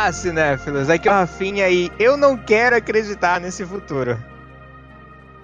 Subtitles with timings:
[0.00, 4.18] Olá, cinéfilos, aqui é o Rafinha e eu não quero acreditar nesse futuro.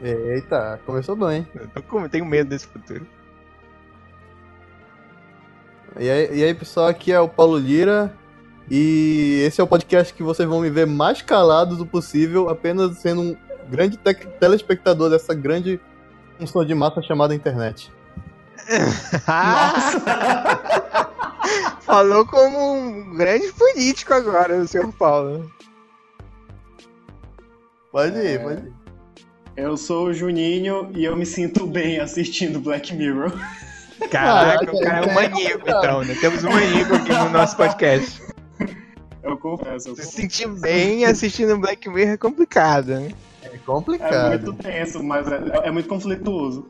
[0.02, 1.46] Eita, começou bem.
[1.54, 3.06] Eu tô tenho medo desse futuro.
[5.98, 8.10] E aí, e aí, pessoal, aqui é o Paulo Lira
[8.70, 12.96] e esse é o podcast que vocês vão me ver mais calado do possível, apenas
[12.96, 13.36] sendo um
[13.68, 13.98] grande
[14.40, 15.78] telespectador dessa grande
[16.38, 17.92] função de massa chamada internet.
[21.86, 25.48] Falou como um grande político agora, o senhor Paulo.
[27.92, 28.38] Pode ir, é...
[28.38, 28.72] pode ir.
[29.56, 33.32] Eu sou o Juninho e eu me sinto bem assistindo Black Mirror.
[34.10, 36.16] Caraca, o cara é um maníaco, então, né?
[36.20, 38.20] Temos um maníaco aqui no nosso podcast.
[39.22, 39.90] Eu confesso.
[39.90, 43.12] Eu Se sentir bem assistindo Black Mirror é complicado, né?
[43.44, 44.34] É complicado.
[44.34, 46.68] É muito tenso, mas é, é muito conflituoso.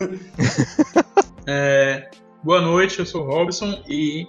[1.44, 2.08] É,
[2.44, 4.28] boa noite, eu sou o Robson e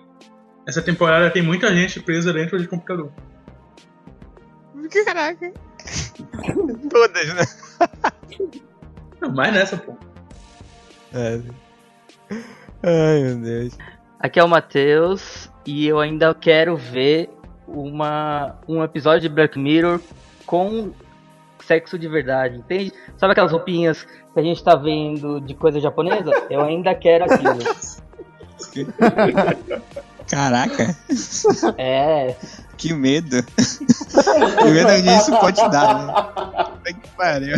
[0.66, 3.12] essa temporada tem muita gente presa dentro de computador.
[5.06, 5.52] Caraca.
[6.90, 7.44] Todas, né?
[9.20, 9.96] Não, mais nessa, pô.
[11.14, 11.42] É.
[12.84, 13.78] Ai, meu Deus.
[14.20, 17.30] Aqui é o Matheus e eu ainda quero ver
[17.68, 20.00] uma, um episódio de Black Mirror
[20.46, 20.94] com
[21.60, 22.94] sexo de verdade, entende?
[23.18, 26.32] Sabe aquelas roupinhas que a gente tá vendo de coisa japonesa?
[26.50, 27.60] Eu ainda quero aquilo.
[30.28, 30.96] Caraca.
[31.78, 32.36] É.
[32.78, 33.44] Que medo.
[33.44, 36.94] que medo onde isso pode dar, né?
[36.94, 37.56] Que pariu.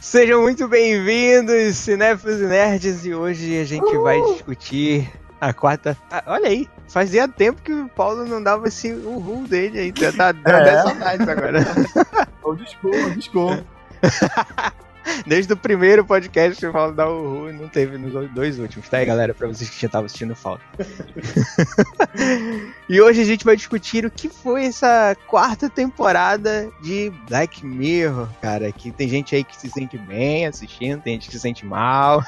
[0.00, 5.96] Sejam muito bem-vindos, cinéfilos e nerds, e hoje a gente vai discutir a quarta.
[6.10, 9.92] Ah, olha aí, fazia tempo que o Paulo não dava esse uhul dele aí.
[9.92, 10.82] Tá, tá é.
[10.82, 11.60] saudades agora.
[12.42, 13.64] O desculpa, desculpa.
[15.26, 18.98] Desde o primeiro podcast que eu falo da Uhu, não teve nos dois últimos, tá
[18.98, 19.34] aí, galera?
[19.34, 20.64] Pra vocês que já estavam assistindo falta.
[22.88, 28.28] e hoje a gente vai discutir o que foi essa quarta temporada de Black Mirror,
[28.40, 28.70] cara.
[28.72, 32.22] Que tem gente aí que se sente bem assistindo, tem gente que se sente mal.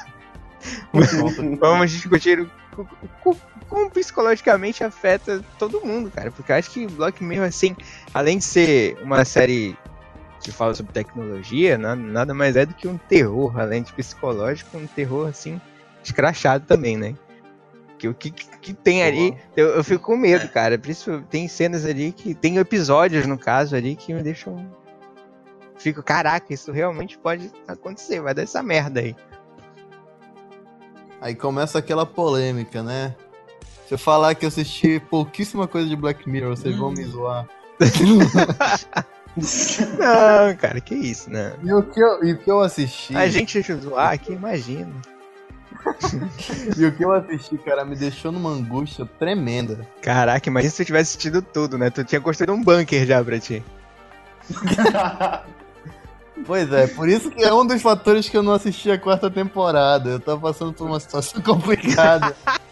[1.59, 2.87] Vamos discutir o,
[3.69, 6.31] como psicologicamente afeta todo mundo, cara.
[6.31, 7.75] Porque eu acho que Black Mirror, assim,
[8.13, 9.77] além de ser uma série
[10.49, 14.77] que fala sobre tecnologia, nada, nada mais é do que um terror, além de psicológico,
[14.77, 15.61] um terror assim,
[16.03, 17.15] escrachado também, né?
[17.97, 20.79] Que o que, que tem ali, eu, eu fico com medo, cara.
[20.79, 22.33] Por isso tem cenas ali que.
[22.33, 24.65] Tem episódios, no caso, ali, que me deixam.
[25.77, 29.15] Fico, caraca, isso realmente pode acontecer, vai dar essa merda aí.
[31.19, 33.13] Aí começa aquela polêmica, né?
[33.85, 36.79] Se eu falar que eu assisti pouquíssima coisa de Black Mirror, vocês hum.
[36.79, 37.47] vão me zoar.
[39.37, 41.53] Não, cara, que isso, né?
[41.63, 43.15] E o que eu, e o que eu assisti.
[43.15, 44.91] A gente zoar aqui, imagina.
[46.77, 49.87] e o que eu assisti, cara, me deixou numa angústia tremenda.
[50.01, 51.89] Caraca, imagina se tu tivesse assistido tudo, né?
[51.89, 53.63] Tu tinha construído um bunker já pra ti.
[56.45, 59.29] Pois é, por isso que é um dos fatores que eu não assisti a quarta
[59.29, 60.11] temporada.
[60.11, 62.35] Eu tava passando por uma situação complicada.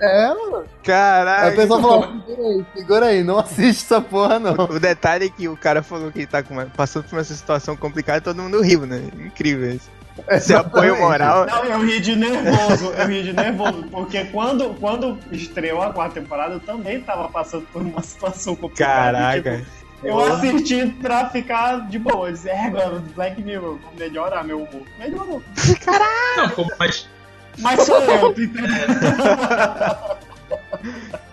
[0.00, 0.64] é, mano.
[0.82, 1.46] Caraca.
[1.46, 4.54] Aí a pessoa falou, segura aí, segura aí, não assiste essa porra, não.
[4.54, 8.18] O detalhe é que o cara falou que tá uma, passando por uma situação complicada
[8.18, 9.02] e todo mundo riu, né?
[9.18, 9.90] Incrível isso.
[10.28, 11.46] Esse apoio moral.
[11.46, 16.20] Não, eu ri de nervoso, eu ri de nervoso, porque quando, quando estreou a quarta
[16.20, 19.18] temporada, eu também tava passando por uma situação complicada.
[19.18, 19.58] Caraca.
[19.58, 22.32] Tipo, eu assisti pra ficar de boa.
[22.32, 22.70] Dizer, é,
[23.14, 24.82] Black Mirror, vou melhorar meu humor.
[24.98, 25.42] Melhorou.
[25.84, 26.54] Caralho!
[26.56, 27.08] Não, mas
[27.60, 28.34] mas sou eu,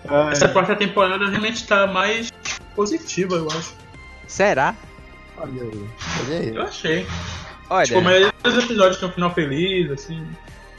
[0.32, 2.30] Essa quarta temporada realmente tá mais
[2.74, 3.74] positiva, eu acho.
[4.26, 4.74] Será?
[5.36, 5.88] Olha aí.
[6.20, 6.54] Olha aí.
[6.54, 7.06] Eu achei.
[7.70, 7.86] Olha.
[7.86, 10.26] Tipo, a maioria dos episódios tem um final feliz, assim.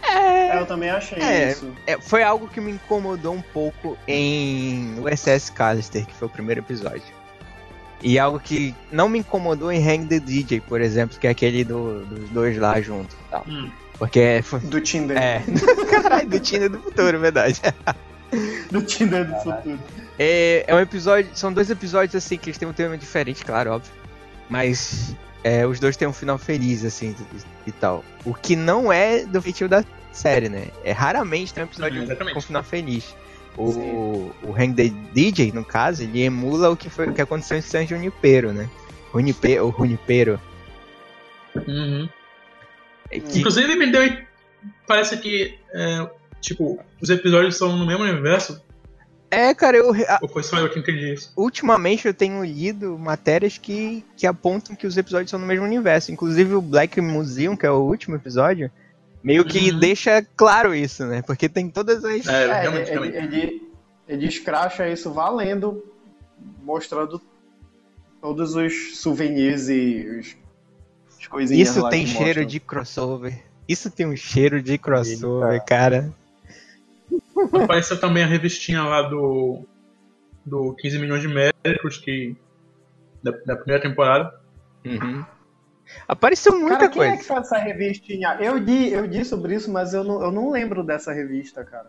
[0.02, 1.72] É, eu também achei é, isso.
[1.86, 6.62] É, foi algo que me incomodou um pouco em USS Callister, que foi o primeiro
[6.62, 7.20] episódio.
[8.02, 11.64] E algo que não me incomodou em Hang the DJ, por exemplo, que é aquele
[11.64, 13.16] do, dos dois lá junto.
[13.30, 13.44] Tal.
[13.48, 13.70] Hum.
[14.00, 14.42] Porque é.
[14.64, 15.18] Do Tinder.
[15.18, 15.44] É.
[15.92, 17.62] Caralho, do Tinder do futuro, verdade.
[18.72, 19.80] do Tinder do futuro.
[20.18, 21.30] É, é um episódio.
[21.36, 23.92] São dois episódios assim que eles têm um tema diferente, claro, óbvio.
[24.50, 27.14] Mas é, os dois têm um final feliz, assim,
[27.66, 28.04] e, e tal.
[28.26, 30.68] O que não é do feitio da série, né?
[30.84, 33.16] É raramente tem um episódio Sim, com um final feliz.
[33.58, 37.58] O, o Hang the DJ, no caso, ele emula o que foi o que aconteceu
[37.58, 38.70] em San Junipero, né?
[39.14, 40.40] Junipero, o Junipero.
[41.68, 42.08] Uhum.
[43.12, 43.40] É que...
[43.40, 44.18] Inclusive me deu.
[44.88, 45.58] Parece que.
[45.74, 46.10] É,
[46.42, 48.62] tipo, os episódios são no mesmo universo.
[49.32, 49.94] É, cara, eu.
[50.22, 51.32] Ou foi só eu que entendi isso?
[51.36, 56.12] Ultimamente eu tenho lido matérias que, que apontam que os episódios são no mesmo universo.
[56.12, 58.72] Inclusive o Black Museum, que é o último episódio,
[59.24, 59.80] meio que uhum.
[59.80, 61.22] deixa claro isso, né?
[61.22, 62.28] Porque tem todas as.
[62.28, 63.72] É, é realmente, ele, ele,
[64.08, 65.84] ele escracha isso valendo,
[66.64, 67.22] mostrando
[68.20, 70.36] todos os souvenirs e os,
[71.30, 72.46] coisinhas Isso lá tem que cheiro mostram.
[72.46, 73.44] de crossover.
[73.68, 75.66] Isso tem um cheiro de crossover, Eita.
[75.66, 76.14] cara.
[77.64, 79.64] Apareceu também a revistinha lá do.
[80.46, 82.36] do 15 milhões de médicos que.
[83.24, 84.34] da, da primeira temporada.
[84.86, 85.24] Uhum.
[86.08, 87.14] Apareceu muita Cara, quem coisa.
[87.14, 88.38] é que faz essa revistinha?
[88.40, 91.88] Eu li, eu li sobre isso, mas eu não, eu não lembro dessa revista, cara.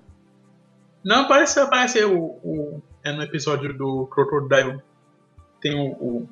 [1.04, 4.81] Não, apareceu, apareceu o, o- é no episódio do Crocodile.
[5.60, 5.92] Tem o.
[5.92, 6.28] o-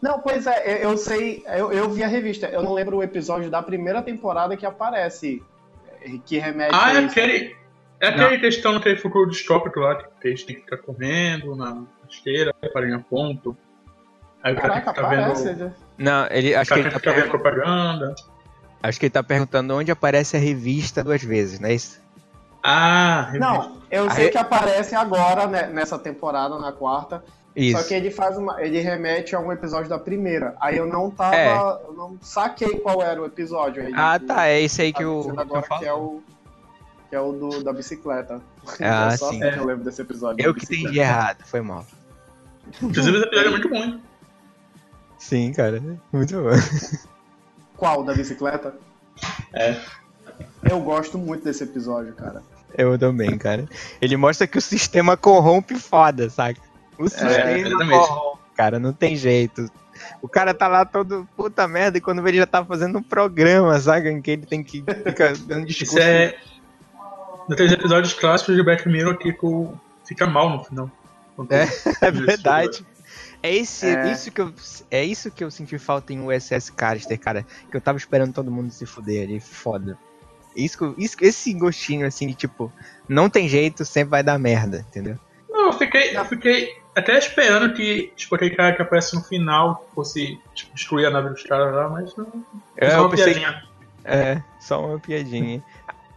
[0.00, 3.02] Não, pois é, eu, eu sei, eu, eu vi a revista, eu não lembro o
[3.02, 5.42] episódio da primeira temporada que aparece,
[6.02, 7.10] eh, que remete Ah, a é isso.
[7.18, 7.56] aquele.
[7.98, 12.54] É aquele questão naquele futuro distópico lá, que eles têm que ficar correndo na esteira,
[12.62, 13.56] a ponto.
[14.42, 15.44] Aí o cara tem aparece.
[15.44, 15.62] vendo.
[15.62, 18.14] ele- Não, ele acho que ele tem tá vendo perguntando, propaganda.
[18.82, 21.98] acho que ele tá perguntando onde aparece a revista duas vezes, não é isso?
[22.62, 27.24] Ah, Não, eu A sei re- que aparece agora, né, nessa temporada, na quarta,
[27.56, 27.78] Isso.
[27.80, 30.54] só que ele faz uma, ele remete a um episódio da primeira.
[30.60, 31.56] Aí eu não tava, É.
[31.88, 33.82] eu não saquei qual era o episódio.
[33.82, 35.92] Aí, Ah, tá, é esse aí tá que o dizendo que eu agora que é
[35.94, 36.20] o
[37.08, 38.40] que é o do, da bicicleta.
[38.80, 39.42] Ah, é só sim.
[39.42, 40.44] assim que eu lembro desse episódio.
[40.44, 40.82] Eu que bicicleta.
[40.84, 41.86] entendi errado, foi mal.
[42.82, 44.00] Inclusive esse episódio é muito bom.
[45.18, 45.82] Sim, cara,
[46.12, 46.50] muito bom.
[47.76, 48.74] Qual da bicicleta?
[49.54, 49.76] É.
[50.68, 52.42] Eu gosto muito desse episódio, cara.
[52.76, 53.66] Eu também, cara.
[54.00, 56.60] Ele mostra que o sistema corrompe foda, saca?
[56.98, 59.70] O sistema corrompe, cara, não tem jeito.
[60.20, 63.02] O cara tá lá todo puta merda e quando vê ele já tá fazendo um
[63.02, 64.10] programa, saca?
[64.10, 66.06] Em que ele tem que ficar dando Isso discurso.
[66.06, 66.36] é.
[67.48, 69.34] Daqueles episódios clássicos de Black Mirror que
[70.04, 70.90] fica mal no final.
[71.50, 71.66] É,
[72.06, 72.84] É verdade.
[73.42, 74.10] É, esse, É.
[74.10, 74.52] Isso que eu,
[74.90, 77.46] é isso que eu senti falta em USS Callister, cara.
[77.70, 79.40] Que eu tava esperando todo mundo se fuder ali.
[79.40, 79.96] Foda.
[80.56, 82.72] Isso, isso, esse gostinho, assim, de tipo,
[83.06, 85.18] não tem jeito, sempre vai dar merda, entendeu?
[85.50, 89.86] Não, eu fiquei, eu fiquei até esperando que, tipo, aquele cara que aparece no final
[89.94, 92.26] fosse tipo, destruir a nave dos caras lá, mas não.
[92.76, 93.62] É, só uma pensei- piadinha.
[94.04, 95.62] É, só uma piadinha.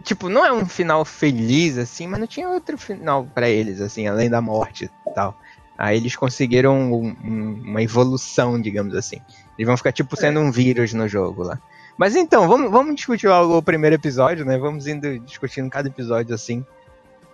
[0.03, 4.07] tipo, não é um final feliz, assim, mas não tinha outro final pra eles, assim,
[4.07, 5.37] além da morte e tal.
[5.77, 9.17] Aí eles conseguiram um- um- uma evolução, digamos assim.
[9.57, 11.59] Eles vão ficar, tipo, sendo um vírus no jogo lá.
[11.97, 14.57] Mas então, vamos, vamos discutir logo o primeiro episódio, né?
[14.57, 16.65] Vamos indo discutindo cada episódio assim.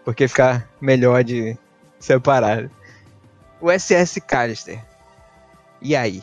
[0.04, 1.58] Porque ficar melhor de
[2.00, 2.70] separar.
[3.66, 4.80] O SS Callister.
[5.82, 6.22] E aí?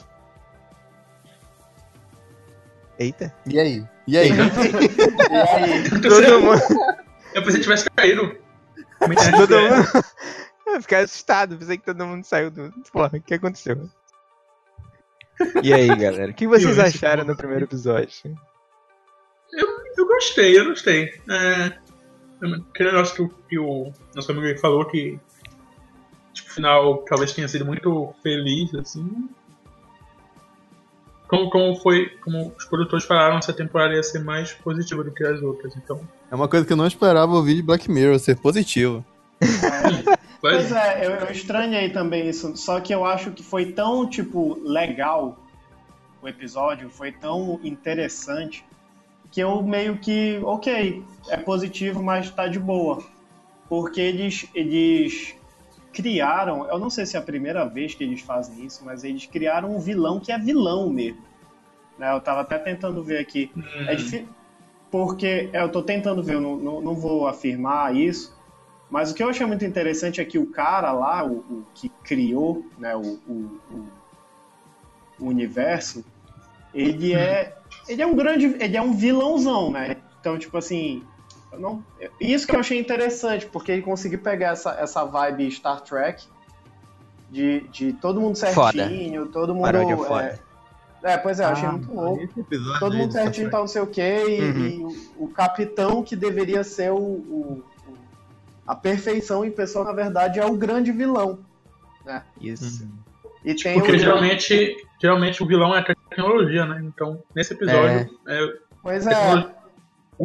[2.97, 3.35] Eita.
[3.47, 3.85] E aí?
[4.07, 4.29] E aí?
[4.29, 5.91] E aí?
[6.01, 6.63] Todo mundo.
[7.35, 8.39] Eu pensei que tivesse caído.
[9.01, 10.05] Todo mundo.
[10.67, 12.73] Eu fiquei assustado, pensei que todo mundo saiu do.
[12.93, 13.91] Porra, o que aconteceu?
[15.63, 16.31] E aí, galera?
[16.31, 18.39] O que vocês Eu acharam do primeiro episódio?
[19.53, 21.21] Eu gostei, eu gostei.
[21.29, 21.77] É,
[22.71, 25.19] aquele negócio que, o- que o nosso amigo aí falou que
[26.33, 29.29] tipo, o final talvez tenha sido muito feliz, assim.
[31.29, 32.11] Como, como foi.
[32.23, 36.01] Como os produtores falaram, essa temporada ia ser mais positiva do que as outras, então.
[36.31, 39.05] É uma coisa que eu não esperava ouvir de Black Mirror, ser positivo.
[40.43, 42.57] Pois é, eu, eu estranhei também isso.
[42.57, 45.39] Só que eu acho que foi tão, tipo, legal
[46.21, 48.65] o episódio, foi tão interessante,
[49.31, 53.05] que eu meio que, ok, é positivo, mas tá de boa.
[53.69, 55.37] Porque eles, eles
[55.93, 59.27] criaram, eu não sei se é a primeira vez que eles fazem isso, mas eles
[59.27, 61.23] criaram um vilão que é vilão mesmo.
[61.99, 63.53] Né, eu tava até tentando ver aqui.
[63.87, 64.29] É difícil.
[64.91, 68.37] Porque eu tô tentando ver, eu não, não, não vou afirmar isso,
[68.91, 71.89] mas o que eu achei muito interessante é que o cara lá, o, o que
[72.03, 73.89] criou né, o, o, o-
[75.21, 76.05] o universo,
[76.75, 77.57] ele é.
[77.89, 78.47] Ele é um grande.
[78.61, 79.97] Ele é um vilãozão, né?
[80.21, 81.05] Então, tipo assim.
[81.59, 81.85] Não,
[82.21, 86.25] isso que eu achei interessante, porque ele conseguiu pegar essa, essa vibe Star Trek.
[87.31, 88.73] De, de todo mundo Foda.
[88.73, 89.65] certinho, todo mundo.
[89.65, 90.41] Paródia é, foda.
[91.03, 92.29] é, pois é, eu achei muito louco
[92.79, 94.67] todo mundo certinho, tal, não sei o quê, e, Uhum.
[94.67, 94.85] e
[95.17, 97.97] o, o capitão que deveria ser o, o- o-
[98.67, 101.39] a perfeição em pessoa, na verdade, é o grande vilão.
[102.39, 102.87] Isso.
[103.43, 106.83] E tem Porque o, geralmente, geralmente o vilão é a tecnologia, né?
[106.85, 109.62] Então, nesse episódio, é, Pois é, tecnologia- o cara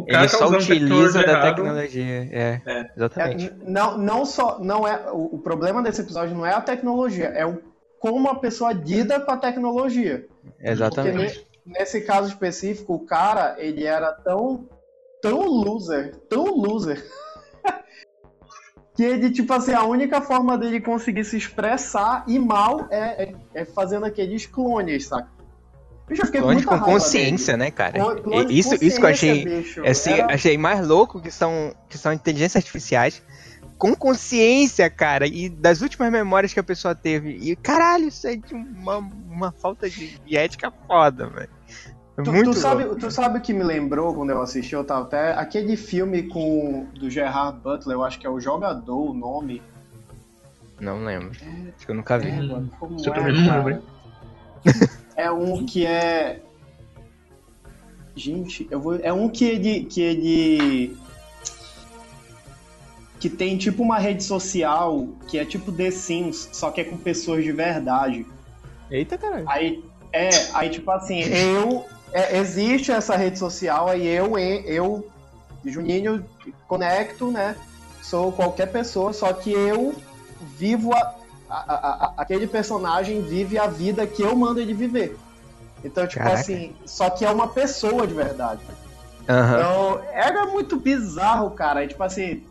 [0.06, 1.54] Ele tá só utiliza da errado.
[1.56, 2.28] tecnologia.
[2.32, 2.90] É, É.
[2.96, 3.46] exatamente.
[3.48, 7.26] é, não, não só, não é, o, o problema desse episódio não é a tecnologia,
[7.26, 7.60] é o,
[7.98, 10.26] como a pessoa lida com a tecnologia.
[10.60, 11.16] exatamente.
[11.40, 14.68] Porque ne- nesse caso específico, o cara, ele era tão,
[15.20, 17.04] tão loser, tão loser,
[18.94, 23.34] que ele, tipo assim, a única forma dele conseguir se expressar e mal é, é,
[23.54, 25.28] é fazendo aqueles clones, saca?
[26.08, 27.92] Bicho, eu com consciência, né, cara?
[27.92, 28.04] dele.
[28.04, 29.44] Clone com E- Isso, isso que eu achei.
[29.44, 29.86] bicho.
[29.86, 33.22] Assim, Era- achei mais louco que são, que são inteligências artificiais
[33.76, 37.30] com consciência, cara, e das últimas memórias que a pessoa teve.
[37.40, 41.48] E caralho, isso é de uma, uma falta de, de ética foda, velho.
[42.18, 44.74] É tu, muito tu, sabe, tu sabe o que me lembrou quando eu assisti?
[44.74, 45.32] Eu tava até.
[45.34, 49.62] Aquele filme com do Gerard Butler, eu acho que é o Jogador, o nome.
[50.80, 51.30] Não lembro.
[51.76, 52.28] Acho que eu nunca vi.
[52.30, 52.40] É,
[52.80, 53.64] como Isso eu é, também não cara?
[53.64, 53.82] lembro.
[55.18, 56.40] É um que é.
[58.14, 58.94] Gente, eu vou.
[59.02, 59.84] É um que ele.
[59.84, 60.96] Que ele.
[63.18, 66.96] Que tem tipo uma rede social que é tipo The Sims, só que é com
[66.96, 68.24] pessoas de verdade.
[68.88, 69.44] Eita, caralho.
[69.48, 71.84] Aí, é, aí tipo assim, eu.
[72.12, 75.10] é, existe essa rede social, aí eu, eu,
[75.64, 76.24] Juninho,
[76.68, 77.56] conecto, né?
[78.02, 79.96] Sou qualquer pessoa, só que eu
[80.56, 81.17] vivo a,
[81.48, 81.74] a-
[82.06, 85.16] a- aquele personagem vive a vida que eu mando ele viver.
[85.84, 86.40] Então, tipo Caraca.
[86.40, 88.60] assim, só que é uma pessoa de verdade.
[89.28, 89.54] Aham.
[89.58, 91.84] Então, era muito bizarro, cara.
[91.84, 92.42] E, tipo assim,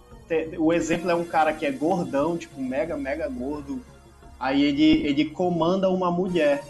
[0.58, 3.82] o exemplo é um cara que é gordão, tipo, mega, mega gordo.
[4.40, 6.64] Aí ele, ele comanda uma mulher.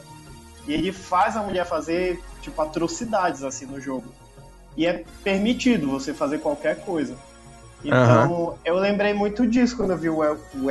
[0.67, 4.05] E ele faz a mulher fazer, tipo, atrocidades, assim, no jogo.
[4.75, 7.15] E é permitido você fazer qualquer coisa.
[7.83, 10.67] Então, eu lembrei muito disso quando eu vi o, o,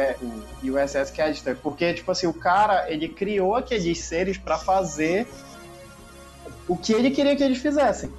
[0.64, 1.56] o USS Callister.
[1.56, 5.26] Porque, tipo assim, o cara, ele criou aqueles seres pra fazer
[6.68, 8.12] o que ele queria que eles fizessem.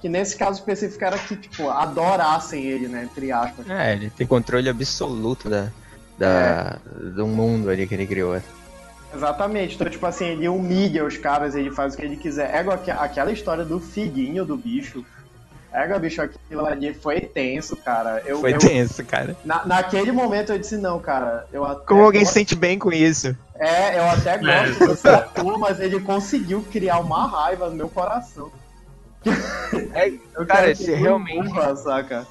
[0.00, 3.04] Que nesse caso específico era que, tipo, adorassem ele, né?
[3.04, 3.68] Entre aspas.
[3.68, 5.68] É, ele tem controle absoluto da,
[6.16, 6.78] da,
[7.14, 8.40] do mundo ali que ele criou.
[9.14, 9.74] Exatamente.
[9.74, 12.54] Então, tipo assim, ele humilha os caras, ele faz o que ele quiser.
[12.54, 15.04] É igual aque- aquela história do figuinho do bicho.
[15.72, 18.22] É, bicho, aquilo ali foi tenso, cara.
[18.24, 19.36] Eu, Foi eu- tenso, cara.
[19.44, 21.46] na- naquele momento eu disse, não, cara.
[21.52, 23.36] Eu até Como alguém se sente bem com isso?
[23.54, 28.50] É, eu até gosto desse ator, mas ele conseguiu criar uma raiva no meu coração.
[29.94, 32.26] É, Eu Cara, que realmente- burra, saca?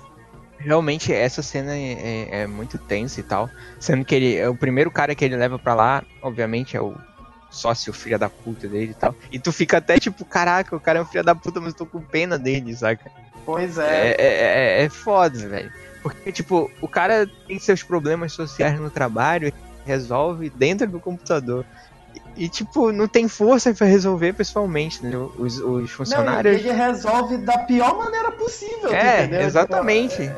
[0.58, 3.50] Realmente, essa cena é, é- é muito tensa e tal.
[3.80, 6.96] Sendo que ele é o primeiro cara que ele leva pra lá, obviamente, é o
[7.52, 9.14] sócio filha da puta dele e tal.
[9.32, 11.78] E tu fica até tipo, caraca, o cara é um filho da puta, mas eu
[11.78, 13.12] tô com pena dele, saca?
[13.48, 14.10] Pois é.
[14.10, 15.72] É, é, é, é foda, velho.
[16.04, 19.52] Porque, tipo, o cara tem seus problemas sociais no trabalho,
[19.86, 21.66] resolve dentro do computador.
[22.36, 25.34] E, e, tipo, não tem força pra resolver pessoalmente, entendeu?
[25.40, 26.58] Os, os Não, funcionários.
[26.60, 29.42] ele resolve da pior maneira possível, É, entendeu?
[29.42, 30.18] exatamente.
[30.24, 30.36] Tipo,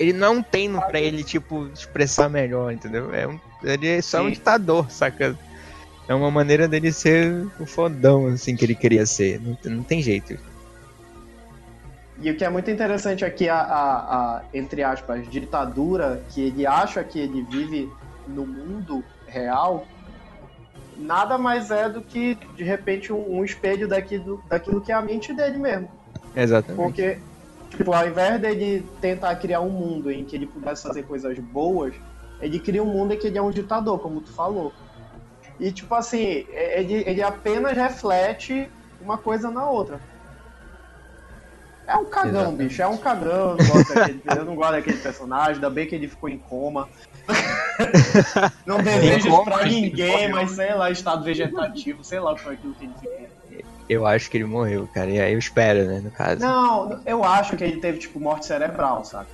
[0.00, 3.14] Ele não é um treino pra ele, tipo, expressar melhor, entendeu?
[3.14, 4.32] É um, ele é só um Sim.
[4.32, 5.38] ditador, saca?
[6.08, 9.40] É uma maneira dele ser o fodão, assim, que ele queria ser.
[9.40, 10.36] Não, tem- não tem jeito.
[12.20, 16.66] E o que é muito interessante aqui, a, a, a, entre aspas, ditadura, que ele
[16.66, 17.90] acha que ele vive
[18.28, 19.86] no mundo real,
[20.98, 25.00] nada mais é do que, de repente, um, um espelho daquilo, daquilo que é a
[25.00, 25.88] mente dele mesmo.
[26.36, 26.76] Exatamente.
[26.76, 27.18] Porque,
[27.70, 31.94] tipo, ao invés dele tentar criar um mundo em que ele pudesse fazer coisas boas,
[32.38, 34.74] ele cria um mundo em que ele é um ditador, como tu falou.
[35.58, 40.00] E, tipo assim, ele, ele apenas reflete uma coisa na outra.
[41.90, 42.68] É um cagão, Exatamente.
[42.68, 42.82] bicho.
[42.82, 43.50] É um cagão.
[43.50, 45.54] Eu não, gosto daquele, eu não gosto daquele personagem.
[45.54, 46.88] Ainda bem que ele ficou em coma.
[48.64, 52.54] não desejo isso pra ninguém, mas sei lá, estado vegetativo, sei lá o que foi
[52.54, 53.64] aquilo que ele ficou.
[53.88, 55.10] Eu acho que ele morreu, cara.
[55.10, 56.40] E aí eu espero, né, no caso.
[56.40, 59.28] Não, eu acho que ele teve, tipo, morte cerebral, saca?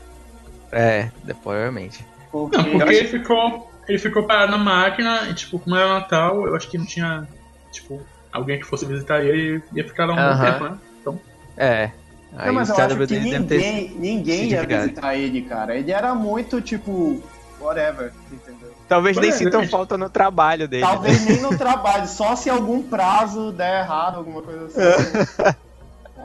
[0.73, 1.11] É,
[1.43, 2.07] provavelmente.
[2.33, 3.71] Porque, Não, porque acho- ele ficou.
[3.87, 7.29] Ele ficou parado na máquina e, tipo, como era Natal, eu acho que não tinha,
[7.71, 10.53] tipo, alguém que fosse visitar ele ia ficar lá um bom Aham.
[10.53, 10.79] tempo, né?
[11.01, 11.21] Então,
[11.57, 11.91] É.
[12.35, 15.15] Aí não, mas o eu cérebro acho que dele deve ter ninguém, ninguém ia visitar
[15.17, 15.77] ele, cara.
[15.77, 17.23] Ele era muito, tipo,
[17.61, 18.73] whatever, entendeu?
[18.89, 20.85] Talvez nem É, sintam falta no trabalho dele.
[20.85, 20.91] né?
[20.91, 25.57] Talvez nem no trabalho, só se algum prazo der errado, alguma coisa assim.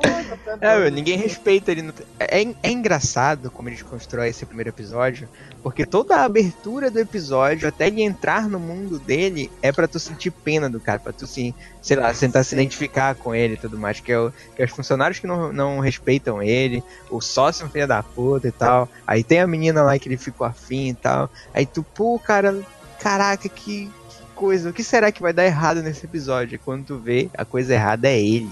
[0.02, 1.82] Tá É, ninguém respeita ele.
[1.82, 5.28] no- É, é engraçado como eles constroem esse primeiro episódio,
[5.62, 10.00] porque toda a abertura do episódio, até ele entrar no mundo dele, é pra tu
[10.00, 13.58] sentir pena do cara, pra tu, sim, sei lá, tentar se identificar com ele e
[13.58, 14.00] tudo mais.
[14.00, 17.66] Que é, o, que é os funcionários que não, não respeitam ele, o sócio é
[17.68, 18.90] um filho da puta e tal.
[19.06, 21.30] Aí tem a menina lá que ele ficou afim e tal.
[21.54, 22.60] Aí tu, pô, cara,
[23.00, 23.92] caraca, que, que
[24.36, 26.60] coisa, o que será que vai dar errado nesse episódio?
[26.64, 28.50] Quando tu vê, a coisa errada é ele.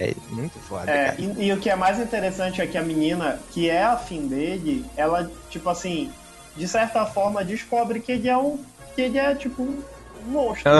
[0.00, 3.38] É muito foda, É, e, e o que é mais interessante é que a menina,
[3.52, 6.10] que é afim dele, ela, tipo assim,
[6.56, 8.58] de certa forma descobre que ele é um.
[8.94, 9.82] que ele é, tipo, um
[10.26, 10.72] monstro.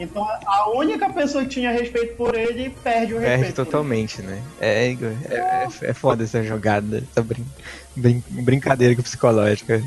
[0.00, 3.40] Então a única pessoa que tinha respeito por ele perde o respeito.
[3.40, 4.42] Perde totalmente, né?
[4.60, 4.96] É, é,
[5.30, 7.46] é, é foda essa jogada, essa brin
[7.94, 9.80] brin- brincadeira psicológica.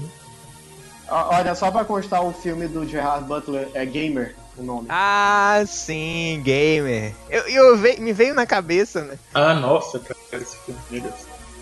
[1.10, 4.88] Olha, só pra constar, o filme do Gerard Butler é Gamer, o nome.
[4.89, 7.13] Ah, sim, gamer.
[7.29, 9.17] Eu, eu ve- me veio na cabeça, né?
[9.33, 11.15] ah, nossa, cara, esse filme, meu Deus.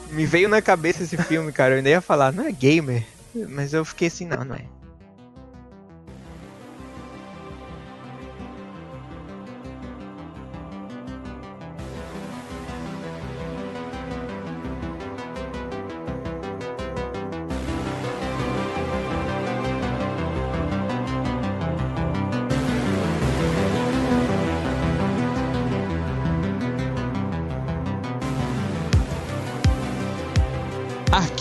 [0.10, 1.74] Me veio na cabeça esse filme, cara.
[1.74, 3.06] Eu ainda ia falar, não é gamer.
[3.34, 4.66] Mas eu fiquei assim, não, não é.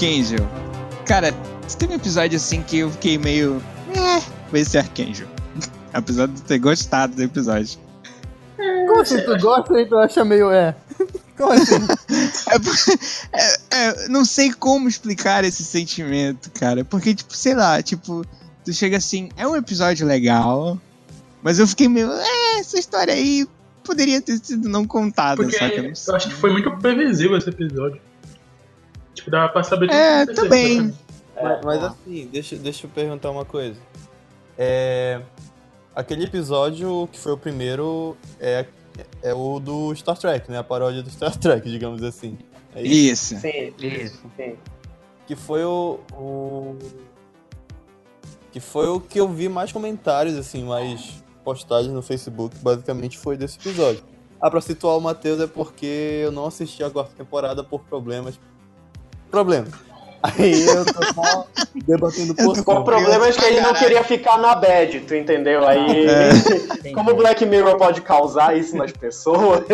[0.00, 0.48] Archangel.
[1.04, 1.30] Cara,
[1.78, 3.62] teve um episódio assim que eu fiquei meio.
[3.94, 5.28] É, com esse Archangel.
[5.92, 7.78] Apesar de ter gostado do episódio.
[8.56, 9.20] Como assim?
[9.20, 10.74] Tu gosta e tu acha meio é?
[11.36, 11.74] Como assim?
[13.32, 16.84] é, é, é, não sei como explicar esse sentimento, cara.
[16.84, 18.24] Porque, tipo, sei lá, tipo,
[18.62, 20.78] tu chega assim, é um episódio legal,
[21.42, 22.10] mas eu fiquei meio.
[22.10, 23.46] É, essa história aí
[23.82, 25.92] poderia ter sido não contada, Porque saca?
[26.08, 28.00] Eu acho que foi muito previsível esse episódio.
[29.20, 30.94] Tipo, dava pra saber É, também.
[31.40, 33.78] Mas, mas assim, deixa, deixa eu perguntar uma coisa.
[34.58, 35.20] É,
[35.94, 38.66] aquele episódio que foi o primeiro é,
[39.22, 40.58] é o do Star Trek, né?
[40.58, 42.38] A paródia do Star Trek, digamos assim.
[42.74, 43.36] É isso?
[43.38, 44.22] Sim, Isso.
[44.36, 44.56] sim.
[45.26, 46.78] Que foi o, o.
[48.52, 53.36] Que foi o que eu vi mais comentários, assim, mais postagens no Facebook, basicamente foi
[53.36, 54.02] desse episódio.
[54.40, 58.40] Ah, pra situar o Matheus é porque eu não assisti a quarta temporada por problemas.
[59.30, 59.66] Problema.
[60.22, 64.54] Aí eu tô só debatendo por O problema é que ele não queria ficar na
[64.54, 65.66] bad, tu entendeu?
[65.66, 66.92] Aí, É.
[66.92, 69.64] como o Black Mirror pode causar isso nas pessoas,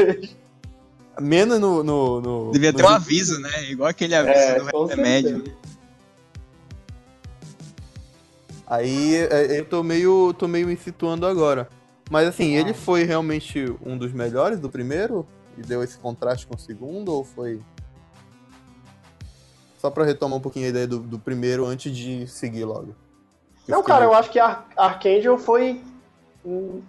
[1.20, 1.82] Menos no.
[1.82, 3.70] no, no Devia no ter um aviso, né?
[3.70, 5.44] Igual aquele aviso É, do remédio.
[8.66, 11.68] Aí é, eu tô meio, tô meio me situando agora.
[12.10, 15.26] Mas assim, ele foi realmente um dos melhores do primeiro?
[15.56, 17.12] E deu esse contraste com o segundo?
[17.12, 17.60] Ou foi.
[19.86, 22.92] Só pra retomar um pouquinho a ideia do, do primeiro antes de seguir logo.
[23.68, 25.80] Não, cara, eu acho que Ar Archangel foi.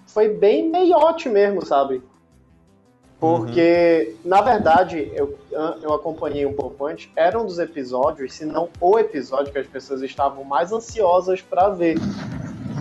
[0.08, 2.02] Foi bem meiote mesmo, sabe?
[3.20, 5.38] Porque, na verdade, eu,
[5.82, 9.68] eu acompanhei um pouco antes, era um dos episódios, se não o episódio que as
[9.68, 11.98] pessoas estavam mais ansiosas pra ver.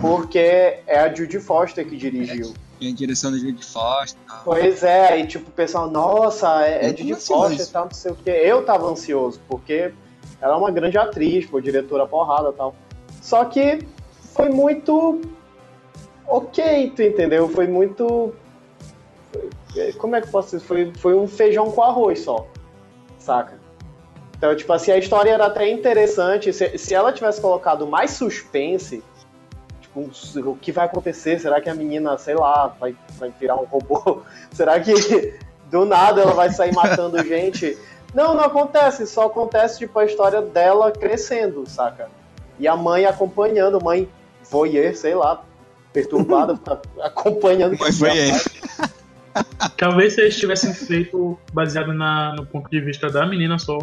[0.01, 0.39] Porque
[0.87, 2.55] é a Judy Foster que dirigiu.
[2.79, 4.41] Tem a direção do Jude Foster tal.
[4.45, 7.15] Pois é, e tipo, o pessoal, nossa, é, é Eu Judy.
[7.15, 8.31] Foster e tal, não sei o quê.
[8.31, 9.93] Eu tava ansioso, porque
[10.41, 12.75] ela é uma grande atriz, foi diretora porrada tal.
[13.21, 13.79] Só que
[14.33, 15.21] foi muito
[16.27, 17.49] ok, tu entendeu?
[17.49, 18.33] Foi muito.
[19.97, 20.67] Como é que eu posso dizer?
[20.67, 22.47] Foi, foi um feijão com arroz só,
[23.17, 23.57] saca?
[24.37, 26.53] Então, tipo assim, a história era até interessante.
[26.53, 29.03] Se, se ela tivesse colocado mais suspense,
[29.81, 30.11] tipo,
[30.51, 31.39] o que vai acontecer?
[31.39, 34.21] Será que a menina, sei lá, vai, vai virar um robô?
[34.53, 34.93] Será que
[35.71, 37.77] do nada ela vai sair matando gente?
[38.17, 39.05] Não, não acontece.
[39.05, 42.09] Só acontece, tipo, a história dela crescendo, saca?
[42.59, 44.09] E a mãe acompanhando, mãe
[44.49, 45.43] voyeur, sei lá,
[45.93, 46.59] perturbada,
[46.99, 47.73] acompanhando.
[47.73, 47.77] ele.
[47.77, 48.45] faz.
[49.77, 53.77] Talvez se eles tivessem feito baseado na, no ponto de vista da menina só,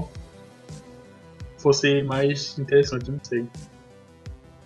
[1.59, 3.47] fosse mais interessante, não sei.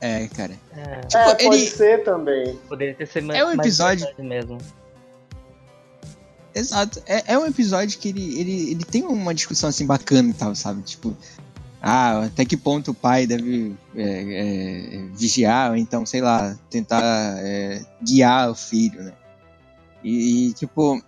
[0.01, 0.55] É, cara.
[0.75, 2.57] É, Tipo, é, pode ele- ser também.
[2.69, 4.59] poderia ter sido mais, É um mais episódio- verdade mesmo.
[6.59, 7.03] Exato.
[7.07, 10.55] É, é um episódio que ele, ele, ele tem uma discussão assim bacana e tal,
[10.55, 10.83] sabe?
[10.83, 11.17] Tipo,
[11.81, 17.03] ah, até que ponto o pai deve é, é, vigiar, ou então, sei lá, tentar
[17.39, 19.13] é, guiar o filho, né?
[20.03, 21.03] E, e, tipo,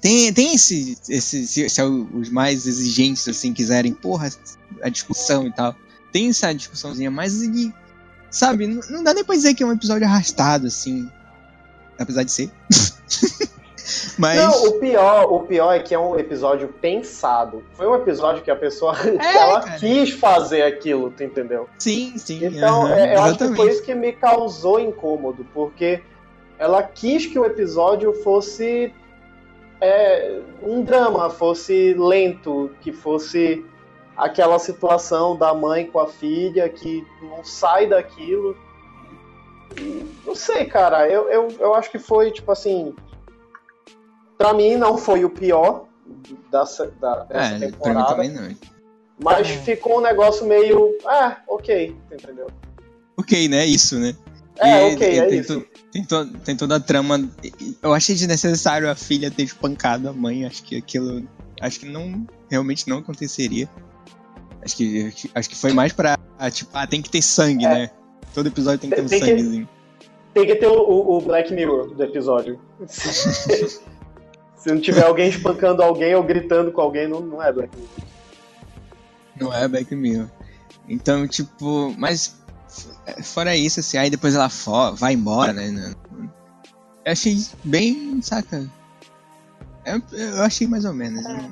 [0.00, 4.30] tem, tem esse, esse se, se os mais exigentes assim quiserem, porra,
[4.82, 5.74] a discussão e tal,
[6.12, 7.72] tem essa discussãozinha, mas ele,
[8.30, 11.10] sabe, não, não dá nem pra dizer que é um episódio arrastado, assim,
[11.98, 12.50] apesar de ser.
[14.18, 14.36] mas.
[14.36, 17.62] Não, o pior, o pior é que é um episódio pensado.
[17.72, 19.78] Foi um episódio que a pessoa É, ela cara.
[19.78, 21.68] quis fazer aquilo, tu entendeu?
[21.78, 22.44] Sim, sim.
[22.44, 26.02] Então, aham, é, eu acho que foi isso que me causou incômodo, porque
[26.58, 28.92] ela quis que o episódio fosse
[29.80, 33.64] é, um drama, fosse lento, que fosse
[34.16, 38.54] aquela situação da mãe com a filha que não sai daquilo.
[39.78, 42.94] E, Não sei, cara, eu, eu, eu acho que foi, tipo assim.
[44.40, 45.84] Pra mim, não foi o pior
[46.50, 48.06] dessa, da, dessa É, pra mim temporada.
[48.06, 48.56] também não.
[49.22, 50.96] Mas ficou um negócio meio.
[51.06, 52.46] Ah, ok, entendeu?
[53.18, 53.66] Ok, né?
[53.66, 54.16] Isso, né?
[54.56, 55.60] É, E- ok, e é tem, isso.
[55.60, 57.28] to- tem, to- tem toda a trama.
[57.82, 60.46] Eu achei desnecessário a filha ter espancado a mãe.
[60.46, 61.28] Acho que aquilo.
[61.60, 62.26] Acho que não.
[62.50, 63.68] Realmente não aconteceria.
[64.64, 66.18] Acho que, acho que foi mais pra.
[66.38, 67.68] ah, Tipo, ah, tem que ter sangue, É.
[67.68, 67.90] né?
[68.32, 69.68] Todo episódio tem que ter um Tem que- sanguezinho.
[70.32, 72.58] Tem que ter o, o- o Black Mirror do episódio.
[74.60, 77.90] Se não tiver alguém espancando alguém ou gritando com alguém, não, não é Black Mirror.
[79.40, 80.28] Não é Black Mirror.
[80.86, 82.36] Então, tipo, mas
[83.22, 84.50] fora isso, assim, aí depois ela
[84.94, 85.94] vai embora, né?
[87.06, 88.68] Eu achei bem, saca?
[89.86, 91.24] Eu, eu achei mais ou menos.
[91.24, 91.32] É.
[91.32, 91.50] Não,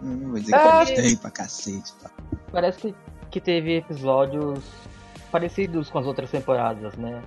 [0.00, 0.78] não, vou dizer que eu é.
[0.80, 1.92] gostei pra cacete.
[2.02, 2.10] Tá?
[2.50, 2.94] Parece que,
[3.30, 4.58] que teve episódios
[5.30, 7.22] parecidos com as outras temporadas, né?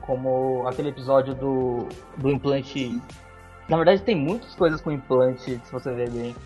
[0.00, 1.86] Como aquele episódio do,
[2.18, 3.00] do implante.
[3.72, 6.36] Na verdade, tem muitas coisas com implante, se você ver bem.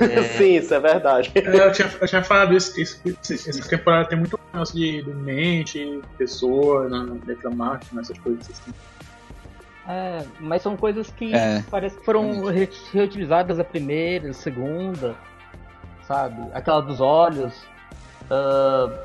[0.00, 0.22] É...
[0.38, 1.30] Sim, isso é verdade.
[1.34, 2.98] É, eu, tinha, eu tinha falado isso, isso,
[3.30, 8.72] essa temporada tem muito negócio de, de mente, pessoa, na, letra máquina, essas coisas assim.
[9.86, 15.14] É, mas são coisas que é, parece que foram re reutilizadas a primeira, a segunda,
[16.08, 16.40] sabe?
[16.54, 17.52] Aquela dos olhos.
[18.30, 18.98] Uh,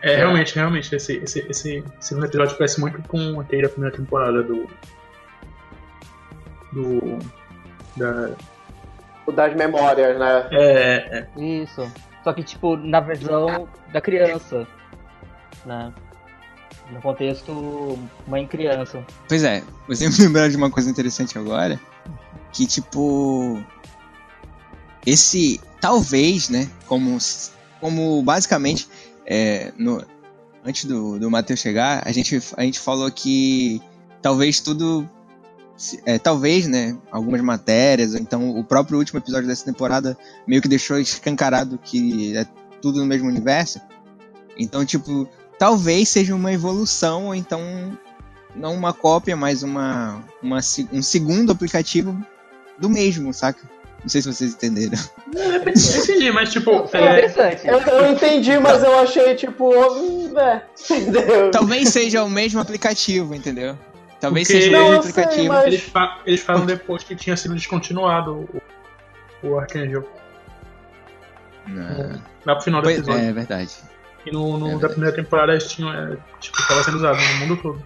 [0.00, 4.44] é, realmente, realmente, esse, esse, esse segundo episódio parece muito com aquele da primeira temporada
[4.44, 4.70] do.
[6.74, 7.18] Do.
[7.96, 8.34] Da.
[9.26, 10.48] O das memórias, né?
[10.52, 11.40] É, é.
[11.40, 11.90] Isso.
[12.22, 14.66] Só que, tipo, na versão da criança,
[15.64, 15.92] né?
[16.90, 19.02] No contexto mãe criança.
[19.26, 21.80] Pois é, você me lembrar de uma coisa interessante agora,
[22.52, 23.62] que tipo
[25.06, 27.16] esse talvez, né, como
[27.80, 28.86] como basicamente
[29.26, 30.04] é, no,
[30.64, 33.80] antes do, do Matheus chegar, a gente, a gente falou que
[34.22, 35.08] talvez tudo.
[36.06, 36.96] É, talvez, né?
[37.10, 42.46] Algumas matérias, então o próprio último episódio dessa temporada meio que deixou escancarado que é
[42.80, 43.80] tudo no mesmo universo.
[44.56, 47.60] Então, tipo, talvez seja uma evolução, ou então
[48.54, 50.60] não uma cópia, mas uma, uma
[50.92, 52.16] um segundo aplicativo
[52.78, 53.68] do mesmo, saca?
[54.02, 54.98] Não sei se vocês entenderam.
[55.34, 56.70] Eu entendi, mas tipo.
[56.92, 57.60] É, é...
[57.64, 59.72] Eu, eu, entendi, mas eu achei tipo.
[60.38, 61.50] É, entendeu?
[61.50, 63.78] Talvez seja o mesmo aplicativo, entendeu?
[64.24, 65.48] Talvez Porque seja o mesmo aplicativo.
[65.48, 65.66] Mas...
[65.66, 68.48] eles, fa eles falam depois que tinha sido descontinuado
[69.42, 70.08] o, o Archangel.
[71.66, 72.22] Não.
[72.46, 73.20] Lá pro final do episódio.
[73.20, 73.76] É, é verdade.
[74.24, 77.36] E no, no é da primeira temporada eles tinham, é, tipo, tava sendo usado no
[77.40, 77.82] mundo todo.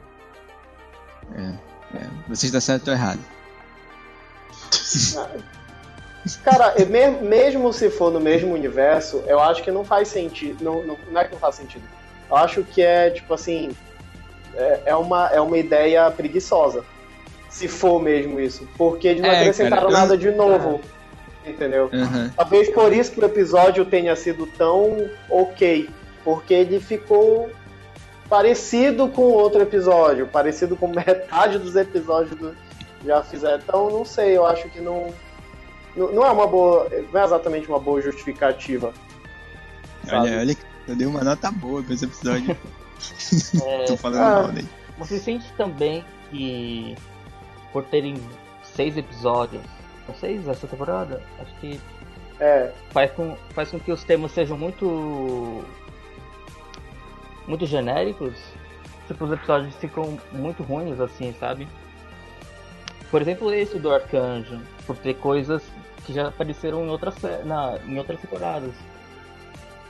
[1.35, 2.07] É, é.
[2.29, 3.19] Você está certo ou errado.
[6.45, 6.75] Cara,
[7.21, 10.63] mesmo se for no mesmo universo, eu acho que não faz sentido.
[10.63, 11.83] Não, não, não é que não faz sentido.
[12.31, 13.73] Eu acho que é, tipo assim.
[14.59, 16.85] É, é uma, é uma ideia preguiçosa.
[17.49, 18.69] Se for mesmo isso.
[18.77, 20.81] Porque eles não é, acrescentaram cara, nada de novo.
[21.45, 21.51] É.
[21.51, 21.89] Entendeu?
[21.93, 22.31] Uhum.
[22.37, 25.89] Talvez por isso que o episódio tenha sido tão ok
[26.29, 27.51] porque ele ficou
[28.29, 32.55] parecido com outro episódio, parecido com metade dos episódios do
[33.03, 33.59] já fizeram.
[33.59, 35.15] Então, não sei, eu acho que não,
[35.97, 38.93] não, é uma boa, não é exatamente uma boa justificativa.
[40.11, 42.55] Olha, olha, eu dei uma nota boa pra esse episódio.
[43.65, 44.69] é, Tô falando ah, mal dele.
[44.99, 46.97] Você sente também que
[47.73, 48.17] por terem
[48.63, 49.63] seis episódios,
[50.07, 51.23] são seis essa temporada?
[51.41, 51.81] Acho que
[52.41, 52.73] é.
[52.91, 55.65] faz, com, faz com que os temas sejam muito
[57.47, 58.35] muito genéricos,
[59.07, 61.67] tipo, os episódios ficam muito ruins, assim, sabe?
[63.11, 65.63] Por exemplo, esse do Arcanjo, por ter coisas
[66.05, 68.73] que já apareceram em outras, na, em outras temporadas.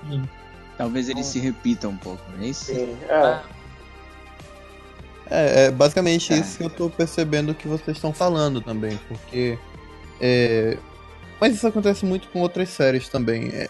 [0.08, 0.28] Sim.
[0.78, 2.66] Talvez ele se repita um pouco, não é isso?
[2.66, 3.40] Sim, é.
[5.30, 6.38] É, é basicamente é.
[6.38, 9.58] isso que eu tô percebendo que vocês estão falando também, porque.
[10.20, 10.78] É...
[11.40, 13.48] Mas isso acontece muito com outras séries também.
[13.48, 13.68] É...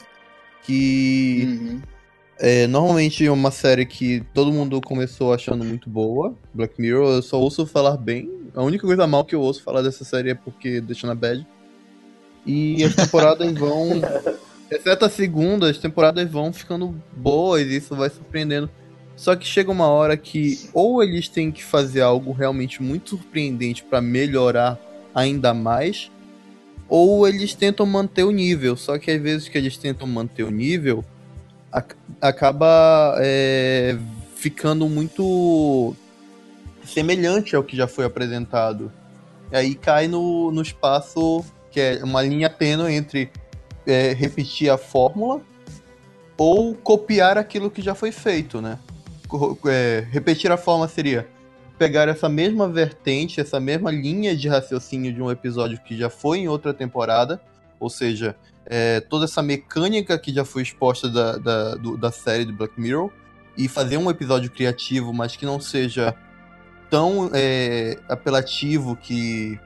[0.62, 1.44] Que.
[1.48, 1.82] Uhum
[2.40, 7.22] é, normalmente é uma série que todo mundo começou achando muito boa, Black Mirror, eu
[7.22, 8.30] só ouço falar bem.
[8.54, 11.44] A única coisa mal que eu ouço falar dessa série é porque deixa na bad.
[12.46, 14.00] E as temporadas vão.
[14.70, 18.68] Exceto a segunda, as temporadas vão ficando boas isso vai surpreendendo.
[19.16, 23.82] Só que chega uma hora que ou eles têm que fazer algo realmente muito surpreendente
[23.82, 24.78] para melhorar
[25.14, 26.10] ainda mais,
[26.88, 28.76] ou eles tentam manter o nível.
[28.76, 31.04] Só que às vezes que eles tentam manter o nível,
[32.20, 33.96] acaba é,
[34.36, 35.96] ficando muito
[36.84, 38.92] semelhante ao que já foi apresentado.
[39.50, 43.30] E aí cai no, no espaço que é uma linha tênue entre
[43.88, 45.40] é, repetir a fórmula
[46.36, 48.78] ou copiar aquilo que já foi feito, né?
[49.66, 51.26] É, repetir a fórmula seria
[51.78, 56.38] pegar essa mesma vertente, essa mesma linha de raciocínio de um episódio que já foi
[56.38, 57.40] em outra temporada,
[57.80, 62.44] ou seja, é, toda essa mecânica que já foi exposta da, da, do, da série
[62.44, 63.10] de Black Mirror
[63.56, 66.14] e fazer um episódio criativo, mas que não seja
[66.90, 69.58] tão é, apelativo que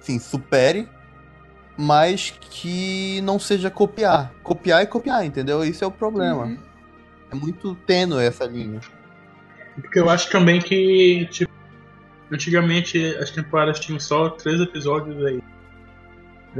[0.00, 0.88] enfim, supere,
[1.76, 4.32] mas que não seja copiar.
[4.42, 5.64] Copiar e copiar, entendeu?
[5.64, 6.44] Isso é o problema.
[6.44, 6.58] Uhum.
[7.30, 8.80] É muito tênue essa linha.
[9.74, 11.52] Porque eu acho também que, tipo,
[12.30, 15.42] antigamente as temporadas tinham só três episódios aí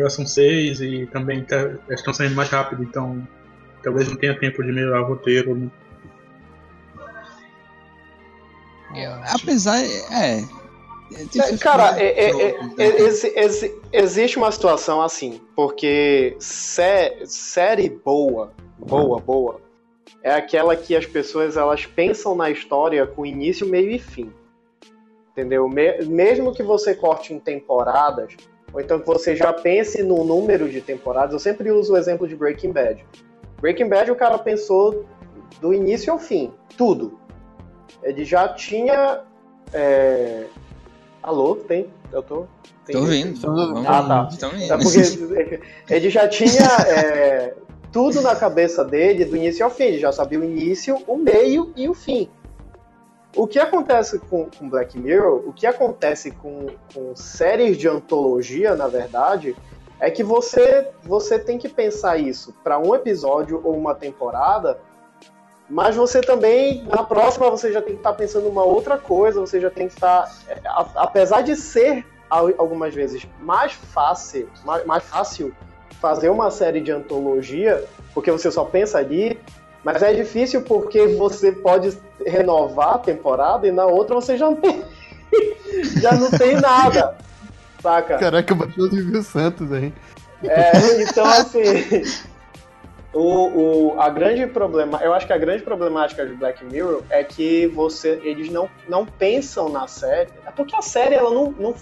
[0.02, 3.26] já são seis e também tá, estão saindo mais rápido, então
[3.83, 5.55] talvez não tenha tempo de melhorar o roteiro.
[5.55, 5.70] Né?
[9.33, 10.42] Apesar, é.
[11.12, 19.60] É cara, é, é, é existe uma situação assim, porque sé, série boa, boa, boa,
[20.22, 24.32] é aquela que as pessoas elas pensam na história com início, meio e fim.
[25.30, 25.68] Entendeu?
[25.68, 28.34] Mesmo que você corte em temporadas,
[28.72, 32.26] ou então que você já pense no número de temporadas, eu sempre uso o exemplo
[32.26, 33.06] de Breaking Bad.
[33.60, 35.04] Breaking Bad o cara pensou
[35.60, 37.18] do início ao fim, tudo.
[38.02, 39.22] Ele já tinha.
[41.26, 41.88] Alô, tem?
[42.12, 42.46] Eu tô.
[42.84, 42.94] Tem...
[42.94, 43.40] Tô ouvindo.
[43.84, 44.50] Ah, tá.
[44.60, 45.60] É porque
[45.92, 47.54] ele já tinha é,
[47.90, 49.86] tudo na cabeça dele, do início ao fim.
[49.86, 52.30] Ele já sabia o início, o meio e o fim.
[53.34, 58.76] O que acontece com, com Black Mirror, o que acontece com, com, séries de antologia,
[58.76, 59.56] na verdade,
[59.98, 64.78] é que você, você tem que pensar isso para um episódio ou uma temporada,
[65.68, 69.40] mas você também, na próxima, você já tem que estar tá pensando uma outra coisa,
[69.40, 70.31] você já tem que estar.
[70.62, 75.52] Tá, apesar de ser algumas vezes mais fácil, mais, mais fácil
[76.00, 79.38] fazer uma série de antologia, porque você só pensa ali,
[79.83, 84.57] mas é difícil porque você pode renovar a temporada e na outra você já não
[84.57, 84.85] tem,
[86.00, 87.16] já não tem nada.
[87.83, 88.18] Saca?
[88.18, 89.92] Caraca, baixou o Silvio Santos aí.
[90.44, 91.62] É, então assim.
[93.16, 97.24] O, o, a grande problema, eu acho que a grande problemática de Black Mirror é
[97.24, 101.74] que você, eles não, não pensam na série, é porque a série ela não, não,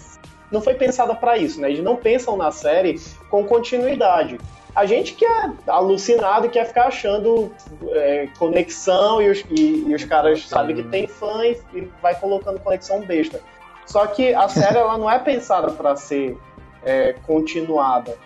[0.49, 1.69] não foi pensada para isso, né?
[1.69, 4.39] Eles não pensam na série com continuidade.
[4.73, 7.51] A gente que é alucinado e quer ficar achando
[7.91, 12.15] é, conexão e os, e, e os caras sabem que tem fã e, e, vai
[12.17, 13.41] colocando conexão besta.
[13.85, 16.37] Só que a série ela não é pensada para ser
[16.81, 18.17] é, continuada.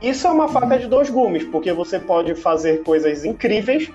[0.00, 3.90] Isso é uma faca de dois gumes, porque você pode fazer coisas incríveis,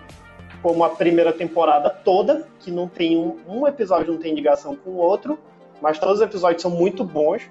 [0.62, 4.92] como a primeira temporada toda, que não tem um, um episódio não tem ligação com
[4.92, 5.38] o outro,
[5.82, 7.50] mas todos os episódios são muito bons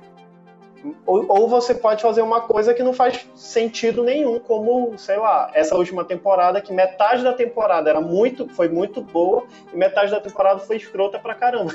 [1.06, 5.50] ou, ou, você pode fazer uma coisa que não faz sentido nenhum, como, sei lá,
[5.54, 10.20] essa última temporada, que metade da temporada era muito, foi muito boa, e metade da
[10.20, 11.72] temporada foi escrota pra caramba.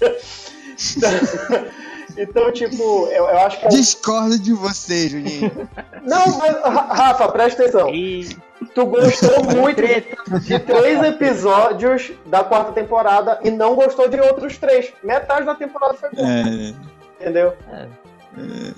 [2.16, 3.66] então, tipo, eu, eu acho que.
[3.66, 5.68] É Discordo de você, Juninho.
[6.02, 7.90] Não, mas, Rafa, presta atenção.
[8.74, 9.82] Tu gostou muito
[10.40, 14.92] de três episódios da quarta temporada e não gostou de outros três.
[15.02, 16.26] Metade da temporada foi boa.
[16.26, 16.74] É.
[17.20, 17.54] Entendeu?
[17.72, 17.86] É.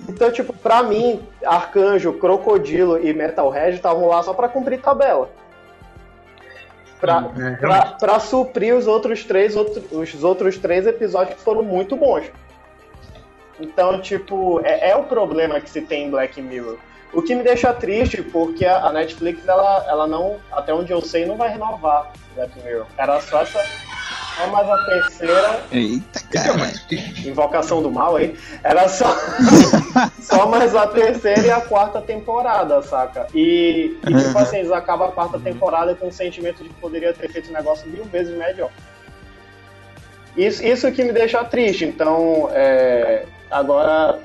[0.07, 5.29] Então, tipo, pra mim, Arcanjo, Crocodilo e Metalhead estavam lá só pra cumprir tabela.
[6.99, 11.63] Pra, é, pra, pra, suprir os outros três outro, os outros três episódios que foram
[11.63, 12.25] muito bons.
[13.59, 16.77] Então, tipo, é, é, o problema que se tem em Black Mirror.
[17.11, 21.25] O que me deixa triste, porque a, Netflix, ela, ela não, até onde eu sei,
[21.25, 22.85] não vai renovar Black Mirror.
[22.97, 23.59] Era só essa,
[24.37, 25.59] só mais a terceira.
[25.71, 26.71] Eita, cara.
[27.25, 28.37] Invocação do mal aí.
[28.63, 29.07] Era só,
[30.21, 33.27] só mais a terceira e a quarta temporada, saca?
[33.33, 37.13] E, e tipo assim, eles acabam a quarta temporada com o sentimento de que poderia
[37.13, 38.69] ter feito um negócio mil vezes melhor.
[40.37, 41.85] Isso, isso que me deixa triste.
[41.85, 44.19] Então, é, agora,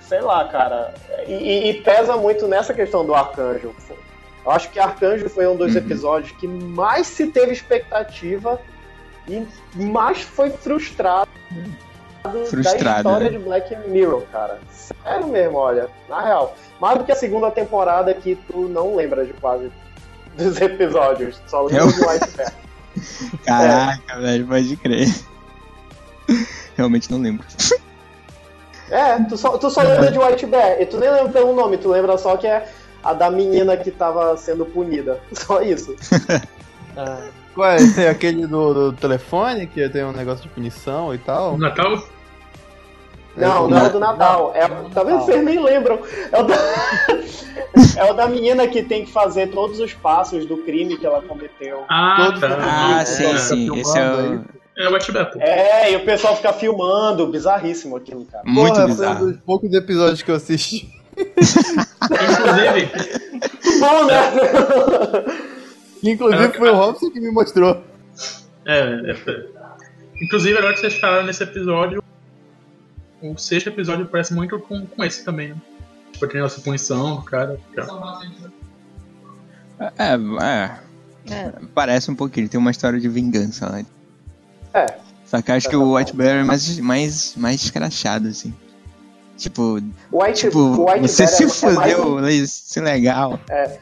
[0.00, 0.94] sei lá, cara.
[1.26, 3.74] E, e, pesa muito nessa questão do arcanjo.
[4.44, 5.78] Eu acho que Arcanjo foi um dos uhum.
[5.78, 8.60] episódios que mais se teve expectativa
[9.26, 11.30] e mais foi frustrado,
[12.50, 13.38] frustrado da história né?
[13.38, 14.60] de Black Mirror, cara.
[14.70, 16.54] Sério mesmo, olha, na real.
[16.78, 19.72] Mais do que a segunda temporada que tu não lembra de quase
[20.36, 22.52] dos episódios, só lembra de White Bear.
[23.44, 24.20] Caraca, é.
[24.20, 25.08] velho, pode crer.
[26.76, 27.46] Realmente não lembro.
[28.90, 31.78] É, tu só, tu só lembra de White Bear, e tu nem lembra pelo nome,
[31.78, 32.68] tu lembra só que é
[33.04, 35.20] a da menina que tava sendo punida.
[35.32, 35.94] Só isso.
[36.96, 37.28] ah.
[37.54, 37.76] Qual é?
[37.94, 41.56] Tem aquele do, do, telefone que tem um negócio de punição e tal?
[41.56, 42.02] Natal?
[43.36, 44.52] Não, não é do Natal.
[44.54, 45.20] É, tá vendo?
[45.20, 46.00] Vocês nem lembram.
[46.32, 46.54] É o, da...
[48.02, 51.22] é o da menina que tem que fazer todos os passos do crime que ela
[51.22, 51.84] cometeu.
[51.88, 52.58] Ah, todos tá.
[52.60, 53.78] Ah, sim, sim.
[53.78, 54.44] Esse é o.
[54.76, 55.30] É o Batman.
[55.38, 57.26] É, e o pessoal fica filmando.
[57.28, 58.42] Bizarríssimo aquilo, cara.
[58.44, 59.18] Muito Porra, bizarro.
[59.18, 60.92] Foi um dos poucos episódios que eu assisti.
[61.16, 62.90] Inclusive.
[63.80, 64.14] Bom, né?
[66.02, 67.82] Inclusive foi o Robson que me mostrou.
[68.66, 69.46] É, é,
[70.20, 72.02] Inclusive, agora que vocês falaram nesse episódio,
[73.22, 75.56] o sexto episódio parece muito com, com esse também, né?
[76.12, 77.58] Tipo, tem nossa punição, cara.
[79.80, 80.70] É, é,
[81.32, 81.52] é.
[81.74, 83.84] Parece um pouquinho, tem uma história de vingança lá.
[84.74, 84.86] É.
[85.24, 88.52] Só que acho que o White Bear é mais, mais, mais escrachado, assim.
[89.36, 89.80] Tipo,
[90.12, 93.38] White, tipo White você se é, fudeu, é isso é legal.
[93.48, 93.78] É,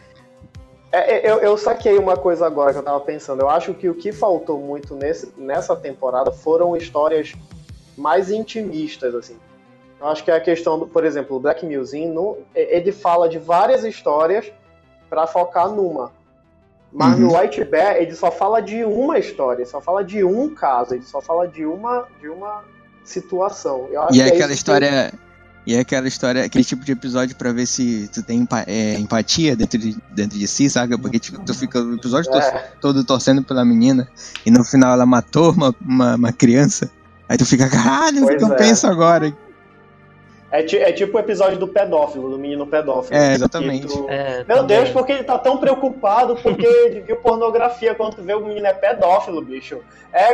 [0.92, 3.40] É, é, eu, eu saquei uma coisa agora que eu tava pensando.
[3.40, 7.32] Eu acho que o que faltou muito nesse, nessa temporada foram histórias
[7.96, 9.36] mais intimistas, assim.
[9.98, 13.28] Eu acho que é a questão, do, por exemplo, o Black Museum, no, ele fala
[13.28, 14.52] de várias histórias
[15.08, 16.12] para focar numa.
[16.92, 17.28] Mas uhum.
[17.28, 21.04] no White Bear, ele só fala de uma história, só fala de um caso, ele
[21.04, 22.62] só fala de uma, de uma
[23.02, 23.88] situação.
[24.12, 25.10] e é aquela história.
[25.10, 25.32] Que
[25.64, 29.54] e é aquela história, aquele tipo de episódio pra ver se tu tem é, empatia
[29.54, 30.98] dentro de, dentro de si, sabe?
[30.98, 32.72] Porque tipo, tu fica o episódio é.
[32.80, 34.08] todo torcendo pela menina
[34.44, 36.90] e no final ela matou uma, uma, uma criança.
[37.28, 38.56] Aí tu fica, caralho, o que eu é.
[38.56, 39.32] penso agora?
[40.52, 43.18] É, é, tipo o episódio do pedófilo, do menino pedófilo.
[43.18, 43.88] É, exatamente.
[43.88, 44.06] Tu...
[44.10, 44.76] É, Meu também.
[44.76, 48.66] Deus, porque ele tá tão preocupado porque ele viu pornografia quando tu vê o menino
[48.66, 49.80] é pedófilo, bicho.
[50.12, 50.30] É,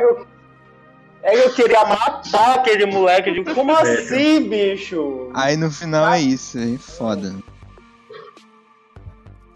[1.22, 3.30] é, eu queria matar aquele moleque.
[3.30, 3.54] De...
[3.54, 3.80] Como é.
[3.80, 5.30] assim, bicho?
[5.34, 7.32] Aí no final é isso, é foda.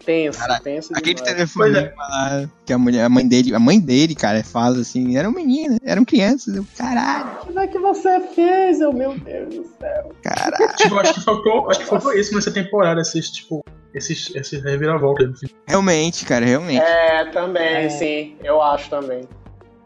[0.05, 1.93] Tenso, cara, tenso Aquele telefone é.
[1.95, 5.79] lá, que a mulher, a mãe dele, a mãe dele, cara, fala assim, eram meninas,
[5.83, 7.37] eram crianças, eu, caralho.
[7.47, 10.11] O que é que você fez, eu, meu Deus do céu.
[10.21, 10.75] Caralho.
[10.75, 13.63] tipo, acho que faltou, acho que faltou isso nessa temporada, esses, tipo,
[13.93, 15.39] esses, esses reviravoltas.
[15.67, 16.81] Realmente, cara, realmente.
[16.81, 17.89] É, também, é.
[17.89, 19.27] sim, eu acho também.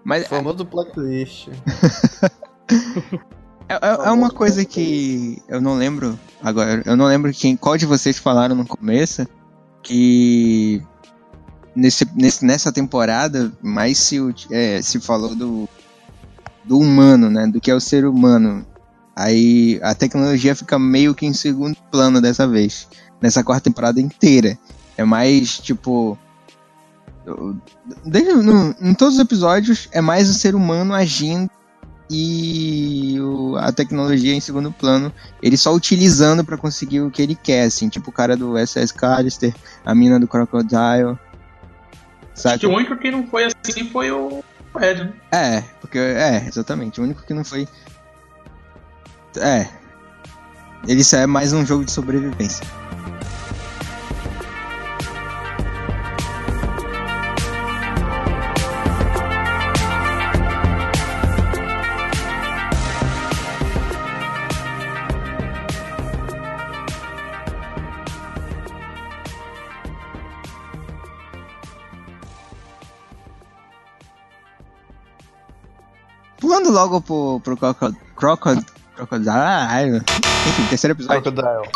[0.03, 1.49] Mas, o famoso plot twist.
[3.69, 6.81] é, é, é, uma coisa que eu não lembro agora.
[6.85, 9.27] Eu não lembro quem, qual de vocês falaram no começo
[9.87, 10.83] que
[11.73, 14.17] nesse, nesse, nessa temporada mais se,
[14.51, 15.69] é, se falou do,
[16.65, 17.47] do humano, né?
[17.47, 18.65] Do que é o ser humano.
[19.15, 22.87] Aí a tecnologia fica meio que em segundo plano dessa vez.
[23.21, 24.59] Nessa quarta temporada inteira.
[24.97, 26.17] É mais tipo
[28.05, 31.49] Desde, no, em todos os episódios é mais o ser humano agindo
[32.09, 37.35] e o, a tecnologia em segundo plano, ele só utilizando para conseguir o que ele
[37.35, 39.53] quer, assim, tipo o cara do SS Callister,
[39.85, 41.17] a mina do Crocodile.
[42.33, 42.55] Sabe?
[42.55, 44.43] Acho que o único que não foi assim foi o
[44.75, 45.13] Red, né?
[45.31, 47.67] É, porque é, exatamente, o único que não foi
[49.35, 49.67] É.
[50.87, 52.65] Ele é mais um jogo de sobrevivência.
[76.39, 77.99] Pulando logo pro, pro Crocodile.
[78.15, 79.97] Crocod, crocodile.
[80.47, 81.21] Enfim, terceiro episódio.
[81.21, 81.69] Crocodile.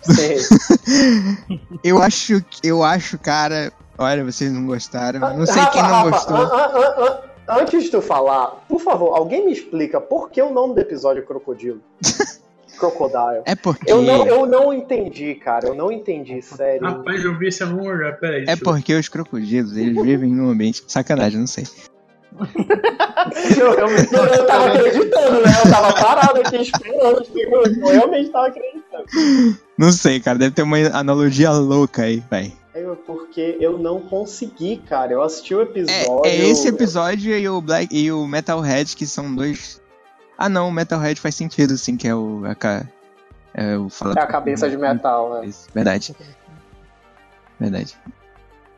[1.84, 3.72] eu acho, eu acho, cara.
[3.98, 5.20] Olha, vocês não gostaram.
[5.36, 6.36] Não sei quem não gostou.
[7.48, 11.22] Antes de tu falar, por favor, alguém me explica por que o nome do episódio
[11.22, 11.80] é Crocodilo?
[12.78, 13.42] Crocodile.
[13.44, 13.90] É porque.
[13.90, 15.66] Eu não, eu não entendi, cara.
[15.68, 16.82] Eu não entendi, sério.
[16.82, 18.46] Rapaz, eu vi esse amor, peraí.
[18.48, 20.82] É porque os crocodilos, eles vivem num ambiente.
[20.86, 21.66] Sacanagem, não sei
[23.58, 25.52] eu, eu, eu, tava acreditando, né?
[25.64, 27.26] Eu tava parado aqui esperando.
[27.34, 29.58] Eu realmente tava acreditando.
[29.76, 30.38] Não sei, cara.
[30.38, 32.52] Deve ter uma analogia louca aí, velho.
[32.72, 35.12] É porque eu não consegui, cara.
[35.12, 36.24] Eu assisti o episódio.
[36.24, 39.80] É, é esse episódio e o Black e o Metalhead que são dois.
[40.38, 42.42] Ah, não, o Metalhead faz sentido, sim, que é o.
[42.44, 42.84] A,
[43.52, 45.50] é, o fala é a cabeça de metal, né?
[45.74, 46.14] Verdade.
[47.58, 47.96] Verdade.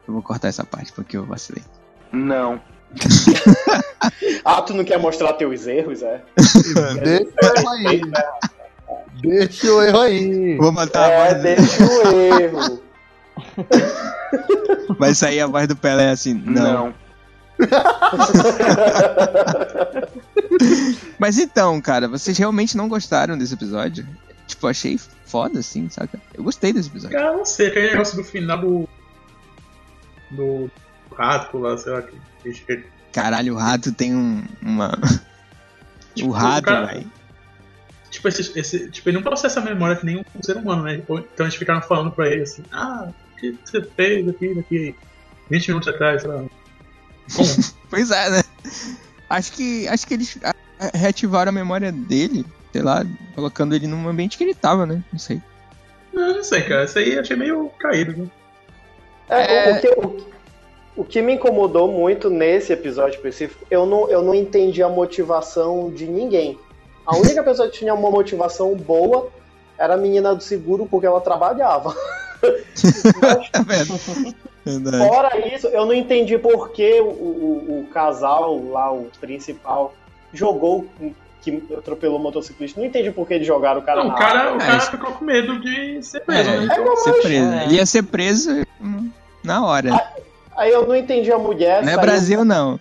[0.09, 1.63] Eu vou cortar essa parte porque eu vacilei.
[2.11, 2.61] Não.
[4.45, 6.21] Ah, tu não quer mostrar teus erros, é?
[7.03, 8.01] deixa o erro aí.
[9.21, 10.57] Deixa o erro aí.
[10.57, 11.43] Vou matar é, a voz.
[11.43, 12.83] deixa o erro.
[14.99, 16.63] Vai sair a voz do Pelé assim, não.
[16.63, 16.95] não.
[21.19, 24.05] Mas então, cara, vocês realmente não gostaram desse episódio?
[24.47, 26.21] Tipo, achei foda, assim, saca?
[26.35, 27.17] Eu gostei desse episódio.
[27.17, 28.89] Cara, não sei, aquele negócio do final do.
[30.31, 30.69] do
[31.15, 32.17] rato lá, sei lá, que
[33.13, 34.99] Caralho, o rato tem um, uma.
[36.15, 37.11] Tipo, o rato, velho.
[38.11, 40.97] Tipo, esse, esse, tipo, ele não processa a memória que nem um ser humano, né?
[40.97, 44.95] Então eles ficaram falando pra ele assim: Ah, o que você fez aqui, daqui
[45.49, 46.45] 20 minutos atrás, sei lá.
[47.89, 48.43] pois é, né?
[49.31, 50.39] Acho que, acho que eles
[50.93, 55.03] reativaram a memória dele, sei lá, colocando ele num ambiente que ele tava, né?
[55.11, 55.41] Não sei.
[56.13, 56.85] Não, não sei, cara.
[56.85, 58.31] Isso aí eu achei meio caído, né?
[59.31, 59.73] É, é...
[59.73, 60.33] O, que, o,
[60.97, 65.91] o que me incomodou muito nesse episódio específico, eu não, eu não entendi a motivação
[65.91, 66.59] de ninguém.
[67.07, 69.29] A única pessoa que tinha uma motivação boa
[69.79, 71.95] era a menina do seguro porque ela trabalhava.
[73.21, 73.93] Mas,
[74.93, 79.93] é fora isso, eu não entendi por que o, o, o, casal lá, o principal,
[80.33, 80.87] jogou
[81.41, 82.79] que atropelou o motociclista.
[82.79, 84.53] Não entendi por que eles jogaram o cara Não, na o cara, água.
[84.53, 86.69] o É, cara isso- ficou com medo de ser preso, É, né?
[86.71, 87.53] É, ser preso.
[87.53, 87.65] é.
[87.65, 89.11] Ele ia ser preso hum,
[89.43, 89.91] na hora.
[90.57, 91.83] Aí eu não entendi a mulher.
[91.83, 92.79] não é Brasil, não.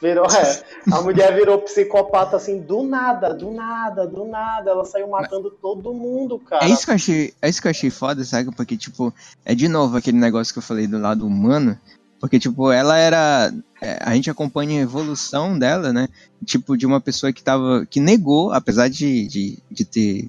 [0.00, 0.62] Virou, é,
[0.92, 4.70] a mulher virou psicopata assim, do nada, do nada, do nada.
[4.70, 6.64] Ela saiu matando todo mundo, cara.
[6.64, 8.54] É isso que eu achei, é isso que eu achei foda, sabe?
[8.54, 9.14] Porque, tipo,
[9.44, 11.78] é de novo aquele negócio que eu falei do lado humano.
[12.20, 13.52] Porque, tipo, ela era.
[13.80, 16.08] é, A gente acompanha a evolução dela, né?
[16.44, 17.86] Tipo, de uma pessoa que tava.
[17.86, 20.28] que negou, apesar de, de, de ter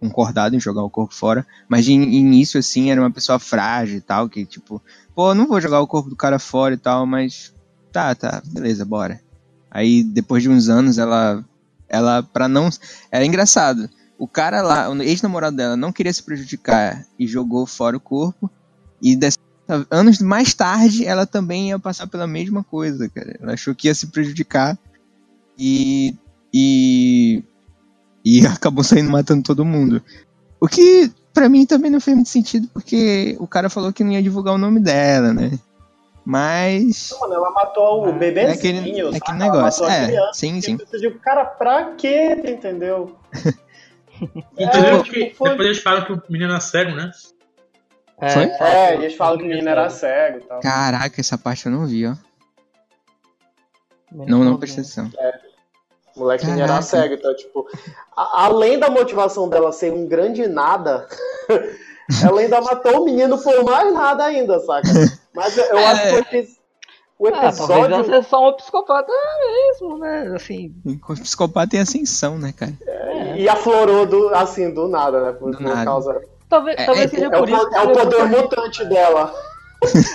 [0.00, 3.98] concordado em jogar o corpo fora, mas de in- início, assim, era uma pessoa frágil
[3.98, 4.82] e tal, que, tipo,
[5.14, 7.52] pô, não vou jogar o corpo do cara fora e tal, mas.
[7.92, 9.20] Tá, tá, beleza, bora.
[9.70, 11.44] Aí, depois de uns anos, ela.
[11.88, 12.68] Ela, pra não.
[13.10, 13.88] Era engraçado
[14.18, 18.50] o cara lá, o ex-namorado dela, não queria se prejudicar e jogou fora o corpo.
[19.00, 19.36] E dessa-
[19.90, 23.36] anos mais tarde, ela também ia passar pela mesma coisa, cara.
[23.40, 24.78] Ela achou que ia se prejudicar
[25.58, 26.14] e.
[26.52, 27.42] e.
[28.28, 30.02] e acabou saindo matando todo mundo.
[30.60, 34.10] O que pra mim também não fez muito sentido, porque o cara falou que não
[34.12, 35.52] ia divulgar o nome dela, né?
[36.24, 37.14] Mas.
[37.20, 39.84] Mano, ela matou o É bebezinho, É aquele, é aquele Ela negócio.
[39.84, 40.32] É, criança.
[40.34, 40.76] sim, sim.
[41.00, 42.32] Digo, cara, pra quê?
[42.44, 43.16] Entendeu?
[44.58, 47.12] Entendeu É, que tipo, foi- depois eles falam que o menino é cego, né?
[48.20, 48.44] É, Foi?
[48.44, 50.60] É, eles falam que o menino era cego e tal.
[50.60, 52.14] Caraca, essa parte eu não vi, ó.
[54.10, 55.10] Não, não prestei atenção.
[56.16, 56.82] O moleque era Caraca.
[56.82, 57.66] cego, então, tipo,
[58.16, 61.06] a- além da motivação dela ser um grande nada,
[62.24, 64.88] ela ainda matou o menino por mais nada ainda, saca?
[65.34, 66.48] Mas eu, eu acho que
[67.18, 68.04] o Ah, talvez episódio.
[68.04, 70.32] seja só uma psicopata mesmo, né?
[70.36, 72.72] Assim, O psicopata em ascensão, né, cara?
[73.36, 75.32] E aflorou do, assim, do nada, né?
[75.32, 75.84] Por, Do por nada.
[75.84, 76.20] causa.
[76.48, 77.68] talvez, É, talvez é- seja É o, por isso.
[77.74, 79.34] é o poder mutante dela.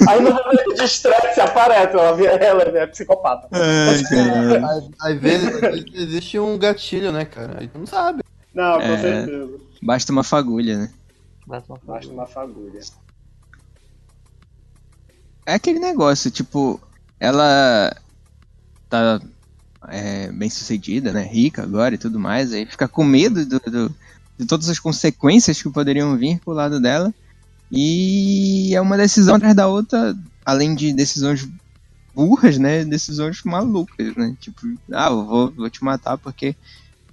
[0.09, 3.47] Aí no momento de estresse aparece, ela, vira- ela é psicopata.
[3.51, 4.91] Ai, caralho.
[4.99, 7.57] Às, vezes, existe um gatilho, né, cara?
[7.59, 8.23] A gente não sabe.
[8.53, 8.97] Não, com É.
[8.97, 9.59] certeza.
[9.81, 10.91] Basta uma fagulha, né?
[11.47, 12.79] Basta uma Basta uma fagulha.
[15.45, 16.79] É aquele negócio, tipo,
[17.19, 17.95] ela
[18.89, 19.21] tá
[19.87, 21.23] é, bem sucedida, né?
[21.23, 23.95] Rica agora e tudo mais, aí fica com medo do, do-
[24.37, 27.13] de todas as consequências que poderiam vir pro lado dela.
[27.71, 30.13] E é uma decisão atrás da outra,
[30.45, 31.47] além de decisões
[32.13, 32.83] burras, né?
[32.85, 34.35] Decisões malucas, né?
[34.39, 34.61] Tipo,
[34.93, 36.55] ah, eu vou, vou te matar porque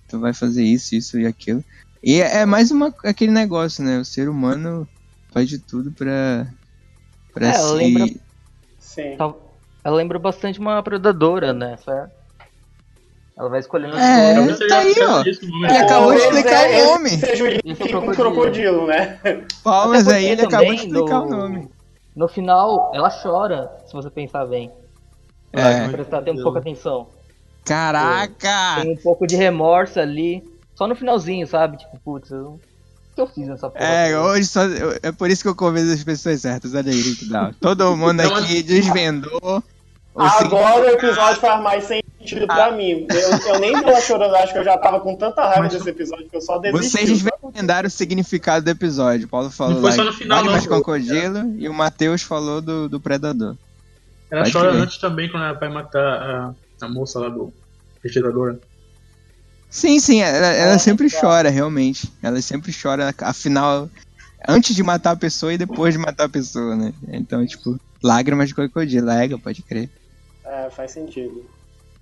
[0.08, 1.64] tu vai fazer isso, isso e aquilo.
[2.02, 3.98] E é, mais uma, aquele negócio, né?
[4.00, 4.88] O ser humano
[5.32, 6.52] faz de tudo pra,
[7.32, 7.74] pra É, se...
[7.74, 8.20] lembra-
[8.78, 9.16] Sim.
[9.84, 11.76] Ela lembra bastante uma predadora, né?
[11.78, 12.17] certo?
[13.38, 14.34] Ela vai escolhendo as É.
[14.34, 15.22] Talvez tá aí, ó.
[15.22, 17.08] Ele acabou de explicar é- o nome.
[17.08, 18.86] esse Seja o Isso é com crocodilo.
[18.88, 19.20] né?
[19.62, 21.68] Palmas aí, ele acabou de explicar no- o nome.
[22.16, 24.72] No final, ela chora, se você pensar bem.
[25.52, 25.88] É.
[25.88, 27.06] Prestar tem um pouco atenção.
[27.64, 28.82] Caraca!
[28.82, 30.42] Tem um pouco de remorso ali.
[30.74, 31.76] Só no finalzinho, sabe?
[31.76, 32.46] Tipo, putz, eu...
[32.52, 32.60] o
[33.14, 33.84] que eu fiz nessa porra?
[33.84, 34.62] É, hoje só.
[35.02, 36.74] É por isso que eu convido as pessoas certas.
[36.74, 37.52] Olha aí que dá.
[37.60, 39.62] Todo mundo aqui desvendou.
[40.16, 42.08] Agora o episódio faz mais sentido
[42.46, 43.06] pra mim.
[43.10, 45.88] Eu, eu nem tava chorando, acho que eu já tava com tanta raiva Mas- desse
[45.88, 46.90] episódio que eu só desisti.
[46.90, 49.26] Vocês desvendaram o significado do episódio.
[49.26, 50.76] O Paulo falou lá só no final, lágrimas de não.
[50.76, 53.56] crocodilo e o Matheus falou do, do predador.
[54.30, 54.82] Ela Pode chora crer.
[54.82, 56.54] antes também quando ela vai matar a,
[56.84, 57.52] a moça lá do
[58.04, 58.56] restaurador.
[59.70, 61.20] Sim, sim, ela, ela É, sempre tá.
[61.20, 62.10] chora, realmente.
[62.22, 63.88] Ela sempre chora, afinal,
[64.48, 66.92] antes de matar a pessoa e depois de matar a pessoa, né?
[67.08, 69.90] Então, tipo, lágrimas de crocodilo, é, pode crer.
[70.44, 71.44] É, faz sentido.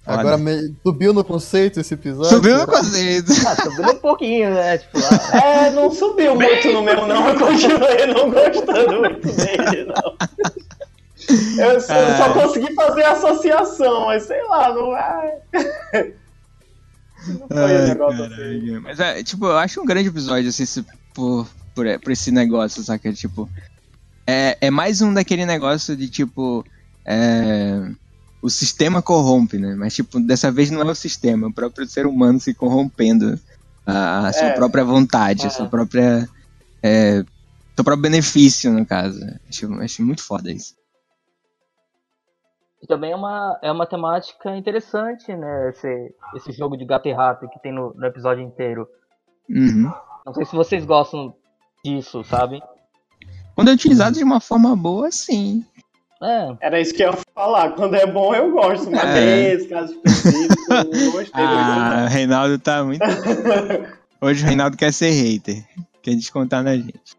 [0.06, 2.30] Agora me- subiu no conceito esse episódio.
[2.30, 3.32] Subiu no conceito.
[3.46, 4.78] Ah, subiu um pouquinho, né?
[4.78, 5.40] Tipo, lá.
[5.44, 7.28] É, não subiu muito no meu, não.
[7.28, 10.16] Eu continuei não gostando muito dele, não.
[11.64, 12.16] Eu só, É.
[12.18, 15.38] só consegui fazer a associação, mas sei lá, não é.
[17.28, 18.78] Não foi Ai, negócio assim.
[18.80, 22.80] Mas é, tipo, eu acho um grande episódio, assim, se- por, por, por esse negócio,
[22.84, 23.12] saca?
[23.12, 23.48] Tipo,
[24.24, 26.64] é, é mais um daquele negócio de, tipo,
[27.04, 27.88] é,
[28.46, 29.74] o sistema corrompe, né?
[29.74, 33.38] Mas, tipo, dessa vez não é o sistema, é o próprio ser humano se corrompendo
[33.84, 34.54] a, a sua É.
[34.54, 35.50] própria vontade, a É.
[35.50, 36.28] sua própria...
[36.80, 37.24] É,
[37.74, 39.18] seu próprio benefício, no caso.
[39.48, 40.74] Acho, acho muito foda isso.
[42.82, 45.70] E também é uma, é uma temática interessante, né?
[45.70, 48.86] Esse, esse jogo de gato e rato que tem no, no episódio inteiro.
[49.50, 49.92] Uhum.
[50.24, 51.34] Não sei se vocês gostam
[51.84, 52.62] disso, sabe?
[53.56, 55.64] Quando é utilizado de uma forma boa, sim.
[56.22, 57.70] É, Era isso que eu ia falar.
[57.72, 59.54] Quando é bom, eu gosto, mas É.
[59.54, 63.02] nesse caso específico, eu gostei Ah, o Reinaldo tá muito.
[64.20, 65.62] Hoje o Reinaldo quer ser hater.
[66.02, 67.16] Quer descontar na gente.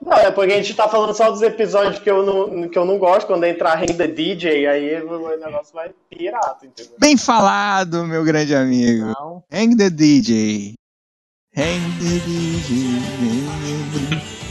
[0.00, 2.84] Não, é porque a gente tá falando só dos episódios que eu não, que eu
[2.84, 6.92] não gosto, quando entrar renda DJ, aí o negócio vai pirata, entendeu?
[7.00, 9.06] Bem falado, meu grande amigo.
[9.06, 9.42] Não.
[9.50, 10.74] Hang the DJ.
[11.56, 14.43] Hang the DJ.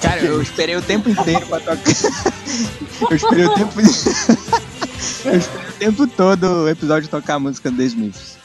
[0.00, 1.76] Cara, eu esperei o tempo inteiro pra tocar.
[3.10, 3.80] eu esperei o tempo.
[5.24, 8.36] eu esperei o tempo todo o episódio tocar a música do The Smiths.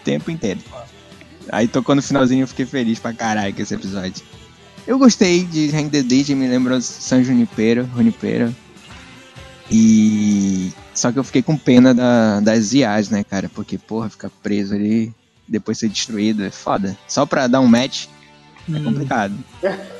[0.00, 0.60] O tempo inteiro.
[1.50, 4.24] Aí tocou no finalzinho eu fiquei feliz pra caralho com esse episódio.
[4.86, 8.54] Eu gostei de Hang the DJ, me lembrou San Junipero, Junipero.
[9.70, 10.72] E.
[10.94, 13.50] Só que eu fiquei com pena da, das IAs, né, cara?
[13.52, 15.12] Porque, porra, ficar preso ali,
[15.46, 16.96] depois ser destruído, é foda.
[17.06, 18.06] Só pra dar um match
[18.68, 18.84] é hum.
[18.84, 19.34] complicado.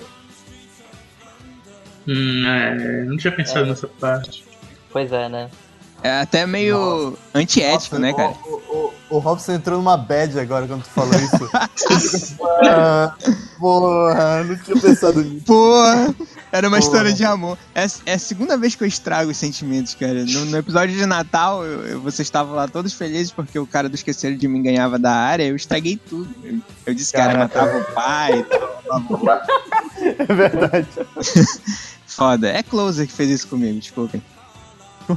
[2.09, 3.69] Hum, é, não tinha pensado é.
[3.71, 4.45] nessa parte.
[4.91, 5.51] Pois é, né?
[6.03, 8.35] É até meio antiético, né, cara?
[8.45, 8.55] O,
[9.11, 12.37] o, o, Robson entrou numa bad agora quando tu falou isso.
[12.65, 13.15] ah,
[13.59, 15.45] porra, não tinha pensado nisso.
[15.47, 16.15] Porra,
[16.53, 16.87] era uma porra.
[16.87, 17.59] história de amor.
[17.75, 20.25] É, é, a segunda vez que eu estrago os sentimentos, cara.
[20.25, 23.89] No, no episódio de Natal, eu, eu, vocês estavam lá todos felizes porque o cara
[23.89, 25.45] do Esqueceram de Mim ganhava da área.
[25.45, 26.29] Eu estraguei tudo.
[26.45, 28.47] Eu, eu disse que era matava o pai.
[30.19, 30.89] é verdade.
[32.17, 32.49] Foda.
[32.49, 34.23] É Closer que fez isso comigo, desculpem.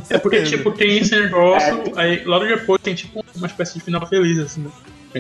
[0.10, 2.02] É porque, tipo, tem esse negócio, é.
[2.02, 4.72] aí logo depois tem, tipo, uma espécie de final feliz, assim, né?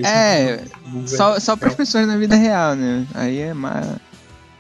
[0.03, 0.63] é,
[1.07, 3.07] só, só pras pessoas na vida real, né?
[3.13, 3.99] Aí é uma.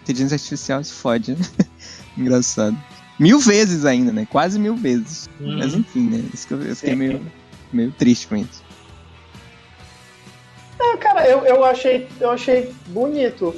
[0.01, 1.45] Inteligência artificial se fode, né?
[2.17, 2.75] Engraçado.
[3.19, 4.25] Mil vezes ainda, né?
[4.27, 5.29] Quase mil vezes.
[5.39, 5.57] Hum.
[5.59, 6.23] Mas enfim, né?
[6.33, 7.21] Isso que eu, eu fiquei meio,
[7.71, 8.63] meio triste com isso.
[10.79, 13.53] Não, cara, eu, eu, achei, eu achei bonito.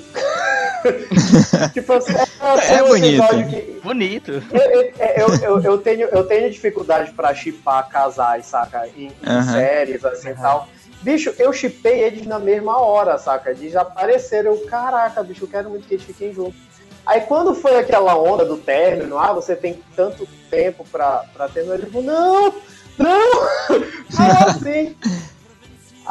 [1.72, 3.50] tipo assim, é, é bonito.
[3.50, 4.32] Que, bonito.
[4.52, 8.88] Eu, eu, eu, eu, tenho, eu tenho dificuldade pra chipar casais, saca?
[8.98, 10.42] Em, em séries, assim e uh -huh.
[10.42, 10.70] tal.
[11.04, 13.52] Bicho, eu chipei eles na mesma hora, saca?
[13.52, 14.54] Eles apareceram.
[14.54, 16.60] Eu, caraca, bicho, eu quero muito que eles fiquem juntos.
[17.06, 21.66] Aí quando foi aquela onda do término, ah, você tem tanto tempo pra, pra ter,
[21.68, 22.54] ele falou, não,
[22.98, 23.32] não,
[24.18, 24.96] não assim.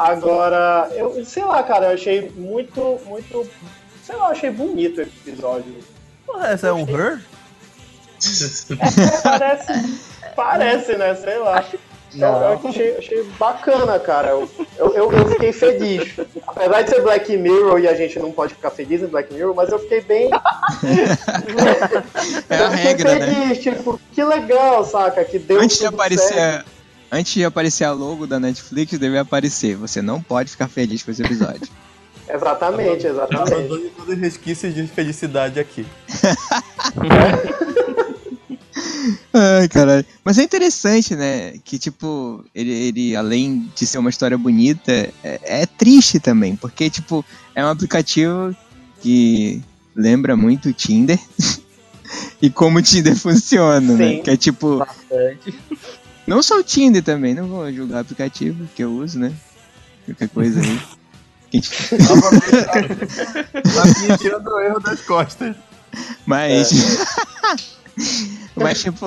[0.09, 3.47] Agora, eu sei lá, cara, eu achei muito, muito.
[4.03, 5.75] Sei lá, eu achei bonito o episódio.
[6.25, 7.21] Porra, essa é um Her?
[8.79, 9.99] É, parece.
[10.35, 11.15] Parece, né?
[11.15, 11.65] Sei lá.
[12.13, 14.29] Eu, eu achei, achei, bacana, cara.
[14.29, 16.13] Eu, eu, eu, fiquei feliz.
[16.45, 19.55] Apesar de ser Black Mirror e a gente não pode ficar feliz em Black Mirror,
[19.55, 20.29] mas eu fiquei bem.
[22.49, 23.25] é a regra, né?
[23.25, 23.55] feliz, né?
[23.55, 25.23] Tipo, que legal, saca?
[25.23, 26.33] Que deu Antes de aparecer.
[26.33, 26.80] Certo.
[27.11, 29.75] Antes de aparecer a logo da Netflix, deve aparecer.
[29.75, 31.67] Você não pode ficar feliz com esse episódio.
[32.29, 33.53] exatamente, exatamente.
[33.53, 35.85] Abandone todo resquício de felicidade aqui.
[39.33, 40.05] Ai, caralho.
[40.23, 41.55] Mas é interessante, né?
[41.63, 44.91] Que, tipo, ele, ele além de ser uma história bonita,
[45.23, 46.55] é, é triste também.
[46.55, 48.55] Porque, tipo, é um aplicativo
[49.01, 49.61] que
[49.95, 51.19] lembra muito o Tinder.
[52.41, 54.09] e como o Tinder funciona, né?
[54.09, 54.23] Sim, né?
[54.23, 54.77] Que é tipo.
[54.77, 55.59] Bastante.
[56.25, 59.33] Não só o Tinder também, não vou julgar o aplicativo que eu uso, né?
[60.05, 60.79] Qualquer coisa aí.
[63.65, 65.55] Novamente, tirando o erro das costas.
[66.25, 66.71] Mas.
[66.71, 67.81] É.
[68.55, 69.05] Mas, tipo,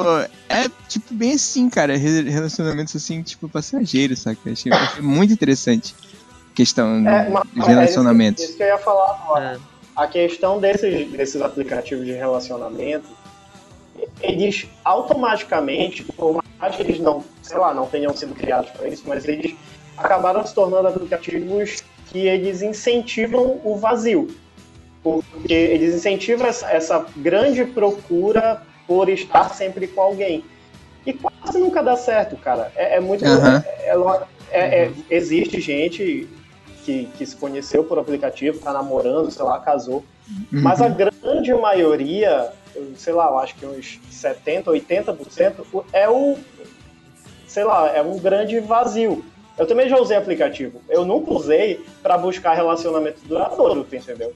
[0.48, 1.96] é tipo bem assim, cara.
[1.96, 4.50] Relacionamentos assim, tipo, passageiros, saca?
[4.50, 5.94] Achei, achei muito interessante.
[6.54, 8.42] Questão é, de relacionamentos.
[8.42, 9.60] É isso, isso, que eu ia falar agora.
[9.60, 9.74] É.
[9.96, 13.08] A questão desses, desses aplicativos de relacionamento,
[14.20, 19.04] eles automaticamente, por mais que eles não, sei lá, não tenham sido criados para isso,
[19.06, 19.54] mas eles
[19.96, 24.28] acabaram se tornando aplicativos que eles incentivam o vazio.
[25.02, 30.44] Porque eles incentivam essa, essa grande procura por estar sempre com alguém.
[31.06, 32.72] E quase nunca dá certo, cara.
[32.74, 33.24] É, é muito.
[33.24, 33.62] Uhum.
[34.50, 36.28] É, é, existe gente
[36.84, 40.04] que, que se conheceu por aplicativo, tá namorando, sei lá, casou.
[40.28, 40.62] Uhum.
[40.62, 42.50] Mas a grande maioria,
[42.96, 46.36] sei lá, eu acho que uns 70%, 80% é o.
[47.46, 49.24] Sei lá, é um grande vazio.
[49.56, 50.80] Eu também já usei aplicativo.
[50.88, 54.34] Eu nunca usei para buscar relacionamento duradouro, entendeu?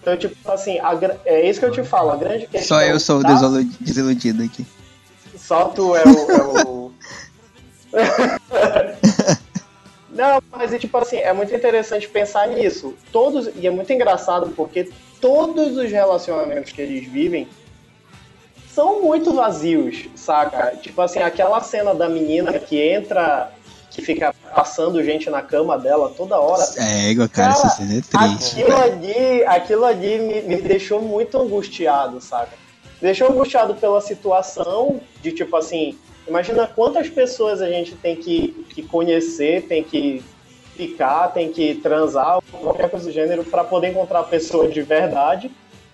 [0.00, 2.78] Então, tipo, assim, a, é isso que eu te falo, a grande questão.
[2.78, 3.38] Só eu sou o tá...
[3.80, 4.66] desiludido aqui.
[5.36, 6.30] Só tu é o.
[6.30, 6.92] É o...
[10.10, 12.94] Não, mas é tipo assim, é muito interessante pensar nisso.
[13.12, 17.46] Todos, e é muito engraçado porque todos os relacionamentos que eles vivem
[18.78, 20.76] são muito vazios, saca?
[20.80, 23.50] Tipo assim, aquela cena da menina que entra
[23.90, 26.62] que fica passando gente na cama dela toda hora.
[26.76, 28.62] É, cara, cara essa cena é triste.
[28.62, 32.52] Aquilo ali, aquilo ali me, me deixou muito angustiado, saca?
[33.02, 35.98] Me deixou angustiado pela situação de tipo assim,
[36.28, 40.22] imagina quantas pessoas a gente tem que, que conhecer, tem que
[40.76, 45.50] ficar, tem que transar, qualquer coisa do gênero, para poder encontrar a pessoa de verdade.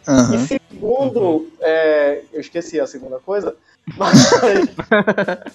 [0.07, 0.35] Uhum.
[0.35, 3.55] E se segundo, é, eu esqueci a segunda coisa,
[3.97, 4.33] mas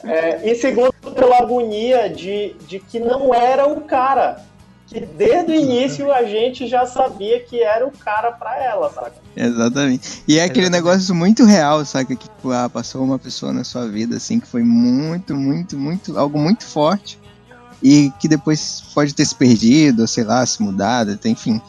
[0.03, 4.47] é, em segundo, pela agonia de, de que não era o cara.
[4.87, 9.13] Que desde o início a gente já sabia que era o cara pra ela, saca?
[9.35, 10.23] Exatamente.
[10.27, 12.15] E é aquele negócio muito real, saca?
[12.15, 16.17] Que tipo, ah, passou uma pessoa na sua vida, assim, que foi muito, muito, muito.
[16.17, 17.19] algo muito forte.
[17.83, 21.61] E que depois pode ter se perdido, ou sei lá, se mudado, enfim.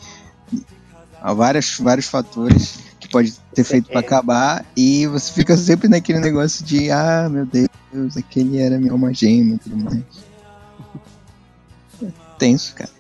[1.21, 4.65] Há vários, vários fatores pode ter feito para acabar.
[4.77, 9.57] E você fica sempre naquele negócio de, ah, meu Deus, aquele era minha alma gêmea
[9.57, 10.03] e tudo mais.
[12.39, 12.91] Tenso, cara.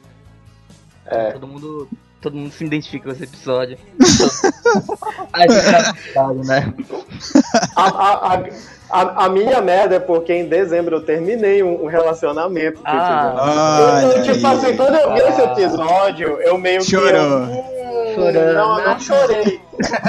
[1.06, 1.32] É.
[1.32, 1.88] Todo mundo.
[2.20, 3.78] Todo mundo se identifica com esse episódio.
[5.32, 6.74] a gente tá né?
[7.74, 8.44] A, a,
[8.90, 12.78] a, a, minha merda é porque em dezembro eu terminei um, um relacionamento.
[12.84, 17.10] Ah, eu, tipo assim, quando eu vi ah, esse episódio, eu meio Chorou.
[17.10, 17.54] que.
[17.54, 18.54] Hum, Chorando.
[18.54, 19.60] Não, eu não chorei.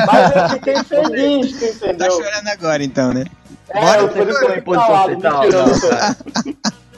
[0.08, 1.98] Mas eu fiquei feliz, tu entendeu?
[1.98, 3.26] Tá chorando agora então, né?
[3.70, 5.72] É, Bora, eu fico calado, me tirando.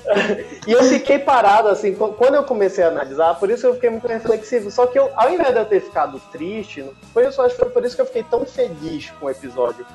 [0.67, 4.07] e eu fiquei parado, assim, quando eu comecei a analisar, por isso eu fiquei muito
[4.07, 4.71] reflexivo.
[4.71, 7.69] Só que eu, ao invés de eu ter ficado triste, foi, eu acho que foi
[7.69, 9.86] por isso que eu fiquei tão feliz com o episódio.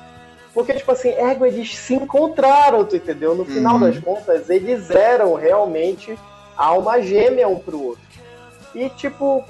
[0.53, 3.35] Porque, tipo assim, ego, eles se encontraram, tu entendeu?
[3.35, 3.81] No final uhum.
[3.81, 6.17] das contas, eles eram realmente
[6.57, 8.01] a alma gêmea um pro outro.
[8.73, 9.45] E, tipo,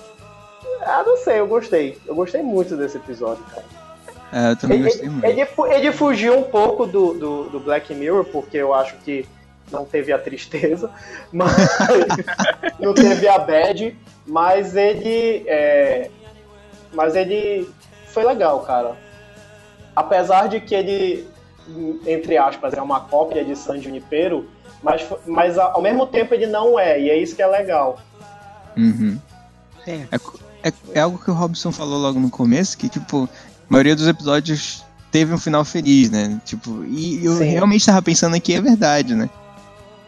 [0.81, 1.97] ah, não sei, eu gostei.
[2.05, 3.65] Eu gostei muito desse episódio, cara.
[4.31, 5.25] É, eu também ele, gostei muito.
[5.25, 9.27] Ele, ele fugiu um pouco do, do, do Black Mirror, porque eu acho que
[9.71, 10.91] não teve a tristeza,
[11.31, 11.51] mas
[12.79, 16.09] não teve a bad, mas ele é,
[16.93, 17.69] mas ele
[18.07, 18.95] foi legal, cara.
[19.95, 21.27] Apesar de que ele,
[22.05, 24.49] entre aspas, é uma cópia de San Junipero,
[24.81, 27.99] mas, mas ao mesmo tempo ele não é, e é isso que é legal.
[28.77, 29.19] Uhum.
[29.85, 30.05] É,
[30.63, 33.29] é, é algo que o Robson falou logo no começo, que tipo,
[33.69, 36.39] a maioria dos episódios teve um final feliz, né?
[36.45, 37.45] Tipo, e eu Sim.
[37.45, 39.29] realmente tava pensando aqui, é verdade, né?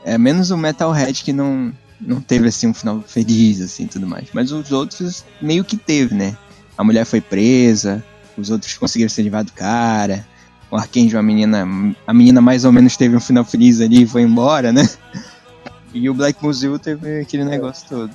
[0.04, 4.30] É menos o Metalhead que não, não teve assim um final feliz, assim, tudo mais.
[4.34, 6.36] Mas os outros meio que teve, né?
[6.78, 8.04] A mulher foi presa,
[8.38, 10.26] os outros conseguiram ser livrar do cara.
[10.70, 11.68] O Arcanjo, a menina,
[12.08, 14.88] a menina mais ou menos teve um final feliz ali e foi embora, né?
[15.94, 18.12] E o Black Museum teve aquele negócio todo.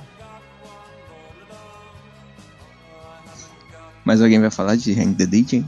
[4.07, 5.65] Mas alguém vai falar de Hang the DJ?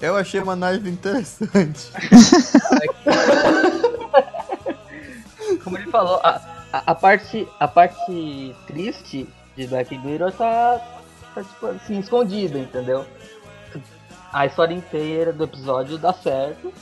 [0.00, 1.90] Eu achei uma nave interessante.
[5.64, 6.40] Como ele falou, a,
[6.72, 10.80] a, a, parte, a parte triste de Black Mirror tá,
[11.34, 13.04] tá tipo assim, escondida, entendeu?
[14.32, 16.72] A história inteira do episódio dá certo,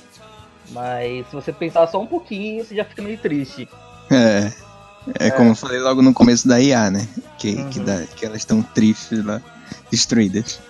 [0.68, 3.66] mas se você pensar só um pouquinho, você já fica meio triste.
[4.10, 4.52] É.
[5.18, 5.30] É, é.
[5.30, 7.06] como eu falei logo no começo da IA, né?
[7.38, 7.70] Que, uhum.
[7.70, 9.40] que, dá, que elas estão tristes lá,
[9.90, 10.60] destruídas.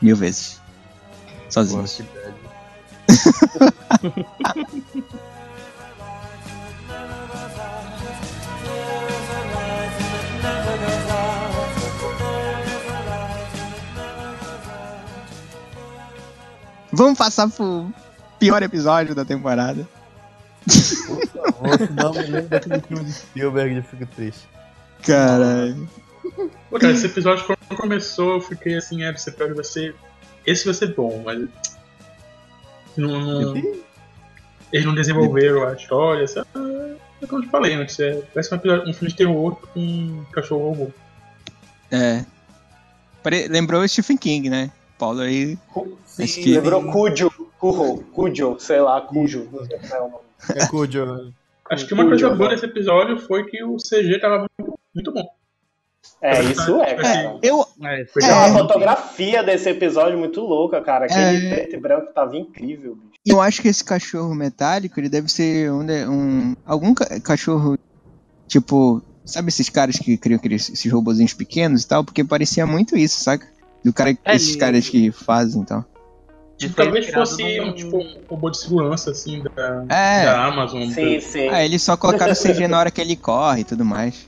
[0.00, 0.60] Mil vezes
[1.48, 2.02] sozinhos.
[16.92, 17.90] Vamos passar pro
[18.38, 19.86] pior episódio da temporada.
[20.66, 24.48] Por favor, senão me lembro daquele filme de Spielberg e eu fico triste.
[25.02, 25.88] Caralho.
[26.68, 29.94] Pô, cara, esse episódio quando começou, eu fiquei assim, é, esse episódio vai ser
[30.46, 31.48] esse vai ser bom, mas.
[32.96, 33.56] Não, não,
[34.72, 36.26] eles não desenvolveram a história.
[36.26, 36.48] Sabe?
[37.20, 38.58] É como eu te falei antes, é, parece um,
[38.88, 40.90] um filme de terror com um cachorro robô.
[41.90, 42.24] É.
[43.50, 44.70] Lembrou Stephen King, né?
[44.96, 45.58] Paulo aí.
[46.06, 46.54] Sim, que...
[46.54, 49.48] lembrou Cujo, Cujo, Cujo, sei lá, Cujo.
[49.68, 50.00] É
[50.70, 51.32] Cujo.
[51.70, 55.28] Acho que uma coisa boa desse episódio foi que o CG tava muito, muito bom.
[56.22, 57.08] É, isso é, cara.
[57.10, 61.06] É, eu, é, é, a fotografia desse episódio muito louca, cara.
[61.06, 63.16] Aquele é, preto e branco tava incrível, bicho.
[63.24, 67.76] Eu acho que esse cachorro metálico, ele deve ser um, um algum cachorro,
[68.46, 72.04] tipo, sabe esses caras que criam aqueles, esses robozinhos pequenos e tal?
[72.04, 73.46] Porque parecia muito isso, saca?
[73.84, 75.84] Do cara, é, esses caras que fazem então.
[76.60, 80.24] E talvez fosse um, tipo, um robô de segurança, assim, da, é.
[80.24, 80.88] da Amazon.
[80.88, 81.48] Sim, sim.
[81.50, 84.26] Ah, eles só colocaram CG na hora que ele corre e tudo mais.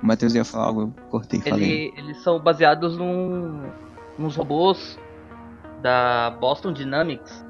[0.00, 1.70] O Matheus ia falar algo, eu cortei, falei.
[1.70, 3.68] Ele, eles são baseados num,
[4.16, 4.96] nos robôs
[5.82, 7.44] da Boston Dynamics.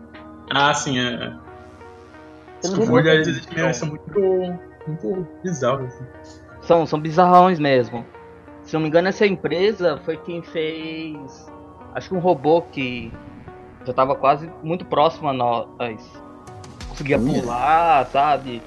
[0.50, 1.36] Ah, sim, é.
[2.64, 5.92] Os robôs deles são muito, muito bizarros.
[5.92, 6.04] Assim.
[6.62, 8.06] São, são bizarrões mesmo.
[8.62, 11.46] Se não me engano, essa empresa foi quem fez.
[11.94, 13.12] Acho que um robô que
[13.89, 15.66] já tava quase muito próximo a nós.
[16.91, 18.62] Conseguia pular, sabe?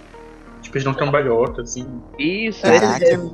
[0.62, 2.02] Tipo, eles não cambalhota, assim.
[2.18, 3.06] Isso, Caraca.
[3.06, 3.32] eles,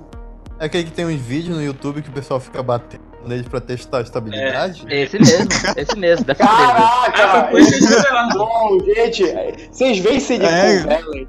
[0.59, 3.61] é aquele que tem uns vídeos no YouTube que o pessoal fica batendo neles pra
[3.61, 4.85] testar a estabilidade?
[4.89, 6.25] Esse mesmo, esse mesmo.
[6.39, 7.57] Ah, Caraca!
[7.57, 8.29] revelaram.
[8.29, 9.23] Não, gente,
[9.71, 10.79] vocês veem Silicon É.
[10.79, 11.27] Valley?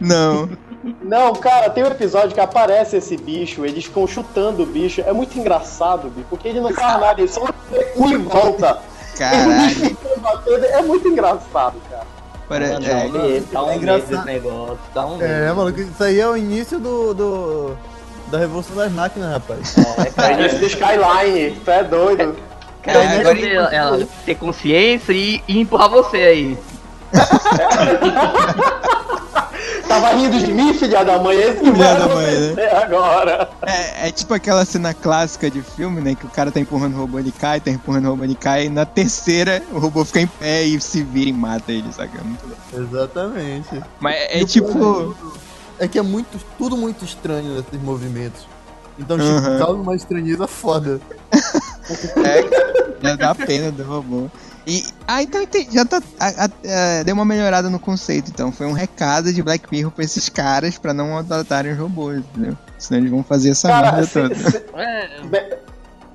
[0.00, 0.48] Não.
[1.00, 5.00] Não, cara, tem um episódio que aparece esse bicho, eles ficam chutando o bicho.
[5.00, 7.46] É muito engraçado, bicho, porque ele não faz nada, ele só
[7.94, 8.91] pula e volta.
[9.18, 9.96] Caralho.
[10.72, 12.06] é muito engraçado, cara.
[12.48, 14.14] Para- é, dá um medo, dá um é medo engraçado.
[14.14, 15.24] esse negócio, dá um medo.
[15.32, 17.76] É, maluco, isso aí é o início do, do-
[18.28, 19.76] da revolução das máquinas, rapaz.
[19.78, 22.36] É, É cara, início do Skyline, tu é doido.
[22.82, 26.58] cara, É, agora agora- ela, ela ter consciência e, e empurrar você aí.
[29.92, 32.70] Tava rindo de mim, filha da mãe, esse Filha da mãe, né?
[32.82, 33.50] agora.
[33.62, 36.14] é, é tipo aquela cena clássica de filme, né?
[36.14, 38.66] Que o cara tá empurrando o robô, ele cai, tá empurrando o robô, ele cai,
[38.66, 42.18] e na terceira o robô fica em pé e se vira e mata ele, saca?
[42.72, 42.76] É.
[42.80, 43.82] Exatamente.
[44.00, 45.14] Mas é, E é tipo.
[45.78, 48.46] É que é muito, tudo muito estranho nesses movimentos.
[48.98, 49.58] Então, tipo, Uhum.
[49.58, 51.00] causa uma estranheza foda.
[52.24, 54.28] É, já dá pena do robô.
[54.66, 54.84] E.
[55.08, 56.00] Ah, então entendi, já tá.
[56.20, 58.52] a- a- a- deu uma melhorada no conceito, então.
[58.52, 62.56] Foi um recado de Black Mirror pra esses caras pra não adotarem os robôs, entendeu?
[62.78, 64.34] Senão eles vão fazer essa Cara, merda se- toda.
[64.34, 65.58] se- É,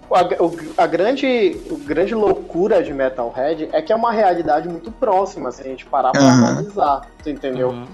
[0.09, 4.91] a, o- a grande, a grande loucura de Metalhead é que é uma realidade muito
[4.91, 7.69] próxima, se a gente parar pra analisar, tu entendeu?
[7.69, 7.85] uhum.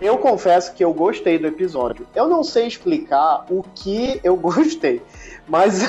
[0.00, 2.06] Eu confesso que eu gostei do episódio.
[2.14, 5.02] Eu não sei explicar o que eu gostei,
[5.46, 5.80] mas,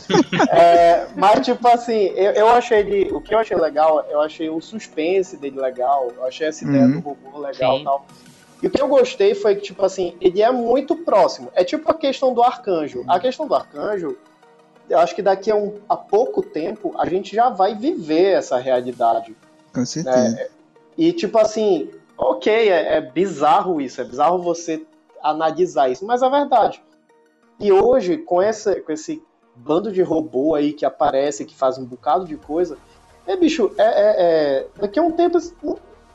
[0.50, 4.48] é, mas tipo assim, eu, eu achei ele, o que eu achei legal, eu achei
[4.48, 6.92] o suspense dele legal, eu achei essa ideia Uhum.
[6.92, 7.80] do robô legal Sim.
[7.82, 8.06] e tal.
[8.62, 11.50] E o que eu gostei foi que, tipo assim, ele é muito próximo.
[11.54, 13.04] É tipo a questão do arcanjo.
[13.08, 14.16] A questão do arcanjo,
[14.88, 18.58] eu acho que daqui a, um, a pouco tempo a gente já vai viver essa
[18.58, 19.34] realidade.
[19.72, 20.48] Com certeza.
[20.98, 21.88] E tipo assim,
[22.20, 24.82] ok, é, é bizarro isso, é bizarro você
[25.22, 26.82] analisar isso, mas é verdade.
[27.58, 29.22] E hoje, com, essa, com esse
[29.54, 32.78] bando de robô aí que aparece, que faz um bocado de coisa,
[33.26, 35.38] é bicho, é, é- é- daqui a um tempo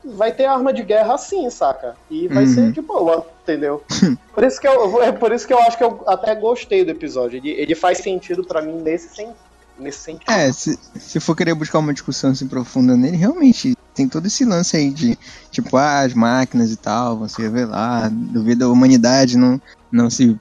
[0.04, 1.96] vai ter arma de guerra assim, saca?
[2.10, 2.54] E vai Uhum.
[2.54, 3.82] ser de boa, entendeu?
[4.34, 6.90] por isso que eu, é por isso que eu acho que eu até gostei do
[6.90, 7.36] episódio.
[7.38, 9.32] Ele, ele faz sentido pra mim nesse, sen,
[9.78, 10.30] nesse sentido.
[10.30, 14.44] É, se, se for querer buscar uma discussão assim profunda nele, realmente tem todo esse
[14.44, 15.18] lance aí de,
[15.50, 20.38] tipo, ah, as máquinas e tal vão se revelar, devido à humanidade não, não se.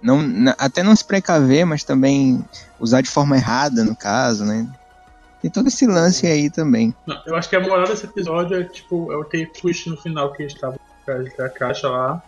[0.00, 0.20] Não,
[0.58, 2.44] até não se precaver, mas também
[2.78, 4.68] usar de forma errada, no caso, né?
[5.42, 6.94] Tem todo esse lance aí também.
[7.26, 10.32] Eu acho que a moral desse episódio é tipo, é o aquele twist no final
[10.32, 12.22] que atrás da caixa lá.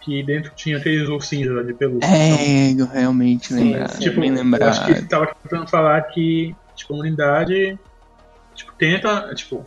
[0.00, 2.08] Que dentro tinha aqueles ursinhos lá de pelúcia.
[2.08, 3.88] É, eu realmente lembrar.
[3.88, 7.78] Tipo, bem eu acho que ele tava tentando falar que tipo, a humanidade
[8.56, 9.66] tipo, tenta, tipo,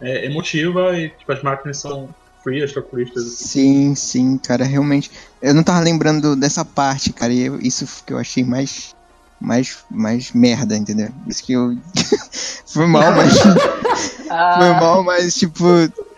[0.00, 3.38] é emotiva e tipo, as máquinas são frias, calculistas.
[3.38, 5.10] Sim, sim, cara, realmente.
[5.40, 8.94] Eu não tava lembrando dessa parte, cara, e eu- isso que eu achei mais.
[9.40, 11.10] Mais, mais merda, entendeu?
[11.26, 11.70] Isso que eu.
[12.66, 13.32] Foi mal, mas.
[14.54, 15.64] Foi Ah, mal, mas tipo,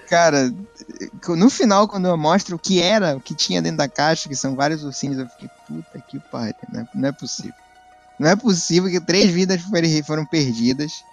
[0.08, 0.52] cara,
[1.28, 4.54] no final, quando mostra o que era, o que tinha dentro da caixa, que são
[4.54, 7.54] vários ursinhos, eu fiquei, puta que pariu, não é, não é possível.
[8.18, 11.04] Não é possível que três vidas foram, foram perdidas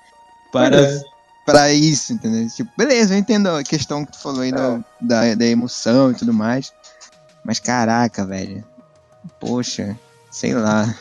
[0.51, 1.12] para, É.
[1.45, 2.47] para isso, entendeu?
[2.49, 6.15] Tipo, beleza, eu entendo a questão que tu falou aí do- da, da emoção e
[6.15, 6.71] tudo mais.
[7.43, 8.63] Mas caraca, velho.
[9.39, 9.97] Poxa,
[10.31, 10.93] sei lá.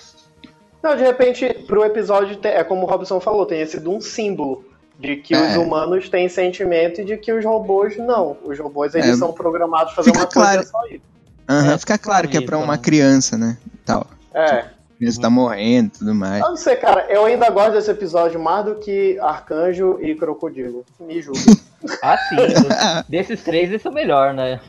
[0.82, 4.64] Não, de repente, pro episódio, é como o Robson falou, tem sido um símbolo
[4.98, 5.50] de que É.
[5.50, 8.36] os humanos têm sentimento e de que os robôs não.
[8.44, 9.16] Os robôs, eles É.
[9.16, 10.66] são programados pra fazer Fica uma coisa claro.
[10.68, 11.02] só isso.
[11.48, 12.82] Aham, É, fica claro que é pra isso, uma né?
[12.82, 13.56] criança, né?
[13.84, 14.06] Tal.
[14.34, 14.64] É.
[15.02, 16.40] Criança tá morrendo e tudo mais.
[16.40, 20.84] Eu não sei, cara, eu ainda gosto desse episódio mais do que Arcanjo e Crocodilo.
[21.00, 21.40] Me julgue.
[22.00, 22.36] ah, sim.
[23.10, 24.60] Desses três, esse é o melhor, né?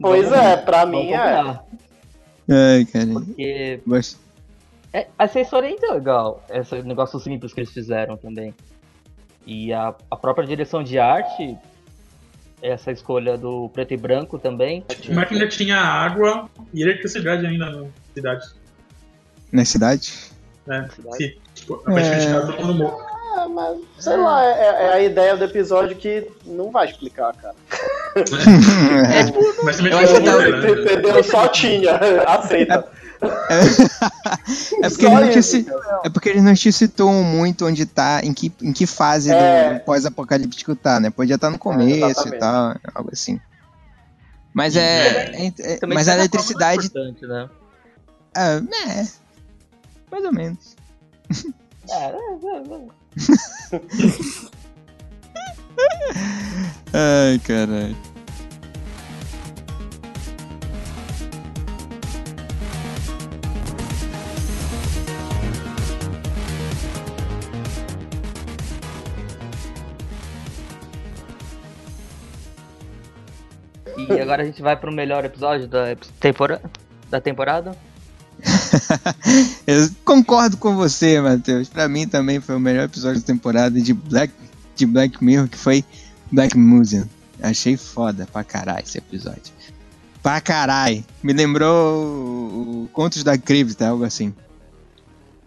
[0.00, 1.58] pois Vamos- é, pra mim é.
[2.48, 3.06] Ai, cara.
[3.12, 4.18] Porque Gosto.
[4.90, 8.54] É, essa história é ainda legal, esse negócio simples que eles fizeram também.
[9.44, 11.58] E a, a própria direção de arte,
[12.62, 14.82] essa escolha do preto e branco também.
[15.10, 18.63] A máquina tinha água e eletricidade ainda na cidade.
[19.54, 20.12] Na cidade?
[20.66, 20.88] Né?
[20.94, 21.16] Cidade.
[21.16, 22.40] Se, tipo, aparentemente É.
[22.40, 23.14] todo mundo morto.
[23.38, 27.54] É, mas, sei lá, é, é a ideia do episódio que não vai explicar, cara.
[28.16, 28.22] É
[29.24, 30.70] tipo, Mas também Eu tá- né?
[30.82, 31.24] Entendeu?
[31.24, 31.96] Só tinha.
[32.26, 32.86] Aceita.
[34.82, 35.66] É porque, não te isso, ci-
[36.04, 39.74] é porque eles não te situam muito onde tá, em que, em que fase É.
[39.74, 41.10] do pós-apocalíptico tá, né?
[41.10, 43.40] Podia estar no começo e tal, algo assim.
[44.52, 45.30] Mas é.
[45.46, 46.90] é- é- mas a eletricidade.
[46.94, 47.48] é né?
[48.36, 48.56] É,
[49.00, 49.06] é,
[50.14, 50.76] mais ou menos.
[51.90, 52.86] É, é, é.
[57.32, 57.96] Ai, caralho.
[73.96, 76.70] E agora a gente vai pro melhor episódio da temporada?
[77.10, 77.76] Da temporada?
[79.66, 81.68] Eu concordo com você, Matheus.
[81.68, 84.32] Pra mim também foi o melhor episódio da temporada de Black,
[84.74, 85.84] de Black Mirror, que foi
[86.30, 87.06] Black Museum.
[87.42, 89.52] Achei foda pra caralho esse episódio.
[90.22, 91.04] Pra caralho.
[91.22, 94.34] Me lembrou Contos da Cripta, algo assim.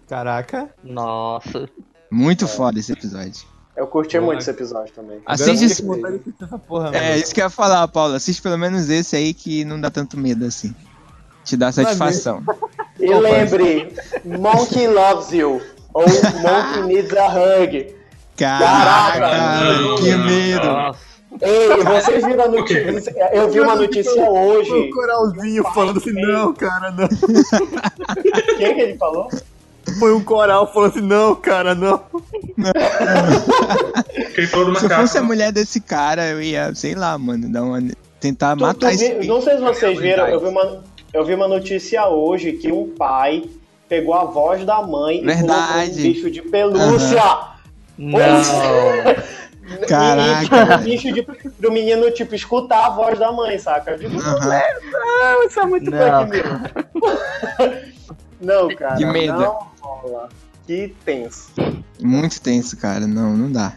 [0.08, 0.70] Caraca.
[0.84, 1.70] Nossa.
[2.10, 2.48] Muito é.
[2.48, 3.46] foda esse episódio.
[3.76, 5.22] Eu curti muito esse episódio também.
[5.26, 5.84] Assiste esse...
[6.68, 8.16] Porra, é, isso que eu ia falar, Paulo.
[8.16, 10.74] Assiste pelo menos esse aí que não dá tanto medo assim.
[11.44, 12.44] Te dá satisfação.
[13.00, 13.94] e lembre,
[14.26, 15.62] Monkey loves you.
[15.94, 17.96] Ou Monkey needs a hug.
[18.38, 20.96] Caraca, Caraca que medo.
[21.42, 23.04] Ei, vocês viram a notícia?
[23.34, 24.72] Eu vi uma notícia hoje.
[24.72, 27.08] O coralzinho falando assim, não, cara, não.
[28.58, 29.30] Quem que ele falou?
[30.00, 32.02] Foi um coral falando assim, não, cara, não.
[34.36, 37.82] Se eu fosse a mulher desse cara, eu ia, sei lá, mano, dar uma,
[38.20, 39.14] tentar tu, matar tu esse.
[39.26, 40.84] Não sei se vocês viram, eu vi, uma,
[41.14, 43.50] eu vi uma notícia hoje que um pai
[43.88, 45.42] pegou a voz da mãe Verdade.
[45.42, 47.24] e colocou um bicho de pelúcia.
[47.98, 48.12] Uhum.
[48.12, 48.42] Não.
[49.88, 50.78] Caraca.
[50.78, 53.92] Um bicho de, pro menino, tipo, escutar a voz da mãe, saca?
[53.92, 54.22] Eu digo, uhum.
[54.22, 56.32] não, isso é muito Black
[58.40, 58.96] Não, cara.
[58.96, 59.40] De medo.
[59.40, 60.30] Não rola.
[60.66, 61.52] Que tenso.
[62.00, 63.08] Muito tenso, cara.
[63.08, 63.74] Não, não dá.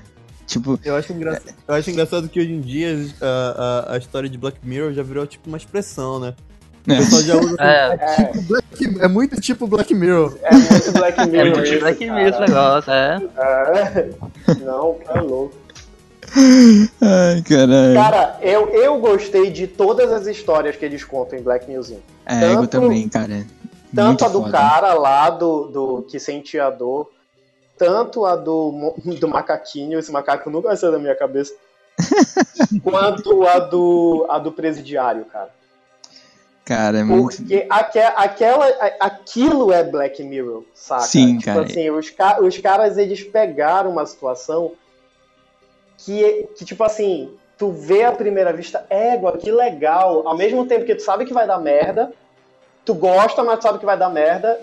[0.46, 1.40] Tipo, eu acho, engra...
[1.68, 3.26] eu acho engraçado que hoje em dia a,
[3.92, 6.34] a, a, história de Black Mirror já virou tipo uma expressão, né?
[6.94, 7.56] O pessoal já usa.
[7.60, 10.36] É, é, tipo Black, é muito tipo Black Mirror.
[10.42, 11.46] É muito Black Mirror.
[11.46, 13.20] É muito tipo Black Mirror esse negócio, é.
[13.38, 14.54] é.
[14.64, 15.54] Não, é louco.
[17.00, 17.94] Ai, caralho.
[17.94, 22.00] Cara, eu, eu gostei de todas as histórias que eles contam em Black Museum.
[22.24, 22.62] É, Tanto...
[22.62, 23.44] eu também, cara.
[23.94, 24.52] Tanto Muito a do foda.
[24.52, 27.10] cara lá do, do que sentia a dor,
[27.76, 31.52] tanto a do, do macaquinho, esse macaco nunca vai sair da minha cabeça,
[32.84, 35.50] quanto a do, a do presidiário, cara.
[36.64, 37.36] Cara, é muito...
[37.36, 38.66] Porque aque, aquela,
[39.00, 41.02] aquilo é Black Mirror, saca?
[41.02, 41.62] Sim, tipo cara.
[41.62, 44.72] assim, os, os caras, eles pegaram uma situação
[45.98, 50.84] que, que, tipo assim, tu vê à primeira vista, égua, que legal, ao mesmo tempo
[50.84, 52.12] que tu sabe que vai dar merda,
[52.84, 54.58] tu gosta, mas tu sabe que vai dar merda.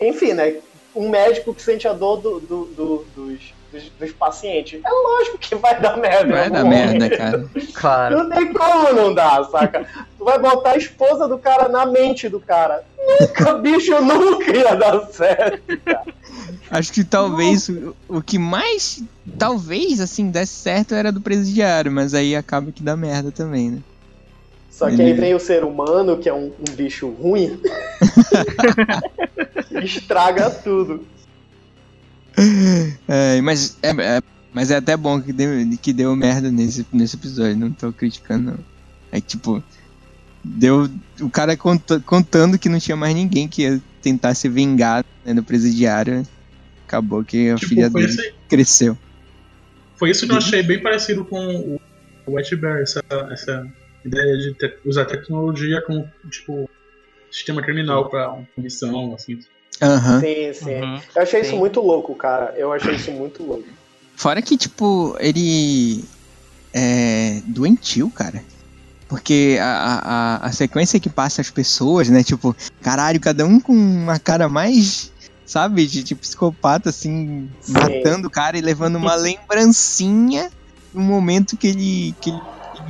[0.00, 0.56] Enfim, né?
[0.94, 4.80] Um médico que sente a dor do, do, do, dos, dos, dos, pacientes.
[4.84, 6.32] É lógico que vai dar merda.
[6.32, 7.50] Vai dar merda, cara.
[7.74, 8.18] Claro.
[8.18, 9.86] Não tem como não dar, saca?
[10.18, 12.84] Tu vai botar a esposa do cara na mente do cara.
[12.98, 16.14] Nunca, bicho, nunca ia dar certo, cara.
[16.70, 19.02] Acho que talvez o, o, que mais,
[19.36, 23.78] talvez, assim, desse certo era do presidiário, mas aí acaba que dá merda também, né?
[24.70, 27.60] Só que aí vem o ser humano, que é um, um bicho ruim,
[29.82, 31.04] estraga tudo.
[33.08, 34.22] É, mas, é, é,
[34.52, 38.52] mas é até bom que deu, que deu merda nesse, nesse episódio, não tô criticando.
[38.52, 38.58] Não.
[39.12, 39.62] É tipo,
[40.42, 40.88] deu
[41.20, 45.32] o cara cont, contando que não tinha mais ninguém que ia tentar se vingar né,
[45.32, 46.26] no presidiário.
[46.86, 48.34] Acabou que a tipo, filha dele esse...
[48.48, 48.98] cresceu.
[49.96, 51.78] Foi isso que eu achei bem parecido com
[52.26, 53.66] o, Wetbear, essa, essa
[54.04, 56.70] ideia de te usar tecnologia como, tipo,
[57.30, 59.38] sistema criminal pra punição, assim.
[59.82, 60.20] Uhum.
[60.20, 60.80] Sim, sim.
[60.80, 61.00] Uhum.
[61.14, 61.48] Eu achei sim.
[61.48, 62.54] isso muito louco, cara.
[62.56, 63.64] Eu achei isso muito louco.
[64.14, 66.04] Fora que, tipo, ele
[66.74, 68.42] é doentio, cara.
[69.08, 69.66] Porque a,
[70.04, 72.22] a, a sequência que passa as pessoas, né?
[72.22, 75.10] Tipo, caralho, cada um com uma cara mais,
[75.44, 77.72] sabe, de, de psicopata, assim, sim.
[77.72, 80.50] matando o cara e levando uma lembrancinha
[80.94, 82.40] no momento que ele, que ele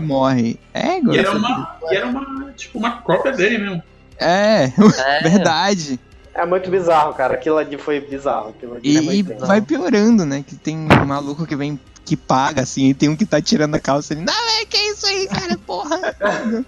[0.04, 0.58] morre.
[0.74, 3.82] É, e era uma, e era uma, tipo, uma cópia dele mesmo.
[4.18, 4.64] É,
[4.98, 5.22] é.
[5.22, 5.98] verdade.
[6.40, 7.34] É muito bizarro, cara.
[7.34, 8.54] Aquilo ali foi bizarro.
[8.82, 10.42] e é vai piorando, né?
[10.46, 13.74] Que tem um maluco que vem que paga, assim, e tem um que tá tirando
[13.74, 14.22] a calça ali.
[14.22, 16.00] Não, é que é isso aí, cara, porra.
[16.14, 16.64] Cara,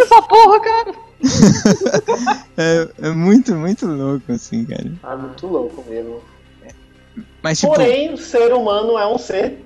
[0.00, 0.94] essa porra, cara.
[2.58, 4.92] é, é, muito, muito louco, assim, cara.
[5.04, 6.20] Ah, muito louco mesmo.
[7.40, 7.72] Mas, tipo...
[7.72, 9.58] Porém, o ser humano é um ser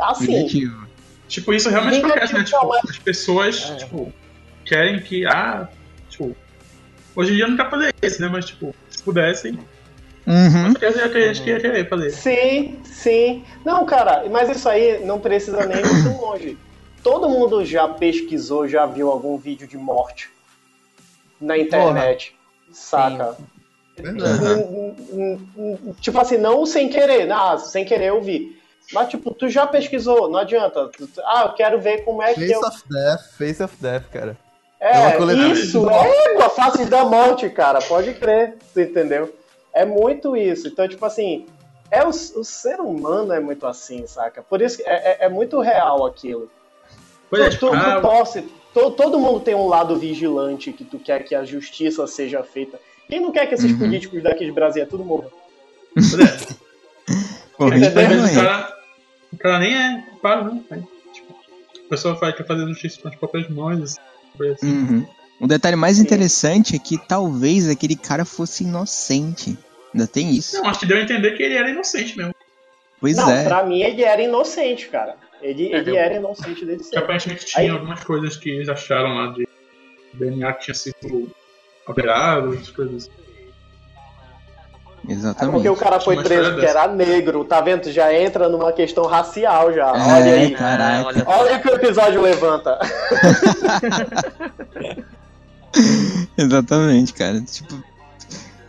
[0.00, 0.32] assim.
[0.32, 0.86] Negativo.
[1.28, 2.42] Tipo, isso realmente acontece, né?
[2.42, 3.76] Tipo, as pessoas, é.
[3.76, 4.12] tipo,
[4.64, 5.68] querem que, ah,
[6.08, 6.36] tipo,
[7.16, 8.28] hoje em dia não pra fazer isso, né?
[8.28, 9.58] Mas, tipo, se pudessem,
[10.26, 10.74] Uhum.
[10.74, 12.10] que a gente queria querer fazer.
[12.10, 13.44] Sim, sim.
[13.64, 16.58] Não, cara, mas isso aí não precisa nem ir muito longe.
[17.02, 20.28] Todo mundo já pesquisou, já viu algum vídeo de morte
[21.40, 22.74] na internet, Porra.
[22.74, 23.36] saca?
[23.98, 25.94] Uhum.
[26.00, 28.60] Tipo assim, não sem querer, ah, sem querer eu vi.
[28.92, 30.90] Mas, tipo, tu já pesquisou, não adianta.
[31.24, 32.60] Ah, eu quero ver como é Face que eu...
[32.60, 34.36] of Death, Face of Death, cara.
[34.78, 39.34] É, é isso, é a face da morte, cara, pode crer, tu entendeu?
[39.72, 40.68] É muito isso.
[40.68, 41.46] Então, tipo assim,
[41.90, 44.42] é o, o ser humano é muito assim, saca?
[44.42, 46.50] Por isso que é, é, é muito real aquilo.
[47.30, 48.42] Pois é, Tu, tu, tu torce,
[48.74, 52.78] to- todo mundo tem um lado vigilante que tu quer que a justiça seja feita.
[53.08, 53.78] Quem não quer que esses Uhum.
[53.78, 55.30] políticos daqui de Brasília tudo morram?
[57.56, 57.86] pois é.
[57.86, 58.08] Entendeu?
[58.08, 58.76] vezes o cara,
[59.32, 60.82] o cara nem é culpado, né?
[61.12, 61.34] Tipo,
[61.86, 64.00] a pessoa faz, quer fazer justiça com as próprias mãos, assim.
[64.52, 64.66] Assim.
[64.72, 65.06] Uhum.
[65.40, 69.56] O detalhe mais interessante é que talvez aquele cara fosse inocente.
[69.94, 70.56] Ainda tem isso.
[70.56, 72.34] Não, acho que deu a entender que ele era inocente mesmo.
[73.00, 73.44] Pois não, é.
[73.44, 75.16] pra mim ele era inocente, cara.
[75.42, 76.98] Ele, É, ele eu- era inocente sempre.
[76.98, 79.46] aparentemente tinha Aí- algumas coisas que eles acharam lá de
[80.14, 81.30] DNA que tinha sido
[81.86, 83.25] alterado, essas coisas assim.
[85.08, 85.54] É Exatamente.
[85.54, 87.90] porque o cara foi preso porque era negro, tá vendo?
[87.92, 89.88] Já entra numa questão racial já.
[89.88, 90.50] É, Olha aí.
[90.54, 91.06] Caraca.
[91.06, 91.24] olha.
[91.26, 92.78] Olha o que o episódio levanta.
[96.36, 97.40] Exatamente, cara.
[97.40, 97.82] Tipo.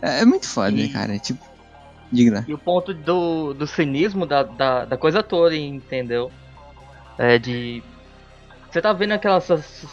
[0.00, 1.18] É é muito foda, E- cara.
[1.18, 1.46] Tipo.
[2.10, 2.44] Diga lá.
[2.48, 6.30] E o ponto do, do cinismo da, da, da coisa toda, entendeu?
[7.18, 7.82] É de.
[8.70, 9.44] Você tá vendo aquelas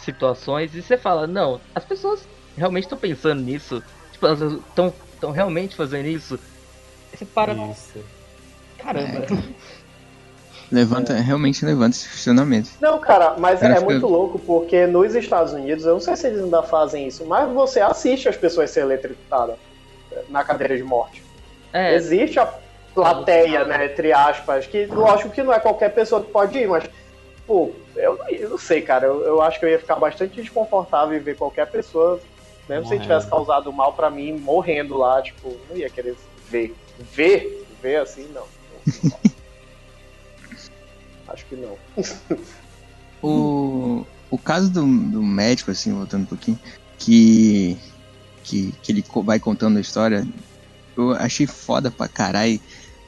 [0.04, 2.20] situações e você fala, não, as pessoas
[2.56, 3.82] realmente estão pensando nisso.
[4.12, 6.38] Tipo, elas estão tão realmente fazendo isso.
[7.14, 7.98] Você para, Isso.
[8.78, 9.26] caramba.
[10.70, 12.70] Levanta, realmente levanta esse questionamento.
[12.80, 16.16] Não, cara, mas Cara, é fica- muito louco porque nos Estados Unidos, eu não sei
[16.16, 19.56] se eles ainda fazem isso, mas você assiste as pessoas serem eletrocutadas
[20.28, 21.22] na cadeira de morte.
[21.72, 22.52] É, Existe a
[22.94, 26.84] plateia, né, entre aspas, que lógico que não é qualquer pessoa que pode ir, mas,
[27.46, 30.40] pô, eu não, eu não sei, cara, eu, eu acho que eu ia ficar bastante
[30.40, 32.20] desconfortável em ver qualquer pessoa,
[32.68, 33.02] mesmo se Morrendo.
[33.02, 36.16] tivesse causado mal pra mim, morrendo lá, tipo, não ia querer
[36.50, 36.76] ver.
[37.14, 37.66] Ver?
[37.82, 38.44] Ver assim, não.
[41.28, 41.76] acho que não.
[43.22, 46.58] O, o caso do, do médico, assim, voltando um pouquinho,
[46.98, 47.78] que,
[48.44, 50.26] que, que ele vai contando a história,
[50.96, 52.60] eu achei foda pra caralho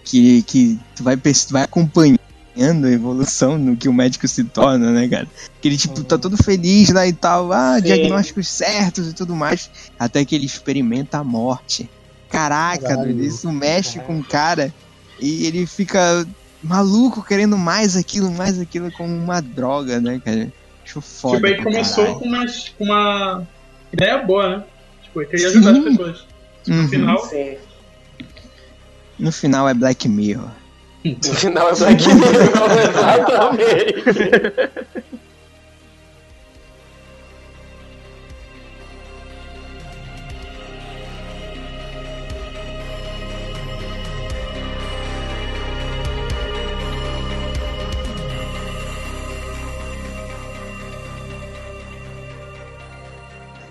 [0.05, 2.19] que, que tu vai, perce- vai acompanhando
[2.61, 5.27] a evolução no que o médico se torna, né, cara?
[5.61, 7.85] Que ele, tipo, tá todo feliz lá e tal, ah, Sim.
[7.85, 11.89] diagnósticos certos e tudo mais, até que ele experimenta a morte.
[12.31, 13.15] Caraca, Caralho.
[13.15, 14.73] doido, isso mexe com o cara
[15.21, 16.27] e ele fica
[16.63, 20.53] maluco querendo mais aquilo, mais aquilo como uma droga, né, cara?
[20.85, 21.37] Acho foda.
[21.37, 22.19] tipo, aí pra começou caralho.
[22.19, 22.47] com uma,
[22.77, 23.49] com uma
[23.93, 24.65] ideia boa, né?
[25.05, 25.85] Tipo, ele queria ajudar as Sim.
[25.85, 26.27] pessoas.
[26.67, 26.89] No Uhum.
[26.89, 27.57] final, Sim.
[29.19, 30.51] No final é Black Mirror.
[31.27, 33.95] No final é Black Mirror, exatamente.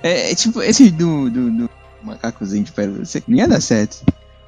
[0.08, 1.70] É, é tipo, esse do, do, do
[2.02, 4.06] macacozinho de pé, você não ia dar certo.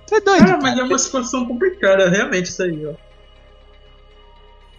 [0.09, 0.45] Tu é doido.
[0.45, 2.93] Cara, mas é uma situação complicada, realmente, isso aí, ó.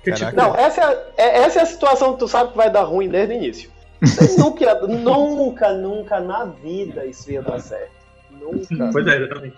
[0.05, 0.25] Caraca.
[0.27, 2.71] tipo, Não, essa é, a- é- essa é a situação que tu sabe que vai
[2.71, 3.71] dar ruim desde o início.
[4.03, 7.93] Você nunca, nunca, nunca na vida isso ia dar certo.
[8.31, 8.91] Nunca.
[8.93, 9.57] Pois é, exatamente.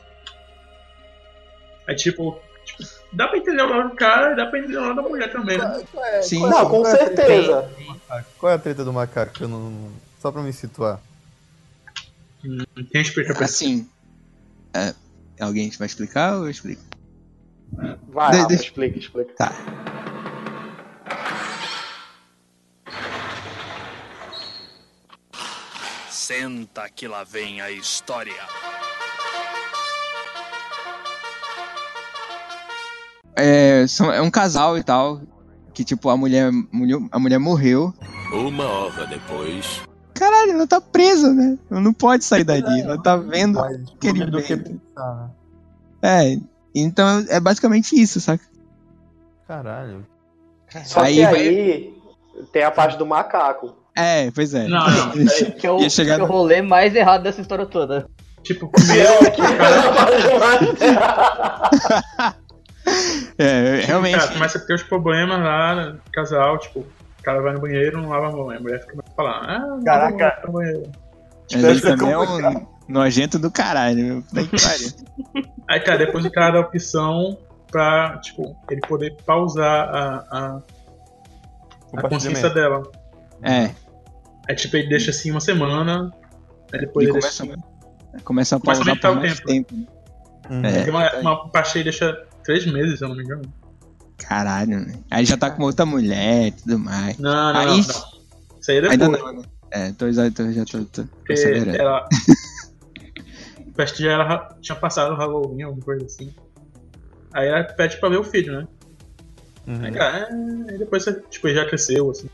[1.88, 4.80] Aí, tipo, tipo, dá pra entender o lado do cara e dá pra entender o
[4.82, 5.84] lado da mulher também, né?
[5.94, 6.40] É- Sim.
[6.40, 7.62] qual é- Não, com qual é a treta certeza.
[7.62, 8.26] do macaco?
[8.38, 9.32] Qual é a treta do macaco?
[9.32, 9.90] que Eu não...
[10.20, 11.00] Só pra me situar.
[12.90, 13.88] Quem explica pra Assim.
[14.74, 14.92] é,
[15.40, 16.82] alguém vai explicar ou eu explico?
[18.08, 19.32] Vai, De- deixa- explica, explica.
[19.34, 19.52] Tá.
[26.10, 28.32] Senta que lá vem a história.
[33.34, 35.20] É, são- é um casal e tal.
[35.74, 37.94] Que tipo, a mulher, mulher- a mulher morreu.
[38.32, 39.80] Uma hora depois.
[40.14, 41.58] Caralho, ela tá presa, né?
[41.70, 42.80] Ela não pode sair dali.
[42.80, 44.80] Ela tá vendo do que bem.
[44.94, 45.30] pensar, né?
[46.02, 46.38] É,
[46.74, 48.44] então é basicamente isso, saca?
[49.48, 50.06] Caralho.
[50.84, 51.94] Só Aí que vai- aí
[52.52, 53.74] tem a parte do macaco.
[53.94, 54.66] É, pois é.
[54.68, 55.10] Não, não.
[55.58, 58.06] que é o, chegar que é o no- rolê mais errado dessa história toda.
[58.42, 59.08] Tipo, primeiro,
[63.38, 64.18] É, realmente.
[64.18, 66.84] cara, começa a ter os problemas lá no casal, tipo,
[67.22, 69.44] o cara vai no banheiro não lava a mão, aí a mulher fica a falar,
[69.48, 70.30] ah, não Caraca.
[70.30, 70.90] tá no banheiro.
[71.52, 74.22] Mas ele também é um nojento do caralho, meu.
[74.22, 75.52] Puta que pariu.
[75.68, 77.38] Aí, cara, depois o cara dá a opção
[77.70, 80.62] pra, tipo, ele poder pausar a, a,
[81.96, 82.82] a consciência dela.
[83.42, 83.70] É,
[84.48, 86.12] Aí, tipo, ele deixa assim uma semana,
[86.72, 87.62] aí depois e ele começa, deixa,
[88.24, 89.68] começa a Começa a pausar por mais tempo.
[89.68, 89.92] tempo.
[90.50, 90.64] Uhum.
[90.64, 90.82] É.
[90.82, 93.42] Tem uma, uma parte aí deixa três meses, se eu não me engano.
[94.26, 94.94] Caralho, né?
[95.10, 97.18] Aí já tá com outra mulher e tudo mais.
[97.18, 97.82] Não, não, Aí- não, não.
[98.60, 99.00] Isso aí é depois.
[99.02, 99.42] Ainda não, né?
[99.70, 101.76] É, tô, já tô, já tô, tô, tô acelerando.
[101.76, 102.08] ela.
[103.74, 106.32] Parece que já era, tinha passado o Halloween, alguma coisa assim.
[107.32, 108.68] Aí ela pede pra ver o filho, né?
[109.66, 109.84] Uhum.
[109.84, 112.28] Aí, cara, é, aí depois, tipo, ele já cresceu, assim.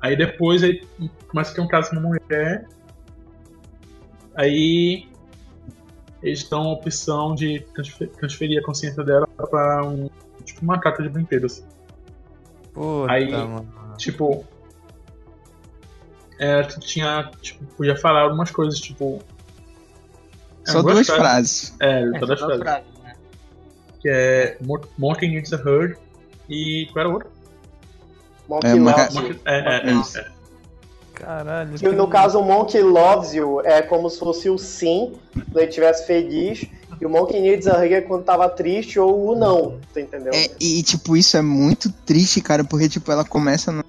[0.00, 0.86] Aí depois ele
[1.28, 2.66] começa a ter um caso com uma mulher.
[4.34, 5.06] Aí
[6.26, 10.10] eles dão a opção de transfer- transferir a consciência dela pra um,
[10.44, 11.62] tipo, uma caixa de brinquedos.
[12.72, 13.66] Puta, Aí- mano.
[13.96, 14.44] Tipo.
[16.38, 17.30] É, tu tinha.
[17.40, 19.22] Tipo, podia falar algumas coisas, tipo.
[20.64, 21.68] Só algumas duas frases.
[21.70, 21.76] frases.
[21.80, 22.58] É, É, só as das frases.
[22.62, 23.14] frases, né?
[24.02, 25.96] Que é Mo- Monkey Needs a Herd
[26.48, 26.88] e.
[26.92, 27.30] Qual era o outro?
[28.48, 28.74] Monkey É.
[28.74, 30.35] Monkey, é, é, é, é.
[31.16, 31.78] Caralho.
[31.78, 35.68] Que no caso o Monkey Loves You é como se fosse o sim, quando ele
[35.68, 36.64] estivesse feliz,
[37.00, 40.34] e o Monkey Needs a Hug é quando tava triste, ou o não, tá entendendo?
[40.34, 43.72] É, e, tipo, isso é muito triste, cara, porque, tipo, ela começa.
[43.72, 43.84] no-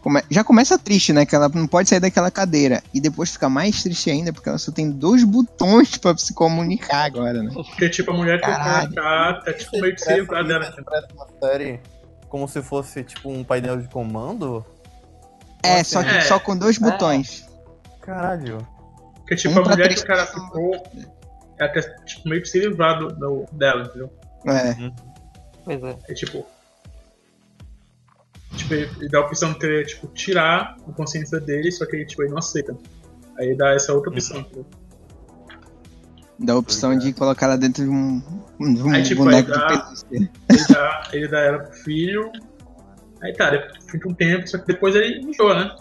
[0.00, 1.26] come- Já começa triste, né?
[1.26, 2.82] Que ela não pode sair daquela cadeira.
[2.94, 7.04] E depois fica mais triste ainda, porque ela só tem dois botões pra se comunicar
[7.06, 7.50] agora, né?
[7.52, 8.94] Porque, tipo, a mulher que Caralho.
[8.94, 10.64] tá, tá tipo meio que se livrar dela.
[10.66, 10.84] entendeu?
[10.84, 11.80] Parece uma série
[12.28, 14.64] como se fosse tipo um painel de comando.
[15.62, 15.84] É, assim?
[15.94, 16.20] só, que, É.
[16.22, 17.46] só com dois botões.
[18.00, 18.66] Caralho.
[19.16, 20.82] Porque, tipo, Um a mulher que o cara ficou.
[21.58, 24.10] Ela quer, tipo, meio que se livrar do, do- dela, entendeu?
[24.46, 24.92] É.
[25.64, 25.98] Pois é.
[26.08, 26.46] É tipo.
[28.56, 31.96] Tipo, ele ele dá a opção de ter, tipo, tirar a consciência dele, só que
[31.96, 32.76] ele, tipo, ele não aceita.
[33.38, 34.66] Aí dá essa outra opção, entendeu?
[36.40, 38.20] Dá a opção de colocar ela dentro de um,
[38.74, 40.06] de um Aí, tipo, boneco aí dá- de pelúcia.
[40.12, 42.32] Ele dá, ele dá ela pro filho.
[43.22, 43.50] Aí tá,
[43.90, 45.76] fica um tempo, só que depois ele enjoa, né?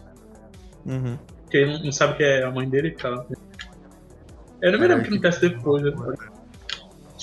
[0.86, 1.18] Uhum.
[1.44, 3.26] Porque ele não, sabe que é a mãe dele que tá lá.
[4.62, 5.92] Eu não me lembro o que acontece depois, né?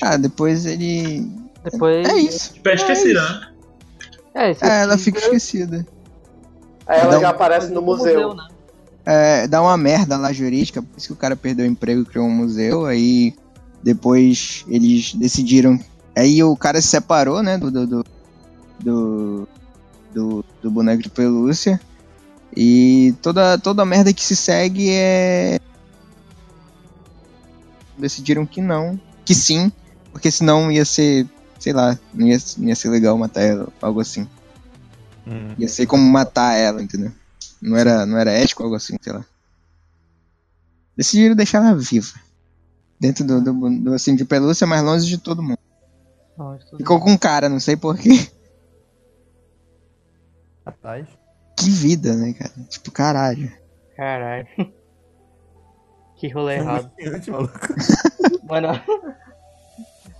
[0.02, 1.28] Ah, depois ele.
[1.64, 2.08] Depois.
[2.08, 2.54] É isso.
[2.54, 3.48] Tipo, é esquecida, né?
[4.34, 5.86] É, isso É, ela fica esquecida.
[6.86, 8.34] Aí ela Dá um- já aparece no museu.
[8.34, 8.46] né?
[9.06, 12.04] É, dá uma merda lá jurídica, por isso que o cara perdeu o emprego e
[12.06, 13.34] criou um museu, aí
[13.82, 15.78] depois eles decidiram.
[16.16, 17.70] Aí o cara se separou, né, do.
[17.70, 18.04] do, do,
[18.80, 19.48] do,
[20.14, 21.80] do- do boneco de pelúcia.
[22.56, 25.58] E toda, toda a merda que se segue é.
[27.98, 28.98] Decidiram que não.
[29.24, 29.70] Que sim,
[30.12, 31.26] porque senão ia ser.
[31.58, 34.28] Sei lá, não ia, não ia ser legal matar ela, algo assim.
[35.26, 35.54] Uhum.
[35.58, 37.10] Ia ser como matar ela, entendeu?
[37.62, 39.24] Não era, não era ético, algo assim, sei lá.
[40.96, 42.12] Decidiram deixar ela viva.
[43.00, 45.58] Dentro do, do, do assim, de pelúcia, mais longe de todo mundo.
[46.36, 48.28] Não, Ficou com cara, não sei porquê.
[50.66, 51.06] Rapaz.
[51.56, 52.52] Que vida, né, cara?
[52.68, 53.52] Tipo, caralho.
[53.96, 54.46] Caralho.
[56.16, 56.90] Que rolê errado.
[58.48, 58.80] Mano,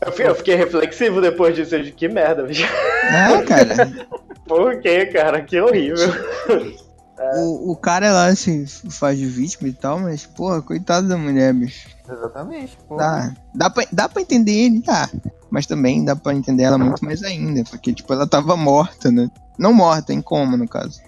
[0.05, 1.75] Eu fi- eu fiquei reflexivo depois disso.
[1.77, 2.65] eu disse, Que merda, bicho.
[3.11, 3.91] Ah, cara.
[4.47, 5.41] Por quê, cara?
[5.43, 5.97] Que horrível.
[7.39, 11.55] o, o cara lá se faz de vítima e tal, mas, porra, coitado da mulher,
[11.55, 11.89] bicho.
[12.11, 12.97] Exatamente, pô.
[12.97, 15.09] Dá, dá, pra, dá pra entender ele, tá.
[15.55, 17.63] Mas também dá pra entender ela muito mais ainda.
[17.71, 19.31] Porque, tipo, ela tava morta, né?
[19.57, 21.01] Não morta, em coma, no caso.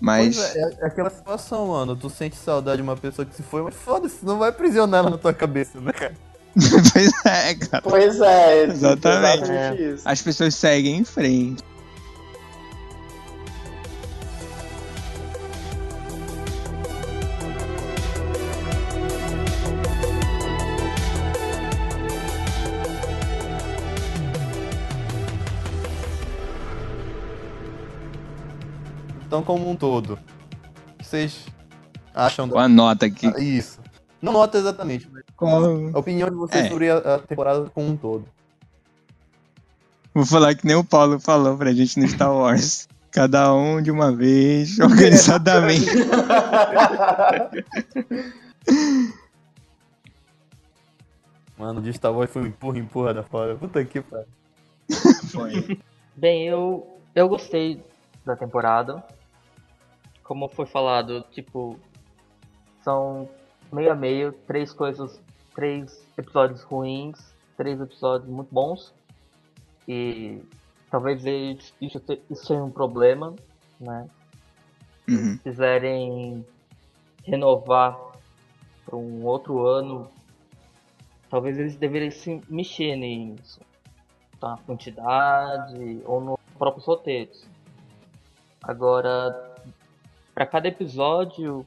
[0.00, 0.36] Mas.
[0.36, 1.96] Pois é, é aquela situação, mano.
[1.96, 5.10] Tu sente saudade de uma pessoa que se foi, mas foda-se, não vai aprisionar ela
[5.10, 6.14] na tua cabeça, né, cara?
[6.92, 7.82] pois é, cara.
[7.82, 9.42] Pois é, Exatamente.
[9.42, 10.08] exatamente isso.
[10.08, 11.64] As pessoas seguem em frente.
[29.30, 31.46] Então, como um todo, o que vocês
[32.12, 33.30] acham Com a nota aqui.
[33.30, 33.38] da...
[33.38, 33.78] Isso.
[34.20, 35.62] Não nota exatamente, mas Qual-
[35.94, 36.68] a opinião de vocês É.
[36.68, 38.24] sobre a, a temporada como um todo.
[40.12, 42.88] Vou falar que nem o Paulo falou pra gente no Star Wars.
[43.12, 45.86] Cada um de uma vez, organizadamente.
[51.56, 53.54] Mano, de Star Wars foi um empurra, empurra da fora.
[53.54, 54.26] Puta que pariu.
[56.16, 57.82] Bem, eu, eu gostei
[58.24, 59.02] da temporada.
[60.30, 61.76] Como foi falado, tipo,
[62.84, 63.28] são
[63.72, 65.20] meio a meio, três coisas,
[65.56, 68.94] três episódios ruins, três episódios muito bons.
[69.88, 70.40] E
[70.88, 71.74] talvez isso,
[72.30, 73.34] isso seja um problema,
[73.80, 74.08] né?
[75.08, 75.32] Uhum.
[75.32, 76.46] Se quiserem
[77.24, 77.98] renovar
[78.86, 80.08] para um outro ano,
[81.28, 83.58] talvez eles deveriam se mexer nisso
[84.38, 84.60] tá?
[84.64, 87.44] quantidade ou nos próprios roteiros.
[88.62, 89.49] Agora,
[90.34, 91.66] para cada episódio,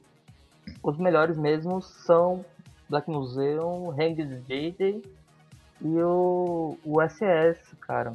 [0.81, 2.45] os melhores mesmo são
[2.89, 5.03] Black Museum, Hanged JJ
[5.81, 8.13] e o, o SS, cara.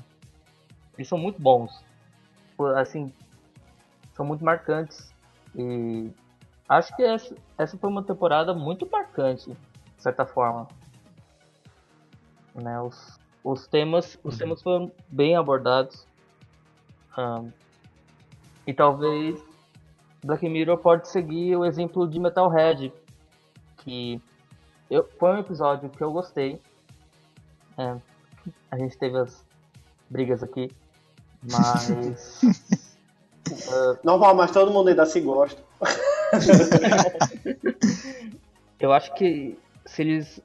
[0.96, 1.84] Eles são muito bons.
[2.76, 3.12] Assim,
[4.14, 5.12] são muito marcantes.
[5.54, 6.10] E
[6.68, 10.66] acho que essa, essa foi uma temporada muito marcante, de certa forma.
[12.54, 16.06] Né, os, os temas, os temas foram bem abordados.
[17.16, 17.50] Ahn,
[18.66, 19.47] e talvez
[20.24, 22.92] Black Mirror pode seguir o exemplo de Metalhead,
[23.78, 24.20] que
[24.90, 26.60] eu, foi um episódio que eu gostei.
[27.76, 27.96] É,
[28.70, 29.44] a gente teve as
[30.10, 30.70] brigas aqui,
[31.42, 32.42] mas.
[32.42, 35.62] uh, Não vale, mas todo mundo ainda se gosta.
[38.80, 40.42] eu acho que se eles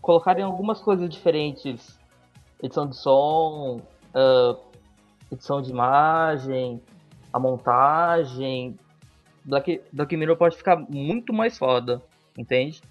[0.00, 1.96] colocarem algumas coisas diferentes,
[2.62, 3.80] edição de som,
[4.14, 4.58] uh,
[5.30, 6.82] edição de imagem,
[7.32, 8.78] a montagem,
[9.44, 12.02] Black, Black Mirror pode ficar muito mais foda,
[12.36, 12.82] entende?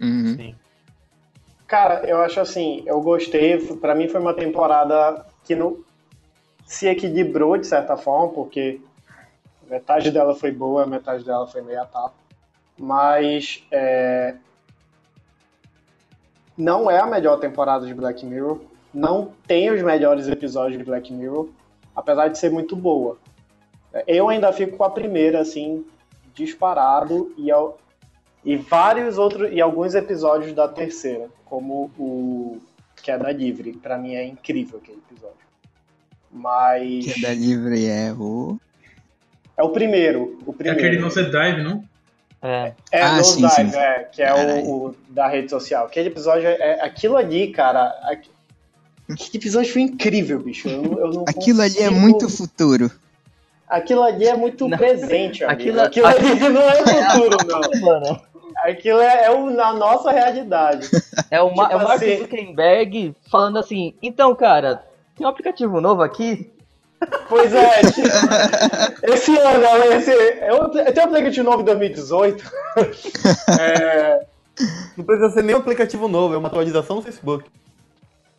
[0.00, 0.54] Uhum.
[1.66, 5.78] Cara, eu acho assim, eu gostei, pra mim foi uma temporada que não
[6.66, 8.80] se equilibrou de certa forma, porque
[9.68, 12.14] metade dela foi boa, metade dela foi meia tapa.
[12.78, 14.34] Mas é,
[16.56, 18.60] não é a melhor temporada de Black Mirror,
[18.92, 21.48] não tem os melhores episódios de Black Mirror,
[21.94, 23.16] apesar de ser muito boa.
[24.06, 25.84] Eu ainda fico com a primeira, assim,
[26.34, 27.48] disparado, e,
[28.44, 32.58] e vários outros, e alguns episódios da terceira, como o
[33.02, 35.36] Queda Livre, para mim é incrível aquele episódio.
[36.30, 37.04] Mas.
[37.12, 38.58] Queda Livre é o.
[39.56, 40.38] É o primeiro.
[40.46, 40.78] O É primeiro.
[40.78, 41.84] aquele Nose Drive, não?
[42.40, 42.72] É.
[42.90, 43.64] É, Ah, sim, sim.
[43.66, 45.86] Dive, é, que é o, o da rede social.
[45.86, 47.88] Aquele episódio, é, aquilo ali, cara.
[48.04, 48.30] aqu-
[49.08, 50.68] Aquele episódio foi incrível, bicho.
[50.68, 52.90] Eu, eu não Aquilo ali é consigo- muito futuro.
[53.72, 54.76] Aquilo ali é muito Não.
[54.76, 55.80] presente, amigo.
[55.80, 57.80] Aquilo- Aquilo, ali não é futuro, não.
[57.80, 58.20] Mano,
[58.64, 60.88] Aquilo é, é o, na nossa realidade.
[61.30, 64.82] é o, Tipo é o Mark assim- Zuckerberg falando assim, então, cara,
[65.16, 66.50] tem um aplicativo novo aqui?
[67.28, 68.08] Pois é, tipo,
[69.12, 72.44] esse ano, esse, eu, eu tenho um aplicativo novo em 2018.
[73.58, 74.20] É,
[74.96, 77.44] Não precisa ser nem um aplicativo novo, é uma atualização do Facebook.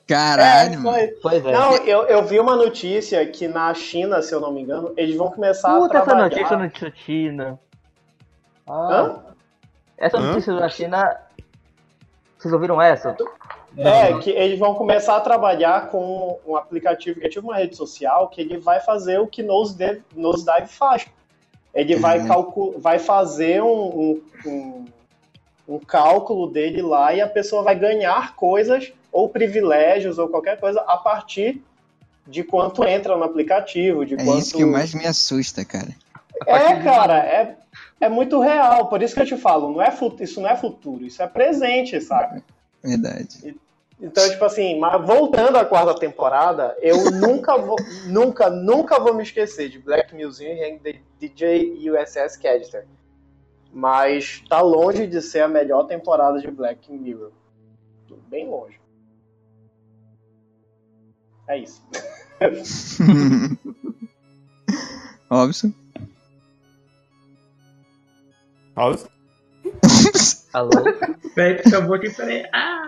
[0.08, 1.08] Caralho, é, foi.
[1.22, 1.52] Pois é.
[1.52, 5.16] Não, eu, eu vi uma notícia que na China, se eu não me engano, eles
[5.16, 6.30] vão começar a Puta, essa trabalhar...
[6.30, 7.60] notícia notícia China.
[8.68, 9.24] Ah, Hã?
[9.98, 10.22] essa Hã?
[10.22, 11.18] notícia da China.
[12.38, 13.16] Vocês ouviram essa?
[13.78, 17.76] É, que eles vão começar a trabalhar com um aplicativo que é tipo uma rede
[17.76, 21.08] social que ele vai fazer o que Nosedive, Nosedive faz.
[21.74, 22.76] Ele vai, Uhum.
[22.78, 24.86] vai fazer um, um, um,
[25.68, 30.82] um cálculo dele lá e a pessoa vai ganhar coisas ou privilégios ou qualquer coisa
[30.82, 31.64] a partir
[32.26, 34.40] de quanto entra no aplicativo, de É quanto...
[34.40, 35.96] isso que mais me assusta, cara.
[36.48, 37.58] É, cara, é,
[38.02, 38.88] é muito real.
[38.88, 42.02] Por isso que eu te falo, não é, isso não é futuro, isso é presente,
[42.02, 42.44] sabe?
[42.84, 43.56] Verdade.
[44.02, 47.78] Então, tipo assim, mas voltando à quarta temporada, eu nunca vou,
[48.08, 52.86] nunca, nunca vou me esquecer de Black Museum e de DJ USS Cadster.
[53.72, 57.32] Mas tá longe de ser a melhor temporada de Black Mirror.
[58.30, 58.83] Bem longe.
[61.48, 61.82] É isso.
[65.30, 65.74] Robson.
[68.76, 69.08] House?
[70.54, 70.72] Alô?
[71.36, 72.44] Peraí, que acabou aqui, peraí.
[72.54, 72.84] Ah!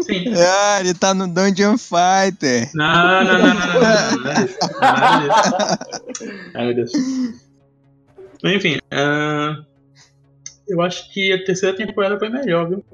[0.00, 0.24] Sim.
[0.36, 2.70] Ah, ele tá no Dungeon Fighter.
[2.74, 3.74] Não, não, não, não, não,
[4.10, 4.48] não, não, é é.
[6.54, 6.92] Ai, meu Deus.
[8.44, 9.64] Enfim, ah,
[10.68, 12.84] eu acho que a terceira temporada foi melhor, viu?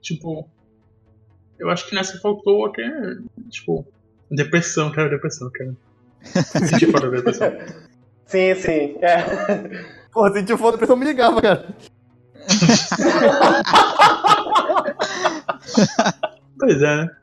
[0.00, 0.48] Tipo,
[1.58, 2.88] eu acho que nessa faltou até,
[3.50, 3.86] tipo,
[4.30, 5.74] depressão, cara, depressão, cara.
[6.44, 7.52] Senti falta da depressão.
[8.26, 8.96] Sim, sim.
[9.00, 9.84] É.
[10.12, 11.66] Porra, se tinha foda, a pessoa me ligava, cara.
[16.58, 17.16] Pois é, né?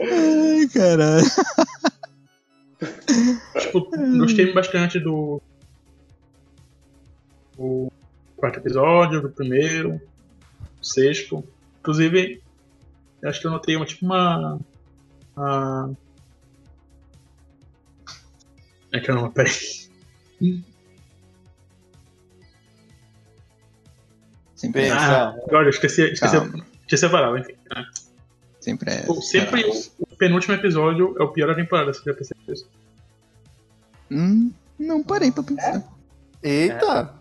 [0.00, 1.26] Ai, caralho.
[3.60, 5.40] Tipo, gostei bastante do.
[7.56, 7.92] do
[8.36, 10.00] quarto episódio, do primeiro,
[10.78, 11.44] do sexto.
[11.80, 12.42] Inclusive,
[13.22, 14.58] acho que eu notei uma, tipo uma.
[15.36, 15.96] uma...
[18.92, 19.52] É que eu não, peraí.
[24.54, 26.64] Sempre é, Ah, agora eu esqueci, esqueci, Calma.
[26.82, 27.54] esqueci a palavra, enfim.
[27.70, 27.84] Ah,
[28.60, 29.00] sempre é.
[29.00, 32.68] tipo, sempre o, o penúltimo episódio é o pior da temporada, você já percebeu isso.
[34.10, 35.82] Hum, não parei pra pensar.
[36.42, 37.14] Eita!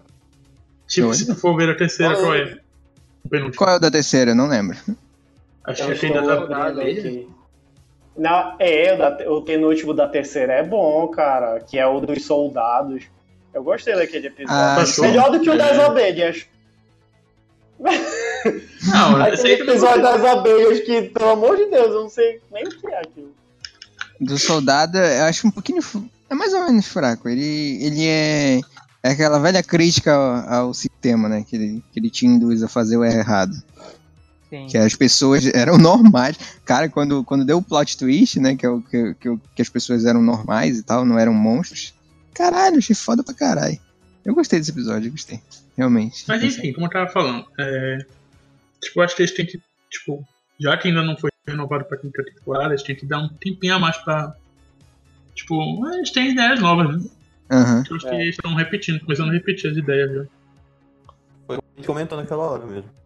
[0.88, 1.14] Tipo, Oi?
[1.14, 2.60] se não for ver a terceira, qual é?
[3.24, 3.58] O penúltimo.
[3.58, 4.32] Qual é o da terceira?
[4.32, 4.76] Eu não lembro.
[5.64, 6.68] Acho Eu que aquele estou da.
[6.68, 7.30] aqui.
[8.20, 11.60] Na, é, o, da- o penúltimo da terceira é bom, cara.
[11.62, 13.04] Que é o dos soldados.
[13.54, 14.54] Eu gostei daquele episódio.
[14.56, 14.84] Ah.
[15.02, 15.86] Melhor do que o das É.
[15.86, 16.46] abelhas.
[17.80, 22.42] Não, esse Aquele também episódio das abelhas que, pelo amor de Deus, eu não sei
[22.52, 23.34] nem o que é aquilo.
[24.20, 25.82] Do soldado, eu acho um pouquinho.
[26.30, 27.30] É mais ou menos fraco.
[27.30, 28.60] Ele, ele é.
[29.02, 31.46] É aquela velha crítica ao, ao sistema, né?
[31.48, 33.54] Que ele, que ele te induz a fazer o errado.
[34.50, 34.68] Sim.
[34.68, 36.38] Que as pessoas eram normais.
[36.66, 38.56] Cara, quando, quando deu o plot twist, né?
[38.56, 41.94] Que, é o, que, que, que as pessoas eram normais e tal, não eram monstros.
[42.34, 43.80] Caralho, achei foda pra caralho.
[44.26, 45.42] Eu gostei desse episódio, eu gostei.
[45.78, 46.26] Realmente.
[46.28, 48.00] Mas enfim, como eu tava falando, é...
[48.82, 50.28] tipo, eu acho que eles têm que, tipo,
[50.60, 53.76] já que ainda não foi renovado pra quinta temporada, eles têm que dar um tempinho
[53.76, 54.36] a mais pra.
[55.34, 57.10] Tipo, eles têm ideias novas, né?
[57.50, 57.84] Aham.
[57.90, 60.26] Eu acho que eles estão repetindo, começando a repetir as ideias já.
[61.48, 62.99] Foi o que a gente comentou naquela hora mesmo.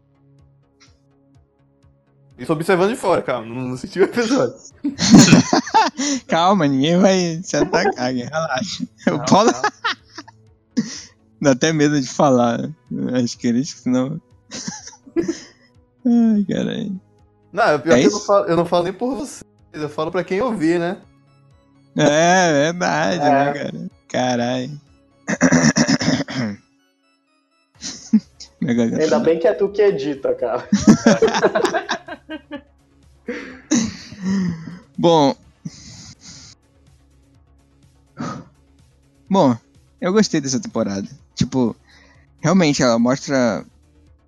[2.37, 4.55] Isso observando de fora, calma, não assisti o episódio.
[6.27, 8.83] Calma, ninguém vai se atacar, relaxa.
[9.07, 9.61] O Não, Paulo não.
[11.41, 12.69] dá até medo de falar.
[13.13, 14.19] Acho que eles, senão.
[16.05, 16.99] Ai, caralho.
[17.51, 19.43] Não, é pior É que eu não, falo, eu não falo nem por vocês,
[19.73, 20.97] eu falo pra quem ouvir, né?
[21.95, 23.29] É, verdade, É.
[23.29, 23.89] né, cara?
[24.09, 24.81] Caralho.
[28.67, 30.67] Ainda bem que é tu que edita, cara.
[34.97, 35.35] Bom.
[39.29, 39.57] Bom,
[39.99, 41.07] eu gostei dessa temporada.
[41.35, 41.75] Tipo,
[42.39, 43.65] realmente ela mostra.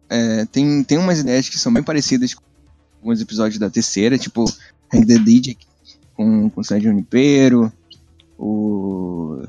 [0.10, 2.42] é, tem, tem umas ideias que são bem parecidas com
[3.02, 4.46] alguns episódios da terceira, tipo
[4.94, 5.58] Hang the DJ
[6.16, 7.72] com, com o Sérgio Junipero,
[8.38, 9.44] o.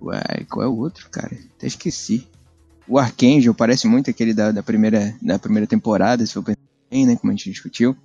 [0.00, 1.36] Uai, qual é o outro, cara?
[1.56, 2.28] Até esqueci.
[2.88, 6.44] O Archangel parece muito aquele da, da, primeira, da primeira temporada, se for
[6.90, 7.16] bem, né?
[7.16, 7.96] Como a gente discutiu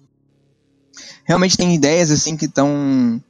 [1.24, 3.22] realmente tem ideias assim que estão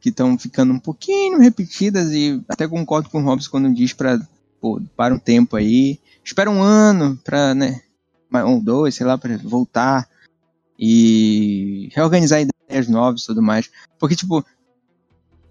[0.00, 4.20] que estão ficando um pouquinho repetidas e até concordo com o Robson quando diz para
[4.96, 7.80] para um tempo aí, espera um ano para, né,
[8.44, 10.08] um dois, sei lá, para voltar
[10.76, 14.44] e reorganizar ideias novas e tudo mais, porque tipo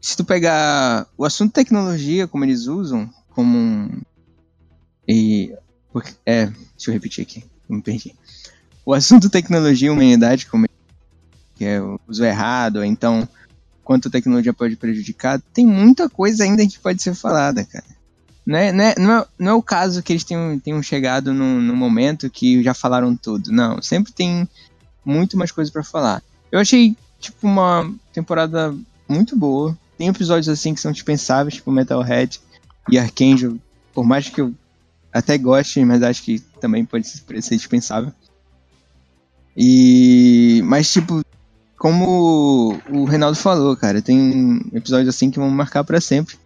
[0.01, 4.01] se tu pegar o assunto tecnologia como eles usam como um
[5.07, 5.53] e
[5.91, 8.15] porque, é, deixa eu repetir aqui, me perdi.
[8.85, 10.67] O assunto tecnologia e humanidade como
[11.55, 13.27] que é o uso errado, então
[13.83, 17.85] quanto a tecnologia pode prejudicar, tem muita coisa ainda que pode ser falada, cara.
[18.45, 21.33] Não é, não é, não é, não é o caso que eles tenham, tenham chegado
[21.33, 23.51] num, num momento que já falaram tudo.
[23.51, 24.47] Não, sempre tem
[25.03, 26.23] muito mais coisa pra falar.
[26.51, 28.73] Eu achei, tipo, uma temporada
[29.07, 29.77] muito boa.
[29.97, 32.39] Tem episódios assim que são dispensáveis, tipo Metalhead
[32.89, 33.57] e Archangel,
[33.93, 34.53] por mais que eu
[35.17, 38.11] até goste, mas acho que também pode ser dispensável.
[39.55, 40.61] E.
[40.65, 41.21] Mas, tipo,
[41.77, 46.37] como o Reinaldo falou, cara, tem episódios assim que vão marcar pra sempre.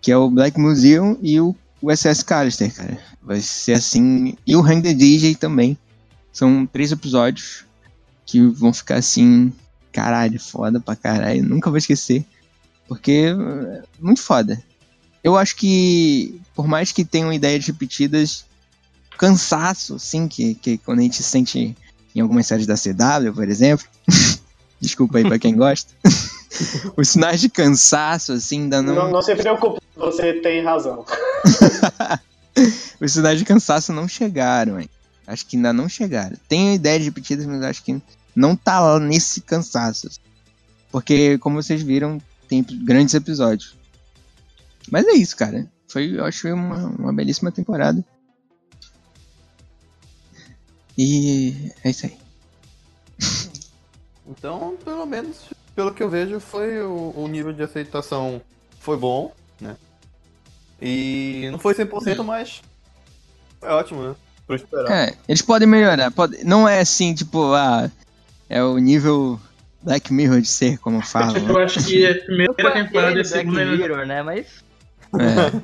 [0.00, 2.98] Que é o Black Museum e o, o SS Callister, cara.
[3.22, 4.36] Vai ser assim.
[4.46, 5.78] E o Hang the DJ também.
[6.32, 7.64] São três episódios
[8.26, 9.52] que vão ficar assim.
[9.92, 11.44] Caralho, foda pra caralho.
[11.44, 12.24] Nunca vou esquecer.
[12.88, 14.60] Porque é muito foda.
[15.22, 18.44] Eu acho que, por mais que tenham ideias repetidas,
[19.16, 21.76] cansaço, assim, que, que quando a gente sente
[22.14, 23.86] em algumas séries da CW, por exemplo.
[24.80, 25.92] Desculpa aí pra quem gosta.
[26.96, 28.94] Os sinais de cansaço, assim, ainda não.
[28.94, 31.04] Não, não se preocupe, você tem razão.
[33.00, 34.88] Os sinais de cansaço não chegaram, hein?
[35.26, 36.36] Acho que ainda não chegaram.
[36.48, 38.00] Tem ideias repetidas, mas acho que
[38.34, 40.08] não tá lá nesse cansaço.
[40.90, 42.18] Porque, como vocês viram,
[42.48, 43.74] tem grandes episódios.
[44.90, 45.70] Mas é isso, cara.
[45.88, 48.04] Foi, eu acho que foi uma, uma belíssima temporada.
[50.96, 52.16] E é isso aí.
[54.30, 58.42] Então, pelo menos, pelo que eu vejo, foi o, o nível de aceitação
[58.78, 59.74] foi bom, né?
[60.82, 62.60] E não foi 100%, mas
[63.58, 64.14] foi ótimo, né?
[64.46, 64.90] Pra esperar.
[64.92, 66.10] É, eles podem melhorar.
[66.10, 67.90] Pode, não é assim, tipo, ah,
[68.50, 69.40] é o nível
[69.82, 71.34] Black Mirror de ser, como falam.
[71.48, 71.64] Eu né?
[71.64, 73.64] acho que a primeira temporada e a Black segunda.
[73.64, 74.22] Mirror, né?
[74.22, 74.46] Mas
[75.14, 75.60] É.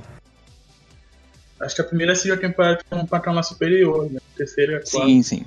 [1.64, 4.20] Acho que a primeira e a temporada estão um patamar superior, né?
[4.34, 5.06] A terceira e a quarta.
[5.06, 5.46] Sim, sim.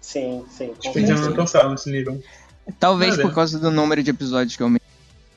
[0.00, 0.68] Sim, sim.
[0.68, 2.22] com Acho que não alcançaram nesse nível.
[2.78, 4.79] Talvez Vai por causa do número de episódios que eu.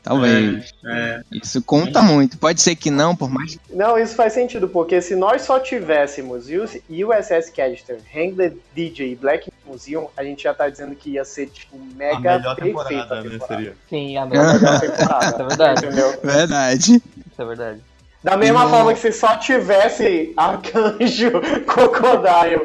[0.04, 0.74] Talvez.
[0.86, 2.38] É, Isso conta muito.
[2.38, 3.58] Pode ser que não, por mais.
[3.70, 9.16] Não, isso faz sentido, porque se nós só tivéssemos USS Callister, Hang the DJ e
[9.16, 12.84] Black Museum, a gente já tá dizendo que ia ser, tipo, A mega melhor perfeita
[12.90, 13.30] temporada, a né?
[13.30, 13.56] temporada.
[13.56, 13.74] Seria.
[13.90, 14.56] sim, a A melhor.
[14.56, 15.86] Isso é temporada, verdade.
[15.86, 16.20] entendeu?
[16.22, 16.92] Verdade.
[17.32, 17.80] Isso é verdade.
[18.22, 18.70] Da mesma Não.
[18.70, 21.32] forma que se só tivesse Arcanjo,
[21.68, 22.62] Crocodile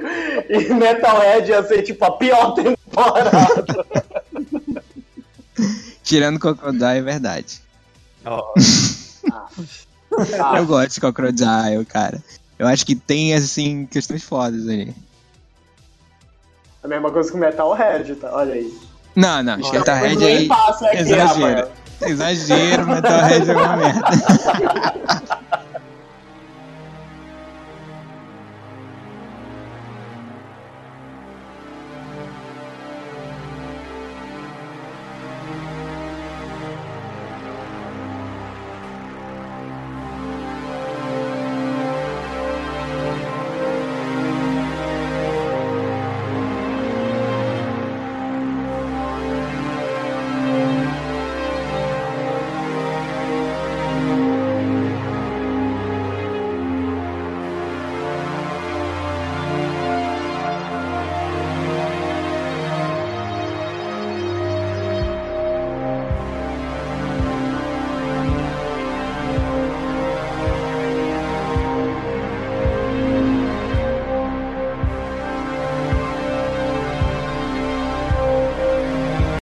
[0.49, 3.31] e Metalhead ia ser, tipo, a pior temporada.
[6.09, 7.61] Tirando Crocodile, é verdade.
[8.25, 8.41] Ah,
[10.57, 12.25] Eu gosto de Crocodile, cara.
[12.59, 14.97] Eu acho que tem, assim, questões fodas ali.
[16.83, 18.35] a mesma coisa que o Metalhead, tá?
[18.35, 18.75] Olha aí.
[19.15, 19.59] Não, não.
[19.59, 20.89] Metalhead eu fui no aí.
[20.89, 21.27] aqui, exagero.
[21.27, 21.71] Rafael.
[22.01, 24.09] Exagero, Metalhead é uma merda.